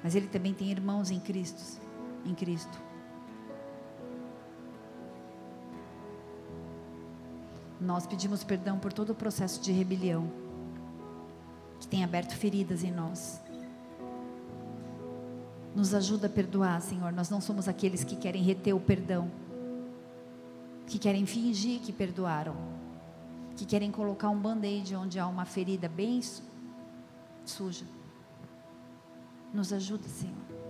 mas 0.03 0.16
ele 0.16 0.27
também 0.27 0.53
tem 0.53 0.70
irmãos 0.70 1.11
em 1.11 1.20
Cristo, 1.20 1.81
em 2.25 2.35
Cristo. 2.35 2.77
Nós 7.85 8.07
pedimos 8.07 8.43
perdão 8.43 8.78
por 8.78 8.93
todo 8.93 9.11
o 9.11 9.14
processo 9.14 9.61
de 9.61 9.70
rebelião 9.70 10.30
que 11.78 11.87
tem 11.87 12.03
aberto 12.03 12.35
feridas 12.35 12.82
em 12.82 12.91
nós. 12.91 13.43
Nos 15.74 15.93
ajuda 15.93 16.28
a 16.28 16.30
perdoar, 16.30 16.80
Senhor. 16.80 17.12
Nós 17.12 17.28
não 17.28 17.43
somos 17.43 17.68
aqueles 17.68 18.03
que 18.03 18.16
querem 18.16 18.43
reter 18.43 18.74
o 18.74 18.80
perdão, 18.80 19.30
que 20.87 20.99
querem 20.99 21.26
fingir 21.26 21.80
que 21.80 21.93
perdoaram, 21.93 22.57
que 23.55 23.66
querem 23.66 23.91
colocar 23.91 24.30
um 24.30 24.39
band-aid 24.39 24.97
onde 24.97 25.18
há 25.18 25.26
uma 25.26 25.45
ferida 25.45 25.87
bem 25.87 26.22
suja. 27.45 27.85
Nos 29.53 29.74
ajuda, 29.74 30.09
Senhor. 30.09 30.64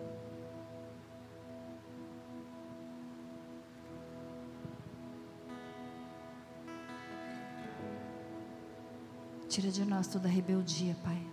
Tira 9.55 9.71
de 9.71 9.85
nós 9.85 10.09
toda 10.09 10.27
rebeldia, 10.27 10.97
Pai. 11.05 11.25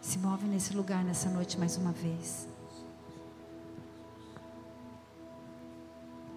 Se 0.00 0.18
move 0.18 0.44
nesse 0.44 0.74
lugar 0.74 1.04
nessa 1.04 1.30
noite 1.30 1.56
mais 1.56 1.76
uma 1.76 1.92
vez. 1.92 2.48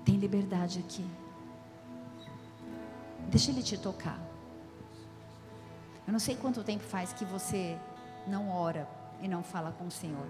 Tem 0.05 0.15
liberdade 0.15 0.77
aqui. 0.77 1.03
Deixa 3.31 3.49
Ele 3.49 3.63
te 3.63 3.79
tocar. 3.79 4.19
Eu 6.05 6.13
não 6.13 6.19
sei 6.19 6.35
quanto 6.35 6.63
tempo 6.63 6.83
faz 6.83 7.11
que 7.13 7.25
você 7.25 7.75
não 8.27 8.51
ora 8.51 8.87
e 9.23 9.27
não 9.27 9.41
fala 9.41 9.71
com 9.71 9.87
o 9.87 9.91
Senhor. 9.91 10.27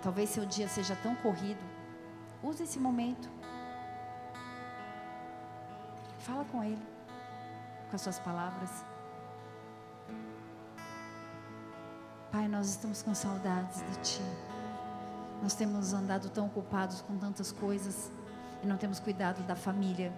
Talvez 0.00 0.30
seu 0.30 0.46
dia 0.46 0.66
seja 0.66 0.96
tão 0.96 1.14
corrido. 1.16 1.62
Use 2.42 2.62
esse 2.62 2.78
momento. 2.78 3.28
Fala 6.20 6.46
com 6.46 6.64
Ele, 6.64 6.80
com 7.92 7.96
as 7.96 8.00
suas 8.00 8.18
palavras. 8.18 8.70
Pai, 12.30 12.48
nós 12.48 12.70
estamos 12.70 13.02
com 13.02 13.14
saudades 13.14 13.82
de 13.82 13.96
Ti. 14.00 14.22
Nós 15.42 15.52
temos 15.52 15.92
andado 15.92 16.30
tão 16.30 16.46
ocupados 16.46 17.02
com 17.02 17.18
tantas 17.18 17.52
coisas 17.52 18.10
e 18.62 18.66
não 18.66 18.78
temos 18.78 18.98
cuidado 18.98 19.42
da 19.42 19.54
família, 19.54 20.10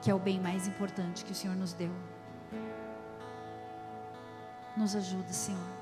que 0.00 0.08
é 0.08 0.14
o 0.14 0.20
bem 0.20 0.38
mais 0.38 0.68
importante 0.68 1.24
que 1.24 1.32
o 1.32 1.34
Senhor 1.34 1.56
nos 1.56 1.72
deu. 1.72 1.90
Nos 4.76 4.94
ajuda, 4.94 5.32
Senhor. 5.32 5.79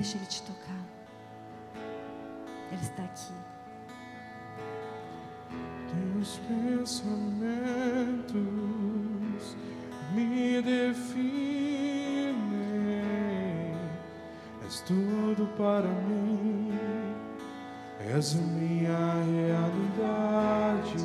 Deixa 0.00 0.16
Ele 0.16 0.24
te 0.24 0.42
tocar. 0.44 0.82
Ele 2.72 2.80
está 2.80 3.02
aqui. 3.02 3.34
Teus 5.90 6.40
pensamentos 6.48 7.04
me 10.14 10.62
definem, 10.62 12.34
és 14.64 14.80
tudo 14.80 15.46
para 15.58 15.88
mim, 16.08 16.72
és 18.16 18.36
a 18.36 18.38
minha 18.38 19.22
realidade, 19.34 20.96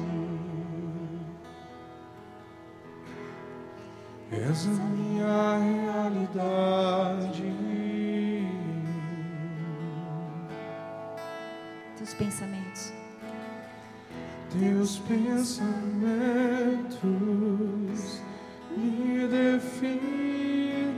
és 4.31 4.67
a 4.67 4.69
minha 4.69 5.57
realidade. 5.59 7.34
Pensamentos. 12.16 12.93
Teus 14.51 14.99
pensamentos 14.99 15.66
me 18.78 19.28
definem, 19.28 20.93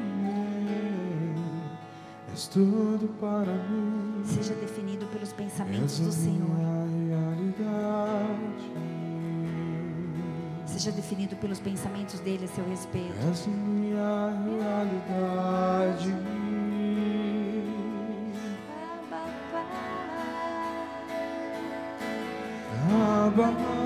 és 2.34 2.48
tudo 2.48 3.08
para 3.20 3.54
mim, 3.54 4.22
Seja 4.26 4.54
definido 4.56 5.06
pelos 5.08 5.32
pensamentos 5.34 6.00
do 6.00 6.12
Senhor. 6.12 6.58
Seja 10.66 10.92
definido 10.92 11.36
pelos 11.38 11.60
pensamentos 11.60 12.20
dele 12.20 12.46
a 12.46 12.48
seu 12.48 12.64
respeito. 12.70 13.14
és 13.32 13.48
minha 13.48 14.32
realidade. 14.46 16.37
Abba, 23.40 23.77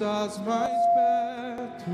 estás 0.00 0.38
mais 0.38 0.72
perto 0.94 1.90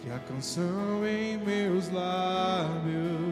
que 0.00 0.10
a 0.10 0.18
canção 0.20 1.06
em 1.06 1.36
meus 1.36 1.92
lábios. 1.92 3.28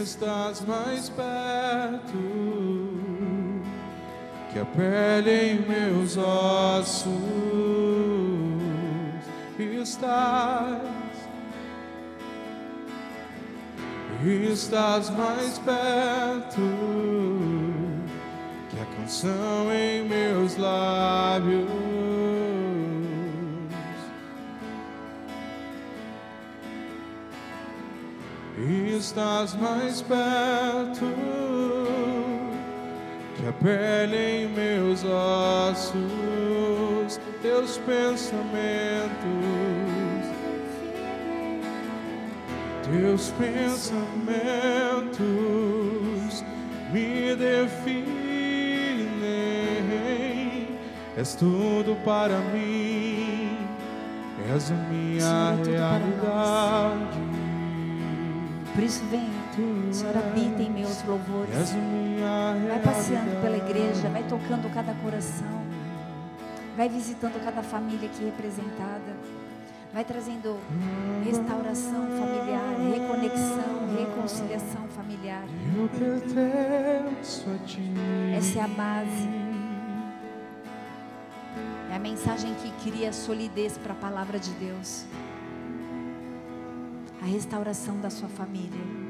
Estás 0.00 0.62
mais 0.62 1.10
perto 1.10 2.16
que 4.50 4.58
a 4.58 4.64
pele 4.64 5.30
em 5.30 5.60
meus 5.60 6.16
ossos. 6.16 7.12
Estás, 9.58 10.95
estás 14.28 15.10
mais 15.10 15.58
perto 15.58 16.60
que 18.68 18.80
a 18.80 18.84
canção 18.96 19.72
em 19.72 20.08
meus 20.08 20.56
lábios. 20.56 21.66
Estás 28.96 29.54
mais 29.54 30.02
perto 30.02 31.06
que 33.36 33.46
a 33.46 33.52
pele 33.52 34.16
em 34.16 34.48
meus 34.48 35.04
ossos, 35.04 35.94
teus 37.42 37.78
pensamentos, 37.78 38.56
teus 42.90 43.30
pensamentos 43.32 43.96
me 46.92 47.34
definem. 47.36 48.16
És 51.16 51.34
tudo 51.34 51.96
para 52.04 52.38
mim, 52.52 53.56
és 54.54 54.70
a 54.70 54.74
minha 54.74 55.20
Senhor, 55.20 55.52
é 55.52 55.56
nós. 55.56 55.66
realidade. 55.66 57.18
Por 58.74 58.82
isso 58.82 59.02
vem, 59.10 59.30
Senhor, 59.90 60.14
habita 60.18 60.62
em 60.62 60.70
meus 60.70 61.02
louvores. 61.04 61.74
Vai 62.68 62.78
passeando 62.84 63.40
pela 63.40 63.56
igreja, 63.56 64.10
vai 64.10 64.22
tocando 64.24 64.70
cada 64.74 64.92
coração, 65.02 65.62
vai 66.76 66.88
visitando 66.88 67.42
cada 67.42 67.62
família 67.62 68.08
aqui 68.10 68.26
representada, 68.26 69.16
vai 69.92 70.04
trazendo 70.04 70.58
restauração 71.24 72.06
familiar, 72.18 72.74
reconexão, 72.92 73.96
reconciliação 73.96 74.88
familiar. 74.88 75.44
Eu 75.76 75.88
pertenço 75.88 77.46
a 77.50 77.66
ti. 77.66 77.82
Essa 78.36 78.58
é 78.58 78.62
a 78.62 78.68
base, 78.68 79.28
é 81.90 81.96
a 81.96 81.98
mensagem 81.98 82.54
que 82.54 82.90
cria 82.90 83.12
solidez 83.12 83.78
para 83.78 83.92
a 83.92 83.96
palavra 83.96 84.38
de 84.38 84.50
Deus, 84.52 85.04
a 87.22 87.26
restauração 87.26 88.00
da 88.00 88.10
sua 88.10 88.28
família. 88.28 89.06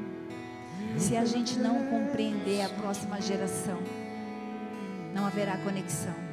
Se 0.97 1.15
a 1.15 1.25
gente 1.25 1.59
não 1.59 1.85
compreender 1.87 2.61
a 2.61 2.69
próxima 2.69 3.21
geração, 3.21 3.77
não 5.13 5.25
haverá 5.25 5.57
conexão. 5.57 6.26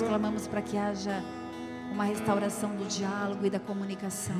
Nós 0.00 0.08
clamamos 0.08 0.46
para 0.46 0.62
que 0.62 0.78
haja 0.78 1.22
uma 1.92 2.04
restauração 2.04 2.74
do 2.74 2.86
diálogo 2.86 3.44
e 3.44 3.50
da 3.50 3.60
comunicação, 3.60 4.34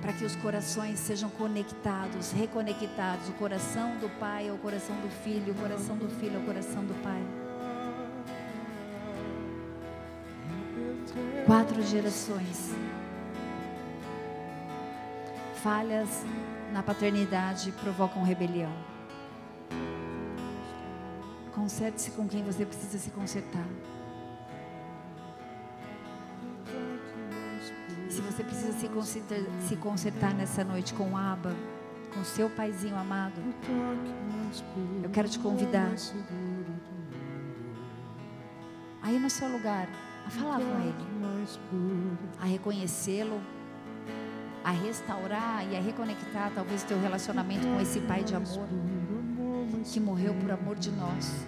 para 0.00 0.12
que 0.12 0.24
os 0.24 0.36
corações 0.36 1.00
sejam 1.00 1.28
conectados, 1.30 2.30
reconectados, 2.30 3.28
o 3.28 3.32
coração 3.32 3.96
do 3.96 4.08
pai 4.20 4.48
ao 4.48 4.56
coração 4.58 4.94
do 5.00 5.08
filho, 5.24 5.52
o 5.52 5.56
coração 5.56 5.96
do 5.96 6.08
filho 6.08 6.36
ao 6.36 6.44
coração 6.44 6.84
do 6.84 6.94
pai. 7.02 7.22
Quatro 11.44 11.82
gerações. 11.82 12.72
Falhas 15.56 16.24
na 16.72 16.84
paternidade 16.84 17.72
provocam 17.82 18.22
rebelião. 18.22 18.95
Conserte-se 21.56 22.10
com 22.10 22.28
quem 22.28 22.44
você 22.44 22.66
precisa 22.66 22.98
se 22.98 23.10
consertar. 23.10 23.64
Se 28.10 28.20
você 28.20 28.44
precisa 28.44 28.72
se 28.72 28.86
consertar, 28.88 29.38
se 29.66 29.76
consertar 29.76 30.34
nessa 30.34 30.62
noite 30.62 30.92
com 30.92 31.12
o 31.12 31.16
Aba, 31.16 31.56
com 32.12 32.22
seu 32.24 32.50
paizinho 32.50 32.94
amado, 32.94 33.40
eu 35.02 35.08
quero 35.08 35.30
te 35.30 35.38
convidar 35.38 35.90
aí 39.02 39.18
no 39.18 39.30
seu 39.30 39.48
lugar 39.48 39.88
a 40.26 40.30
falar 40.30 40.58
com 40.58 40.80
ele, 40.82 42.18
a 42.38 42.44
reconhecê-lo, 42.44 43.40
a 44.62 44.72
restaurar 44.72 45.66
e 45.72 45.74
a 45.74 45.80
reconectar 45.80 46.52
talvez 46.54 46.82
o 46.82 46.86
teu 46.86 47.00
relacionamento 47.00 47.66
com 47.66 47.80
esse 47.80 48.00
pai 48.00 48.22
de 48.22 48.34
amor 48.34 48.68
que 49.92 50.00
morreu 50.00 50.34
por 50.34 50.50
amor 50.50 50.76
de 50.76 50.90
nós. 50.90 51.46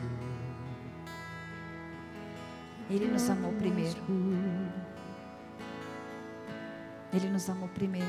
Ele 2.91 3.07
nos 3.07 3.29
amou 3.29 3.53
primeiro. 3.53 3.99
Ele 7.13 7.29
nos 7.29 7.49
amou 7.51 7.69
primeiro. 7.69 8.07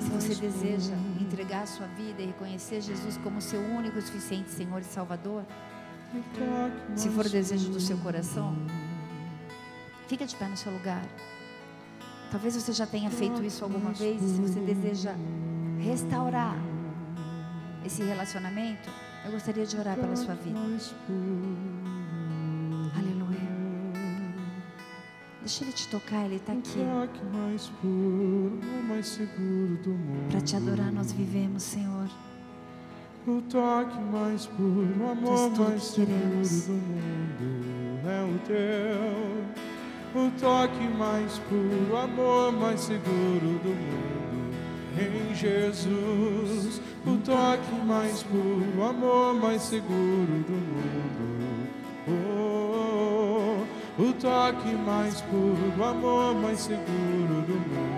Se 0.00 0.08
você 0.10 0.34
deseja 0.34 0.94
entregar 1.20 1.62
a 1.62 1.66
sua 1.66 1.86
vida 1.88 2.22
e 2.22 2.26
reconhecer 2.26 2.80
Jesus 2.80 3.16
como 3.18 3.40
seu 3.40 3.60
único 3.60 3.98
e 3.98 4.02
suficiente 4.02 4.50
Senhor 4.50 4.80
e 4.80 4.84
Salvador, 4.84 5.44
se 6.94 7.08
for 7.08 7.28
desejo 7.28 7.70
do 7.70 7.80
seu 7.80 7.98
coração, 7.98 8.56
fica 10.06 10.24
de 10.26 10.36
pé 10.36 10.46
no 10.46 10.56
seu 10.56 10.72
lugar. 10.72 11.04
Talvez 12.30 12.54
você 12.54 12.72
já 12.72 12.86
tenha 12.86 13.10
feito 13.10 13.42
isso 13.42 13.64
alguma 13.64 13.92
vez. 13.92 14.22
e 14.22 14.28
Se 14.28 14.40
você 14.40 14.60
deseja 14.60 15.14
restaurar 15.80 16.56
esse 17.86 18.02
relacionamento, 18.02 18.90
eu 19.24 19.30
gostaria 19.30 19.64
de 19.64 19.76
orar 19.76 19.96
pela 19.96 20.16
sua 20.16 20.34
vida. 20.34 20.58
Aleluia. 22.96 23.56
Deixa 25.40 25.64
ele 25.64 25.72
te 25.72 25.88
tocar, 25.88 26.24
ele 26.24 26.36
está 26.36 26.52
aqui. 26.52 26.78
Para 30.30 30.40
te 30.40 30.56
adorar, 30.56 30.92
nós 30.92 31.12
vivemos, 31.12 31.62
Senhor. 31.62 32.08
O 33.26 33.40
toque 33.42 33.98
mais 34.00 34.46
puro, 34.46 34.82
o 34.82 34.94
Tu 34.94 35.02
és 35.02 35.10
amor 35.10 35.50
mais 35.58 35.82
seguro 35.82 36.56
do 36.58 36.74
mundo 36.74 38.08
é 38.08 38.22
o 38.22 38.38
teu. 38.46 40.22
O 40.22 40.30
toque 40.38 40.88
mais 40.96 41.38
puro, 41.40 41.92
o 41.92 41.96
amor 41.96 42.52
mais 42.52 42.80
seguro 42.80 43.58
do 43.58 43.68
mundo 43.68 44.45
em 44.98 45.34
Jesus. 45.34 46.80
O 47.06 47.16
toque 47.18 47.74
mais 47.86 48.22
puro, 48.24 48.64
o 48.78 48.84
amor 48.84 49.34
mais 49.34 49.62
seguro 49.62 50.44
do 50.46 50.52
mundo. 50.52 51.68
Oh, 52.08 54.02
o 54.02 54.12
toque 54.14 54.74
mais 54.74 55.20
puro, 55.22 55.72
o 55.78 55.84
amor 55.84 56.34
mais 56.34 56.60
seguro 56.60 57.42
do 57.46 57.54
mundo. 57.54 57.96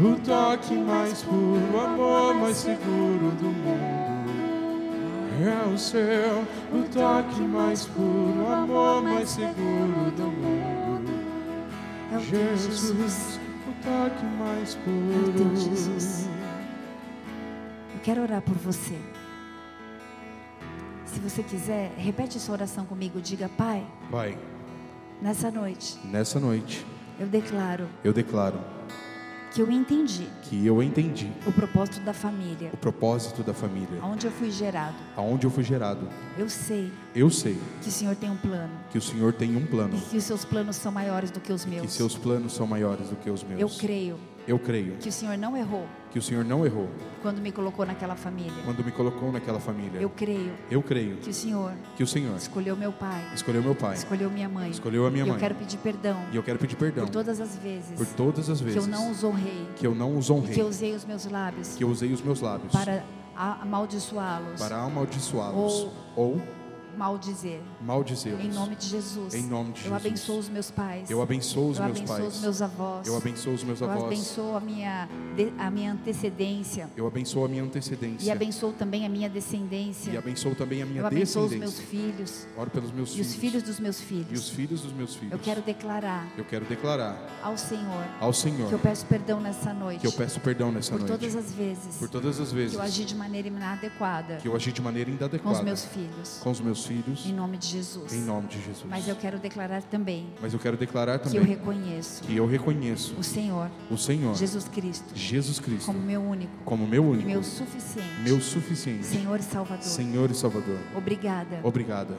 O 0.00 0.16
toque 0.24 0.74
mais 0.74 1.22
puro, 1.22 1.60
o 1.74 1.80
amor 1.80 2.34
mais 2.34 2.56
seguro 2.56 3.30
do 3.38 3.44
mundo 3.44 4.12
é 5.42 5.68
o 5.68 5.76
seu. 5.76 6.44
O 6.72 6.88
toque 6.92 7.40
mais 7.40 7.86
puro, 7.86 8.44
o 8.44 8.52
amor 8.52 9.02
mais 9.02 9.28
seguro 9.30 10.10
do 10.16 10.24
mundo. 10.24 11.12
Jesus. 12.30 13.41
Toque 13.82 14.24
mais 14.38 14.74
É 14.76 15.28
o 15.28 15.32
teu 15.32 15.44
puro. 15.44 15.56
Jesus. 15.56 16.28
Eu 17.94 18.00
quero 18.02 18.22
orar 18.22 18.40
por 18.42 18.54
você. 18.56 18.96
Se 21.04 21.20
você 21.20 21.42
quiser, 21.42 21.92
repete 21.96 22.38
essa 22.38 22.50
oração 22.52 22.86
comigo. 22.86 23.20
Diga, 23.20 23.48
Pai, 23.56 23.84
Pai, 24.10 24.38
nessa 25.20 25.50
noite 25.50 25.98
nessa 26.04 26.40
noite 26.40 26.84
eu 27.20 27.26
declaro 27.26 27.88
eu 28.02 28.12
declaro 28.12 28.58
que 29.54 29.60
eu 29.60 29.70
entendi 29.70 30.26
que 30.42 30.66
eu 30.66 30.82
entendi 30.82 31.30
o 31.46 31.52
propósito 31.52 32.00
da 32.00 32.12
família, 32.14 32.70
o 32.72 32.76
propósito 32.76 33.42
da 33.42 33.52
família, 33.54 34.02
onde 34.02 34.26
eu 34.26 34.32
fui 34.32 34.50
gerado. 34.50 34.94
aonde 35.16 35.46
eu 35.46 35.50
fui 35.50 35.62
gerado. 35.64 36.08
Eu 36.38 36.48
sei 36.48 36.90
Eu 37.14 37.28
sei 37.30 37.58
que 37.82 37.88
o 37.88 37.92
Senhor 37.92 38.16
tem 38.16 38.30
um 38.30 38.36
plano 38.36 38.72
que 38.90 38.98
o 38.98 39.02
Senhor 39.02 39.32
tem 39.32 39.56
um 39.56 39.66
plano, 39.66 39.96
e 39.96 40.00
que 40.00 40.16
os 40.16 40.24
seus 40.24 40.44
planos 40.44 40.76
são 40.76 40.90
maiores 40.92 41.30
do 41.30 41.40
que 41.40 41.52
os 41.52 41.64
que 41.64 41.70
meus. 41.70 41.92
seus 41.92 42.16
planos 42.16 42.52
são 42.54 42.66
maiores 42.66 43.08
do 43.08 43.16
que 43.16 43.30
os 43.30 43.42
Eu 43.42 43.48
meus. 43.56 43.78
creio 43.80 44.16
Eu 44.46 44.58
creio 44.58 44.96
que 44.96 45.08
o 45.08 45.12
Senhor 45.12 45.36
não 45.38 45.56
errou 45.56 45.86
que 46.10 46.18
o 46.18 46.22
Senhor 46.22 46.44
não 46.44 46.66
errou 46.66 46.90
quando 47.22 47.40
me 47.40 47.50
colocou 47.50 47.86
naquela 47.86 48.14
família. 48.14 48.52
quando 48.64 48.84
me 48.84 48.92
colocou 48.92 49.32
naquela 49.32 49.58
família. 49.58 49.98
Eu 50.00 50.10
creio 50.10 50.52
Eu 50.70 50.82
creio 50.82 51.16
que 51.16 51.30
o 51.30 51.34
Senhor 51.34 51.72
que 51.96 52.02
o 52.02 52.06
Senhor 52.06 52.36
escolheu 52.36 52.76
meu 52.76 52.92
pai, 52.92 53.24
escolheu 53.34 53.62
meu 53.62 53.74
pai, 53.74 53.94
escolheu 53.94 54.30
minha 54.30 54.48
mãe. 54.48 54.70
escolheu 54.70 55.06
a 55.06 55.10
minha 55.10 55.24
E 55.24 55.28
eu 55.28 55.32
mãe. 55.32 55.40
quero 55.40 55.54
pedir 55.54 55.78
perdão 55.78 56.16
E 56.32 56.36
eu 56.36 56.42
quero 56.42 56.58
pedir 56.58 56.76
perdão 56.76 57.04
por 57.06 57.12
todas 57.12 57.40
as 57.40 57.56
vezes 57.56 57.96
por 57.96 58.06
todas 58.06 58.50
as 58.50 58.58
que 58.58 58.64
vezes 58.64 58.84
eu 58.84 58.86
não 58.90 59.10
os 59.10 59.24
honrei 59.24 59.66
que 59.76 59.86
eu 59.86 59.94
não 59.94 60.16
os 60.18 60.28
honrei, 60.28 60.54
que 60.54 60.60
eu 60.60 60.66
usei 60.66 60.94
os 60.94 61.04
meus 61.04 61.24
lábios 61.24 61.74
que 61.76 61.84
eu 61.84 61.88
usei 61.88 62.12
os 62.12 62.20
meus 62.20 62.40
lábios 62.40 62.72
para 62.72 63.04
amaldiçoá-los 63.36 64.60
para 64.60 64.76
amaldiçoá-los 64.82 65.88
ou 66.16 66.40
maldizer. 66.96 67.60
maldizê-los. 67.80 68.44
Em 68.44 68.48
nome 68.52 68.76
de 68.76 68.86
Jesus. 68.86 69.34
Em 69.34 69.42
nome 69.42 69.72
de 69.72 69.80
Eu 69.80 69.92
Jesus. 69.92 70.06
abençoo 70.06 70.38
os 70.38 70.48
meus 70.48 70.70
pais. 70.70 71.10
Eu 71.10 71.22
abençoo 71.22 71.70
os 71.70 71.78
Eu 71.78 71.84
meus 71.84 71.96
abençoo 71.98 72.16
pais. 72.16 72.34
os 72.34 72.40
meus 72.40 72.62
avós. 72.62 73.06
Eu 73.06 73.16
abençoo 73.16 73.54
os 73.54 73.64
meus 73.64 73.80
Eu 73.80 73.90
avós. 73.90 74.04
abençoo 74.04 74.56
a 74.56 74.60
minha, 74.60 75.08
a 75.58 75.70
minha 75.70 75.92
antecedência. 75.92 76.88
Eu 76.96 77.06
abençoo 77.06 77.44
a 77.44 77.48
minha 77.48 77.62
antecedência. 77.62 78.26
E 78.26 78.30
abençoo 78.30 78.72
também 78.72 79.04
a 79.06 79.08
minha 79.08 79.28
descendência. 79.28 80.10
E 80.12 80.16
abençoo 80.16 80.54
também 80.54 80.82
a 80.82 80.86
minha 80.86 81.00
Eu 81.02 81.06
abençoo 81.06 81.44
os 81.44 81.50
descendência. 81.50 81.78
meus 81.80 81.90
filhos. 81.90 82.46
Oro 82.56 82.70
pelos 82.70 82.92
meus 82.92 83.10
E 83.10 83.12
filhos. 83.14 83.28
os 83.28 83.34
filhos 83.36 83.62
dos 83.62 83.80
meus 83.80 83.98
E 83.98 84.02
os 84.02 84.06
filhos. 84.08 84.48
filhos 84.50 84.80
dos 84.82 84.92
meus 84.92 85.14
filhos. 85.14 85.32
Eu 85.32 85.38
quero 85.38 85.62
declarar 85.62 86.26
Eu 86.36 86.44
quero 86.44 86.64
declarar 86.64 87.18
ao 87.42 87.56
Senhor 87.56 88.04
ao 88.20 88.32
Senhor 88.32 88.68
que 88.68 88.74
eu 88.74 88.78
peço 88.78 89.06
perdão 89.06 89.40
nessa 89.40 89.72
noite. 89.72 90.00
que 90.00 90.06
eu 90.06 90.12
peço 90.12 90.40
perdão 90.40 90.70
nessa 90.72 90.92
por 90.92 91.00
noite. 91.00 91.10
todas 91.10 91.36
as 91.36 91.52
vezes 91.52 91.96
por 91.98 92.08
todas 92.08 92.40
as 92.40 92.52
vezes 92.52 92.72
que 92.72 92.76
eu 92.78 92.82
agi 92.82 93.04
de 93.04 93.14
maneira 93.14 93.48
inadequada 93.48 94.36
que 94.36 94.48
eu 94.48 94.54
agi 94.54 94.72
de 94.72 94.80
maneira 94.82 95.10
com 95.10 95.16
inadequada 95.16 95.58
os 95.58 95.64
meus 95.64 95.84
filhos. 95.84 96.38
com 96.42 96.50
os 96.50 96.60
meus 96.60 96.81
filhos. 96.86 97.26
Em 97.26 97.32
nome 97.32 97.56
de 97.56 97.66
Jesus. 97.66 98.12
Em 98.12 98.20
nome 98.20 98.48
de 98.48 98.60
Jesus. 98.60 98.84
Mas 98.88 99.08
eu 99.08 99.16
quero 99.16 99.38
declarar 99.38 99.82
também 99.82 100.26
Mas 100.40 100.52
eu 100.52 100.58
quero 100.58 100.76
declarar 100.76 101.18
que 101.18 101.28
eu 101.28 101.32
também 101.32 101.56
reconheço 101.56 102.22
que 102.22 102.36
eu 102.36 102.46
reconheço 102.46 103.14
o 103.18 103.22
Senhor, 103.22 103.70
o 103.90 103.96
Senhor, 103.96 104.34
Jesus 104.34 104.68
Cristo, 104.68 105.14
Jesus 105.14 105.58
Cristo, 105.58 105.86
como 105.86 105.98
meu 105.98 106.20
único 106.22 106.52
como 106.64 106.86
meu 106.86 107.04
único, 107.04 107.28
meu 107.28 107.42
suficiente 107.42 108.20
meu 108.22 108.40
suficiente 108.40 109.04
Senhor 109.04 109.38
e 109.38 109.42
Salvador. 109.42 109.82
Senhor 109.84 110.30
e 110.30 110.34
Salvador. 110.34 110.78
Obrigada 110.96 111.60
Obrigada 111.62 112.16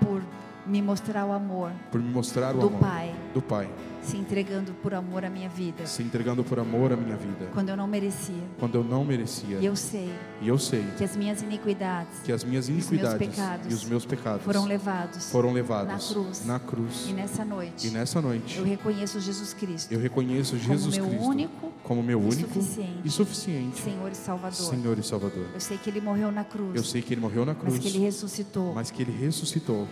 por 0.00 0.22
me 0.66 0.82
mostrar 0.82 1.24
o 1.24 1.32
amor 1.32 1.72
por 1.90 2.00
me 2.00 2.10
mostrar 2.10 2.54
o 2.54 2.60
do 2.60 2.66
amor 2.68 2.80
Pai 2.80 3.14
do 3.32 3.42
Pai, 3.42 3.68
se 4.08 4.16
entregando 4.16 4.72
por 4.74 4.94
amor 4.94 5.24
à 5.24 5.30
minha 5.30 5.48
vida, 5.48 5.86
se 5.86 6.02
entregando 6.02 6.42
por 6.42 6.58
amor 6.58 6.92
à 6.92 6.96
minha 6.96 7.16
vida, 7.16 7.48
quando 7.52 7.68
eu 7.68 7.76
não 7.76 7.86
merecia. 7.86 8.42
quando 8.58 8.76
eu 8.76 8.84
não 8.84 9.04
merecia. 9.04 9.58
E 9.58 9.66
eu 9.66 9.76
sei 9.76 10.10
E 10.40 10.48
eu 10.48 10.58
sei 10.58 10.84
que 10.96 11.04
as 11.04 11.16
minhas 11.16 11.42
iniquidades 11.42 12.20
que 12.24 12.32
as 12.32 12.44
minhas 12.44 12.68
iniquidades 12.68 13.18
pecados 13.18 13.70
e 13.70 13.74
os 13.74 13.84
meus 13.84 14.04
pecados 14.04 14.44
foram 14.44 14.64
levados. 14.64 15.30
foram 15.30 15.52
levados 15.52 16.08
na 16.08 16.14
cruz. 16.14 16.46
na 16.46 16.58
cruz. 16.58 17.06
E 17.08 17.12
nessa 17.12 17.44
noite 17.44 17.86
E 17.86 17.90
nessa 17.90 18.20
noite 18.22 18.56
eu 18.56 18.64
reconheço 18.64 19.20
Jesus 19.20 19.52
Cristo 19.52 19.92
eu 19.92 20.00
reconheço 20.00 20.56
Jesus 20.56 20.96
como 20.96 21.08
meu 21.10 21.18
Cristo 21.18 21.30
único 21.30 21.72
como 21.82 22.02
meu 22.02 22.20
e 22.20 22.24
único 22.24 22.54
suficiente 22.54 23.00
e 23.04 23.10
suficiente 23.10 23.80
Senhor 23.80 24.10
e 24.10 24.14
Salvador. 24.14 24.52
Senhor 24.52 24.98
e 24.98 25.02
Salvador. 25.02 25.46
Eu 25.54 25.60
sei 25.60 25.76
que 25.78 25.90
Ele 25.90 26.00
morreu 26.00 26.30
na 26.30 26.44
cruz, 26.44 26.74
Eu 26.74 26.84
sei 26.84 27.02
que 27.02 27.14
ele 27.14 27.20
morreu 27.20 27.44
na 27.44 27.54
cruz, 27.54 27.74
mas 27.74 27.82
que 27.82 27.88
Ele 27.88 28.04
ressuscitou 28.04 28.74
mas 28.74 28.90
que 28.90 29.02
ele 29.02 29.12
ressuscitou 29.12 29.86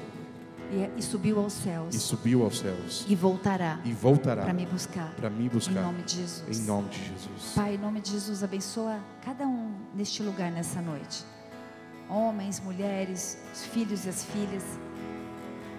e, 0.70 0.90
e 0.98 1.02
subiu 1.02 1.38
aos 1.38 1.52
céus 1.52 1.94
e 1.94 1.98
subiu 1.98 2.42
aos 2.42 2.58
céus 2.58 3.04
e 3.08 3.14
voltará 3.14 3.78
e 3.84 3.92
voltará 3.92 4.42
para 4.42 4.52
me 4.52 4.66
buscar. 4.66 5.12
para 5.14 5.30
me 5.30 5.46
Em 5.46 5.48
buscar 5.48 5.82
nome 5.82 6.02
de 6.02 6.16
Jesus. 6.16 6.58
em 6.58 6.62
nome 6.62 6.88
de 6.88 6.98
Jesus. 6.98 7.52
Pai, 7.54 7.74
em 7.74 7.78
nome 7.78 8.00
de 8.00 8.10
Jesus, 8.10 8.42
abençoa 8.42 8.98
cada 9.24 9.46
um 9.46 9.72
neste 9.94 10.22
lugar 10.22 10.50
nessa 10.50 10.80
noite. 10.80 11.24
Homens, 12.08 12.60
mulheres, 12.60 13.38
os 13.52 13.64
filhos 13.66 14.04
e 14.06 14.08
as 14.08 14.24
filhas, 14.24 14.62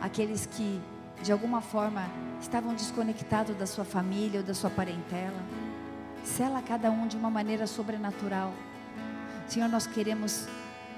aqueles 0.02 0.46
que 0.46 0.82
de 1.24 1.32
alguma 1.32 1.62
forma 1.62 2.04
estavam 2.42 2.74
desconectados 2.74 3.56
da 3.56 3.66
sua 3.66 3.86
família 3.86 4.42
ou 4.42 4.46
da 4.46 4.54
sua 4.54 4.70
parentela. 4.70 5.42
Sela 6.24 6.62
cada 6.62 6.92
um 6.92 7.08
de 7.08 7.16
uma 7.16 7.30
maneira 7.30 7.66
sobrenatural. 7.66 8.54
Senhor, 9.48 9.70
nós 9.70 9.88
queremos 9.88 10.46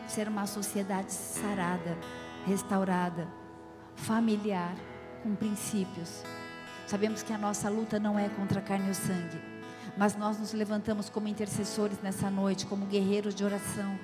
ser 0.07 0.27
uma 0.27 0.47
sociedade 0.47 1.13
sarada, 1.13 1.95
restaurada, 2.47 3.27
familiar, 4.03 4.75
com 5.23 5.35
princípios. 5.35 6.23
Sabemos 6.87 7.21
que 7.21 7.33
a 7.33 7.37
nossa 7.37 7.69
luta 7.69 7.99
não 7.99 8.17
é 8.17 8.29
contra 8.29 8.59
a 8.59 8.63
carne 8.63 8.87
e 8.87 8.91
o 8.91 8.95
sangue, 8.95 9.39
mas 9.97 10.15
nós 10.15 10.39
nos 10.39 10.53
levantamos 10.53 11.09
como 11.09 11.27
intercessores 11.27 12.01
nessa 12.01 12.29
noite, 12.29 12.65
como 12.65 12.85
guerreiros 12.85 13.35
de 13.35 13.43
oração, 13.43 13.99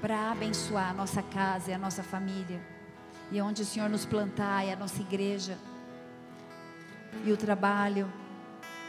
para 0.00 0.30
abençoar 0.30 0.90
a 0.90 0.94
nossa 0.94 1.22
casa 1.22 1.70
e 1.70 1.74
a 1.74 1.78
nossa 1.78 2.02
família, 2.02 2.60
e 3.30 3.40
onde 3.40 3.62
o 3.62 3.64
Senhor 3.64 3.88
nos 3.88 4.04
plantar, 4.04 4.66
e 4.66 4.72
a 4.72 4.76
nossa 4.76 5.00
igreja, 5.00 5.56
e 7.24 7.32
o 7.32 7.36
trabalho, 7.36 8.12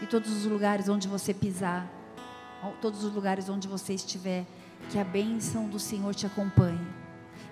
e 0.01 0.05
todos 0.05 0.31
os 0.31 0.45
lugares 0.45 0.89
onde 0.89 1.07
você 1.07 1.33
pisar, 1.33 1.87
todos 2.81 3.03
os 3.03 3.13
lugares 3.13 3.47
onde 3.49 3.67
você 3.67 3.93
estiver, 3.93 4.45
que 4.89 4.99
a 4.99 5.03
bênção 5.03 5.67
do 5.67 5.79
Senhor 5.79 6.13
te 6.13 6.25
acompanhe, 6.25 6.98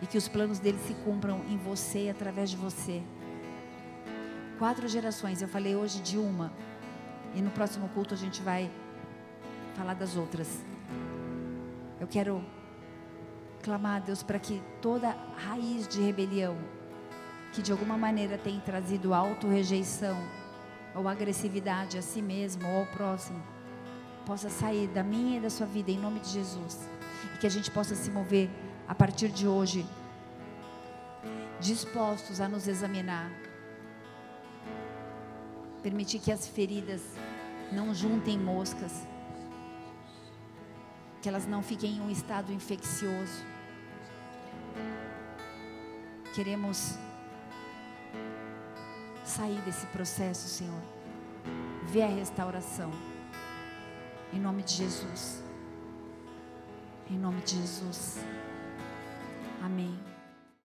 e 0.02 0.08
que 0.08 0.18
os 0.18 0.28
planos 0.28 0.60
dele 0.60 0.80
se 0.86 0.94
cumpram 1.06 1.42
em 1.50 1.58
você 1.58 2.06
e 2.06 2.10
através 2.10 2.50
de 2.50 2.58
você 2.58 3.04
quatro 4.58 4.88
gerações. 4.88 5.42
Eu 5.42 5.48
falei 5.48 5.76
hoje 5.76 6.02
de 6.02 6.18
uma. 6.18 6.52
E 7.34 7.42
no 7.42 7.52
próximo 7.52 7.88
culto 7.90 8.14
a 8.14 8.18
gente 8.18 8.42
vai 8.42 8.70
falar 9.76 9.94
das 9.94 10.16
outras. 10.16 10.64
Eu 12.00 12.08
quero 12.08 12.44
clamar 13.62 13.98
a 13.98 14.00
Deus 14.00 14.24
para 14.24 14.40
que 14.40 14.62
toda 14.82 15.16
raiz 15.36 15.88
de 15.88 16.02
rebelião 16.02 16.58
que 17.54 17.62
de 17.62 17.72
alguma 17.72 17.98
maneira 17.98 18.38
tem 18.38 18.60
trazido 18.60 19.14
auto-rejeição 19.14 20.18
ou 20.94 21.08
agressividade 21.08 21.98
a 21.98 22.02
si 22.02 22.22
mesmo 22.22 22.68
ou 22.68 22.80
ao 22.80 22.86
próximo 22.88 23.42
possa 24.26 24.50
sair 24.50 24.88
da 24.88 25.04
minha 25.04 25.38
e 25.38 25.42
da 25.42 25.50
sua 25.50 25.66
vida 25.66 25.90
em 25.90 25.98
nome 25.98 26.20
de 26.20 26.30
Jesus. 26.30 26.88
E 27.34 27.38
que 27.38 27.48
a 27.48 27.50
gente 27.50 27.72
possa 27.72 27.96
se 27.96 28.12
mover 28.12 28.50
a 28.88 28.96
partir 28.96 29.30
de 29.30 29.48
hoje 29.48 29.86
dispostos 31.60 32.40
a 32.40 32.48
nos 32.48 32.68
examinar 32.68 33.32
permitir 35.88 36.20
que 36.20 36.34
as 36.34 36.46
feridas 36.46 37.02
não 37.72 37.94
juntem 37.94 38.38
moscas, 38.38 39.08
que 41.22 41.30
elas 41.30 41.46
não 41.46 41.64
fiquem 41.64 41.96
em 41.96 42.02
um 42.02 42.10
estado 42.10 42.52
infeccioso. 42.52 43.46
Queremos 46.36 46.98
sair 49.24 49.62
desse 49.62 49.86
processo, 49.88 50.48
Senhor, 50.50 50.82
ver 51.86 52.04
a 52.04 52.08
restauração, 52.08 52.92
em 54.34 54.40
nome 54.42 54.64
de 54.64 54.74
Jesus. 54.74 55.42
Em 57.10 57.18
nome 57.18 57.40
de 57.44 57.56
Jesus. 57.56 58.18
Amém. 59.62 60.17